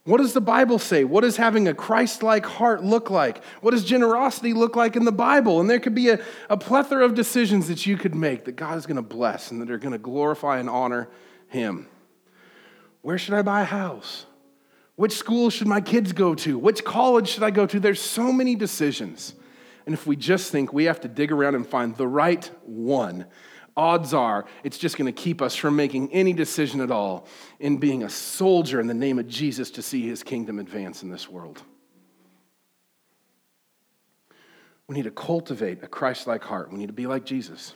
What 0.03 0.17
does 0.17 0.33
the 0.33 0.41
Bible 0.41 0.77
say? 0.77 1.05
What 1.05 1.21
does 1.21 1.37
having 1.37 1.69
a 1.69 1.73
Christ 1.73 2.21
like 2.21 2.45
heart 2.45 2.83
look 2.83 3.09
like? 3.09 3.41
What 3.61 3.71
does 3.71 3.85
generosity 3.85 4.51
look 4.51 4.75
like 4.75 4.97
in 4.97 5.05
the 5.05 5.13
Bible? 5.13 5.61
And 5.61 5.69
there 5.69 5.79
could 5.79 5.95
be 5.95 6.09
a, 6.09 6.19
a 6.49 6.57
plethora 6.57 7.05
of 7.05 7.15
decisions 7.15 7.69
that 7.69 7.85
you 7.85 7.95
could 7.95 8.13
make 8.13 8.43
that 8.43 8.57
God 8.57 8.77
is 8.77 8.85
going 8.85 8.97
to 8.97 9.01
bless 9.01 9.51
and 9.51 9.61
that 9.61 9.71
are 9.71 9.77
going 9.77 9.93
to 9.93 9.97
glorify 9.97 10.59
and 10.59 10.69
honor 10.69 11.07
Him. 11.47 11.87
Where 13.01 13.17
should 13.17 13.35
I 13.35 13.41
buy 13.41 13.61
a 13.61 13.65
house? 13.65 14.25
Which 14.97 15.13
school 15.13 15.49
should 15.49 15.67
my 15.67 15.79
kids 15.79 16.11
go 16.11 16.35
to? 16.35 16.59
Which 16.59 16.83
college 16.83 17.29
should 17.29 17.43
I 17.43 17.51
go 17.51 17.65
to? 17.67 17.79
There's 17.79 18.01
so 18.01 18.33
many 18.33 18.55
decisions. 18.55 19.33
And 19.85 19.93
if 19.93 20.05
we 20.05 20.17
just 20.17 20.51
think 20.51 20.73
we 20.73 20.83
have 20.85 20.99
to 21.01 21.07
dig 21.07 21.31
around 21.31 21.55
and 21.55 21.65
find 21.65 21.95
the 21.95 22.07
right 22.07 22.45
one, 22.65 23.25
odds 23.79 24.13
are 24.13 24.43
it's 24.65 24.77
just 24.77 24.97
going 24.97 25.05
to 25.05 25.21
keep 25.21 25.41
us 25.41 25.55
from 25.55 25.73
making 25.73 26.11
any 26.11 26.33
decision 26.33 26.81
at 26.81 26.91
all 26.91 27.25
in 27.61 27.77
being 27.77 28.03
a 28.03 28.09
soldier 28.09 28.81
in 28.81 28.87
the 28.87 28.93
name 28.93 29.17
of 29.17 29.27
Jesus 29.27 29.71
to 29.71 29.81
see 29.81 30.05
his 30.05 30.21
kingdom 30.21 30.59
advance 30.59 31.01
in 31.01 31.09
this 31.09 31.29
world. 31.29 31.63
We 34.87 34.95
need 34.95 35.05
to 35.05 35.11
cultivate 35.11 35.81
a 35.81 35.87
Christ 35.87 36.27
like 36.27 36.43
heart. 36.43 36.71
We 36.73 36.77
need 36.77 36.87
to 36.87 36.93
be 36.93 37.07
like 37.07 37.23
Jesus. 37.23 37.73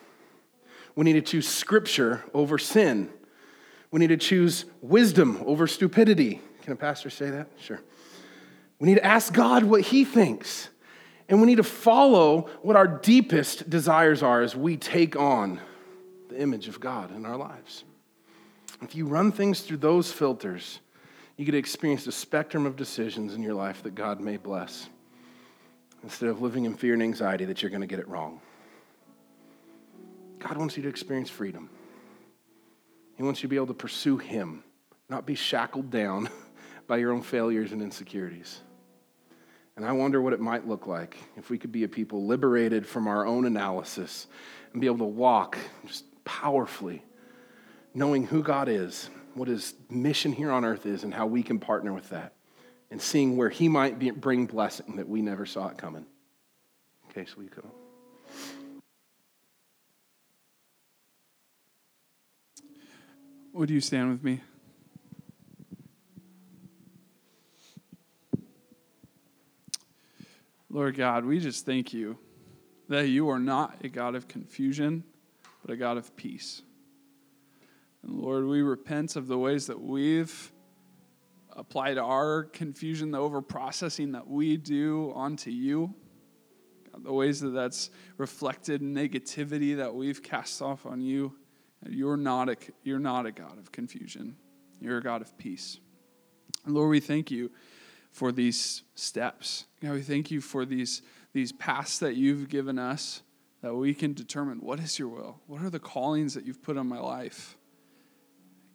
We 0.96 1.06
need 1.06 1.14
to 1.14 1.22
choose 1.22 1.48
scripture 1.48 2.22
over 2.34 2.58
sin. 2.58 3.10
We 3.90 4.02
need 4.02 4.08
to 4.08 4.18
choose 4.18 4.66
wisdom 4.82 5.42
over 5.46 5.68
stupidity. 5.68 6.42
Can 6.64 6.74
a 6.74 6.76
pastor 6.76 7.10
say 7.10 7.30
that? 7.30 7.48
Sure. 7.60 7.80
We 8.78 8.90
need 8.90 8.96
to 8.96 9.06
ask 9.06 9.32
God 9.32 9.64
what 9.64 9.82
he 9.82 10.04
thinks. 10.04 10.68
And 11.30 11.40
we 11.40 11.48
need 11.48 11.58
to 11.58 11.64
follow 11.64 12.50
what 12.62 12.76
our 12.76 12.88
deepest 12.88 13.70
desires 13.70 14.22
are 14.22 14.42
as 14.42 14.54
we 14.54 14.76
take 14.76 15.16
on 15.16 15.62
the 16.34 16.42
image 16.42 16.68
of 16.68 16.80
God 16.80 17.16
in 17.16 17.26
our 17.26 17.38
lives. 17.38 17.84
If 18.82 18.96
you 18.96 19.06
run 19.06 19.32
things 19.32 19.62
through 19.62 19.78
those 19.78 20.12
filters, 20.12 20.80
you 21.38 21.46
get 21.46 21.52
to 21.52 21.58
experience 21.58 22.08
a 22.08 22.12
spectrum 22.12 22.66
of 22.66 22.76
decisions 22.76 23.36
in 23.36 23.44
your 23.44 23.54
life 23.54 23.84
that 23.84 23.96
God 23.96 24.20
may 24.20 24.38
bless 24.38 24.90
instead 26.04 26.30
of 26.30 26.42
living 26.42 26.66
in 26.66 26.76
fear 26.76 26.94
and 26.94 27.04
anxiety 27.04 27.46
that 27.46 27.62
you're 27.62 27.70
going 27.70 27.82
to 27.82 27.88
get 27.88 28.00
it 28.00 28.08
wrong. 28.08 28.42
God 30.40 30.58
wants 30.58 30.76
you 30.76 30.84
to 30.84 30.90
experience 30.90 31.30
freedom. 31.30 31.70
He 33.16 33.24
wants 33.24 33.42
you 33.42 33.48
to 33.48 33.52
be 33.52 33.56
able 33.56 33.68
to 33.68 33.74
pursue 33.74 34.18
Him, 34.18 34.64
not 35.10 35.26
be 35.26 35.36
shackled 35.36 35.92
down 35.92 36.30
by 36.88 36.98
your 36.98 37.12
own 37.12 37.22
failures 37.22 37.72
and 37.72 37.82
insecurities. 37.82 38.60
And 39.76 39.86
I 39.86 39.92
wonder 39.92 40.22
what 40.22 40.34
it 40.34 40.40
might 40.40 40.68
look 40.68 40.88
like 40.88 41.18
if 41.38 41.50
we 41.50 41.58
could 41.58 41.72
be 41.72 41.84
a 41.84 41.88
people 41.88 42.26
liberated 42.26 42.86
from 42.86 43.08
our 43.08 43.26
own 43.26 43.46
analysis 43.46 44.28
and 44.72 44.82
be 44.82 44.88
able 44.88 44.98
to 45.00 45.04
walk 45.06 45.58
just 45.86 46.06
powerfully, 46.26 47.04
knowing 47.94 48.26
who 48.26 48.44
God 48.44 48.70
is, 48.70 49.10
what 49.34 49.48
his 49.48 49.74
mission 49.90 50.32
here 50.32 50.52
on 50.52 50.66
earth 50.66 50.86
is, 50.86 51.04
and 51.04 51.14
how 51.14 51.26
we 51.26 51.44
can 51.44 51.60
partner 51.60 51.94
with 51.94 52.10
that, 52.10 52.34
and 52.92 53.02
seeing 53.02 53.38
where 53.38 53.50
he 53.50 53.68
might 53.68 54.00
be, 54.00 54.12
bring 54.12 54.46
blessing 54.46 54.96
that 54.98 55.08
we 55.08 55.22
never 55.22 55.46
saw 55.46 55.68
it 55.70 55.78
coming. 55.78 56.06
Okay, 57.10 57.26
so 57.26 57.36
we 57.38 57.48
come. 57.48 57.72
Would 63.54 63.70
you 63.70 63.82
stand 63.82 64.10
with 64.10 64.24
me? 64.24 64.42
Lord 70.72 70.98
God, 70.98 71.24
we 71.24 71.40
just 71.40 71.68
thank 71.68 71.94
you 71.94 72.18
that 72.90 73.08
you 73.08 73.30
are 73.30 73.38
not 73.38 73.76
a 73.84 73.90
God 73.90 74.16
of 74.16 74.28
confusion, 74.28 75.04
but 75.64 75.74
a 75.74 75.78
God 75.78 75.98
of 75.98 76.16
peace. 76.16 76.62
And 78.04 78.20
Lord, 78.20 78.46
we 78.46 78.62
repent 78.62 79.16
of 79.16 79.28
the 79.28 79.38
ways 79.38 79.68
that 79.68 79.80
we've 79.80 80.52
applied 81.56 81.98
our 81.98 82.44
confusion, 82.44 83.12
the 83.12 83.18
over 83.18 83.42
processing 83.42 84.12
that 84.12 84.28
we 84.28 84.58
do 84.58 85.12
onto 85.16 85.50
you. 85.50 85.94
God, 86.92 87.04
the 87.04 87.14
ways 87.14 87.40
that 87.40 87.50
that's 87.50 87.90
reflected 88.18 88.82
negativity 88.82 89.78
that 89.78 89.94
we've 89.94 90.22
cast 90.22 90.62
off 90.62 90.86
on 90.86 91.02
you. 91.02 91.34
You're 91.88 92.18
not 92.18 92.50
a, 92.50 92.58
you're 92.84 93.00
not 93.00 93.26
a 93.26 93.32
God 93.32 93.58
of 93.58 93.72
confusion. 93.72 94.36
You're 94.82 94.98
a 94.98 95.04
God 95.04 95.22
of 95.22 95.38
peace. 95.38 95.80
And 96.66 96.74
Lord, 96.74 96.90
we 96.90 97.00
thank 97.00 97.32
you 97.32 97.52
for 98.12 98.32
these 98.32 98.84
steps. 98.96 99.66
God, 99.82 99.94
we 99.94 100.02
thank 100.02 100.30
you 100.30 100.42
for 100.42 100.66
these, 100.66 101.02
these 101.34 101.52
paths 101.52 102.00
that 102.00 102.16
you've 102.16 102.50
given 102.50 102.78
us 102.78 103.22
that 103.64 103.74
we 103.74 103.94
can 103.94 104.14
determine 104.14 104.58
what 104.60 104.78
is 104.82 105.00
your 105.00 105.08
will? 105.08 105.40
What 105.48 105.62
are 105.62 105.70
the 105.70 105.80
callings 105.80 106.34
that 106.34 106.46
you've 106.46 106.62
put 106.62 106.78
on 106.78 106.86
my 106.86 107.00
life? 107.00 107.58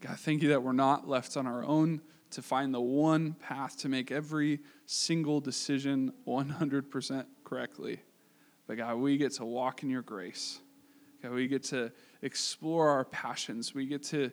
God, 0.00 0.18
thank 0.18 0.42
you 0.42 0.48
that 0.48 0.62
we're 0.62 0.72
not 0.72 1.06
left 1.06 1.36
on 1.36 1.46
our 1.46 1.62
own 1.62 2.00
to 2.30 2.40
find 2.40 2.72
the 2.72 2.80
one 2.80 3.34
path 3.34 3.76
to 3.78 3.90
make 3.90 4.10
every 4.10 4.60
single 4.86 5.40
decision 5.40 6.14
100% 6.26 7.26
correctly. 7.44 8.00
But 8.66 8.78
God, 8.78 8.96
we 8.96 9.18
get 9.18 9.32
to 9.32 9.44
walk 9.44 9.82
in 9.82 9.90
your 9.90 10.00
grace. 10.00 10.58
God, 11.22 11.32
we 11.32 11.48
get 11.48 11.64
to 11.64 11.92
explore 12.22 12.88
our 12.88 13.04
passions. 13.04 13.74
We 13.74 13.84
get 13.84 14.02
to 14.04 14.32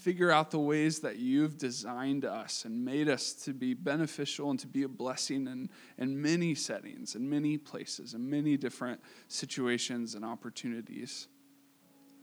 figure 0.00 0.30
out 0.30 0.50
the 0.50 0.58
ways 0.58 1.00
that 1.00 1.16
you've 1.18 1.58
designed 1.58 2.24
us 2.24 2.64
and 2.64 2.84
made 2.84 3.08
us 3.08 3.32
to 3.34 3.52
be 3.52 3.74
beneficial 3.74 4.50
and 4.50 4.58
to 4.58 4.66
be 4.66 4.82
a 4.84 4.88
blessing 4.88 5.46
in, 5.46 5.68
in 5.98 6.20
many 6.20 6.54
settings, 6.54 7.14
in 7.14 7.28
many 7.28 7.58
places, 7.58 8.14
in 8.14 8.28
many 8.28 8.56
different 8.56 9.00
situations 9.28 10.14
and 10.14 10.24
opportunities. 10.24 11.28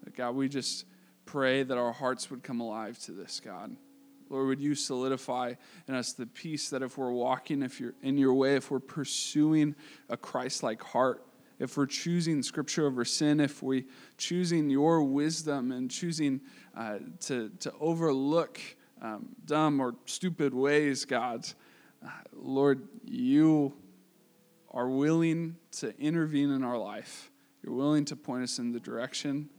But 0.03 0.15
God, 0.15 0.35
we 0.35 0.49
just 0.49 0.85
pray 1.25 1.63
that 1.63 1.77
our 1.77 1.91
hearts 1.91 2.31
would 2.31 2.41
come 2.41 2.61
alive 2.61 2.97
to 2.99 3.11
this, 3.11 3.39
God. 3.43 3.75
Lord, 4.29 4.47
would 4.47 4.59
you 4.59 4.75
solidify 4.75 5.53
in 5.87 5.95
us 5.95 6.13
the 6.13 6.25
peace 6.25 6.69
that 6.71 6.81
if 6.81 6.97
we're 6.97 7.11
walking 7.11 7.61
if 7.61 7.79
you're 7.79 7.93
in 8.01 8.17
your 8.17 8.33
way, 8.33 8.55
if 8.55 8.71
we're 8.71 8.79
pursuing 8.79 9.75
a 10.09 10.17
Christ 10.17 10.63
like 10.63 10.81
heart, 10.81 11.23
if 11.59 11.77
we're 11.77 11.87
choosing 11.87 12.43
scripture 12.43 12.85
over 12.85 13.03
sin, 13.03 13.39
if 13.39 13.63
we're 13.63 13.85
choosing 14.17 14.69
your 14.69 15.03
wisdom 15.03 15.71
and 15.71 15.89
choosing 15.89 16.41
uh, 16.75 16.99
to, 17.21 17.49
to 17.59 17.73
overlook 17.79 18.59
um, 19.01 19.29
dumb 19.45 19.79
or 19.79 19.95
stupid 20.05 20.53
ways, 20.53 21.05
God, 21.05 21.47
uh, 22.05 22.09
Lord, 22.33 22.87
you 23.03 23.73
are 24.71 24.87
willing 24.87 25.55
to 25.71 25.97
intervene 25.99 26.51
in 26.51 26.63
our 26.63 26.77
life. 26.77 27.31
You're 27.63 27.73
willing 27.73 28.05
to 28.05 28.15
point 28.15 28.43
us 28.43 28.59
in 28.59 28.71
the 28.71 28.79
direction 28.79 29.49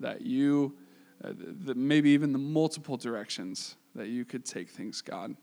that 0.00 0.22
you, 0.22 0.76
uh, 1.24 1.30
the, 1.36 1.74
maybe 1.74 2.10
even 2.10 2.32
the 2.32 2.38
multiple 2.38 2.96
directions 2.96 3.76
that 3.94 4.08
you 4.08 4.24
could 4.24 4.44
take 4.44 4.68
things, 4.68 5.00
God. 5.00 5.36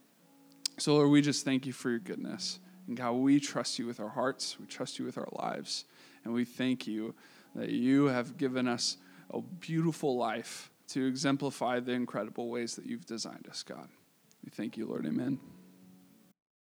So, 0.77 0.95
Lord, 0.95 1.09
we 1.09 1.21
just 1.21 1.45
thank 1.45 1.65
you 1.65 1.73
for 1.73 1.89
your 1.89 1.99
goodness. 1.99 2.59
And 2.87 2.97
God, 2.97 3.13
we 3.13 3.39
trust 3.39 3.79
you 3.79 3.85
with 3.85 3.99
our 3.99 4.09
hearts, 4.09 4.59
we 4.59 4.65
trust 4.65 4.99
you 4.99 5.05
with 5.05 5.17
our 5.17 5.29
lives. 5.33 5.85
And 6.23 6.33
we 6.33 6.45
thank 6.45 6.87
you 6.87 7.13
that 7.55 7.69
you 7.69 8.05
have 8.05 8.37
given 8.37 8.67
us 8.67 8.97
a 9.31 9.41
beautiful 9.41 10.17
life 10.17 10.71
to 10.89 11.05
exemplify 11.05 11.79
the 11.79 11.91
incredible 11.91 12.49
ways 12.49 12.75
that 12.75 12.85
you've 12.85 13.05
designed 13.05 13.47
us, 13.49 13.63
God. 13.63 13.87
We 14.43 14.51
thank 14.51 14.77
you, 14.77 14.85
Lord. 14.85 15.05
Amen. 15.05 15.39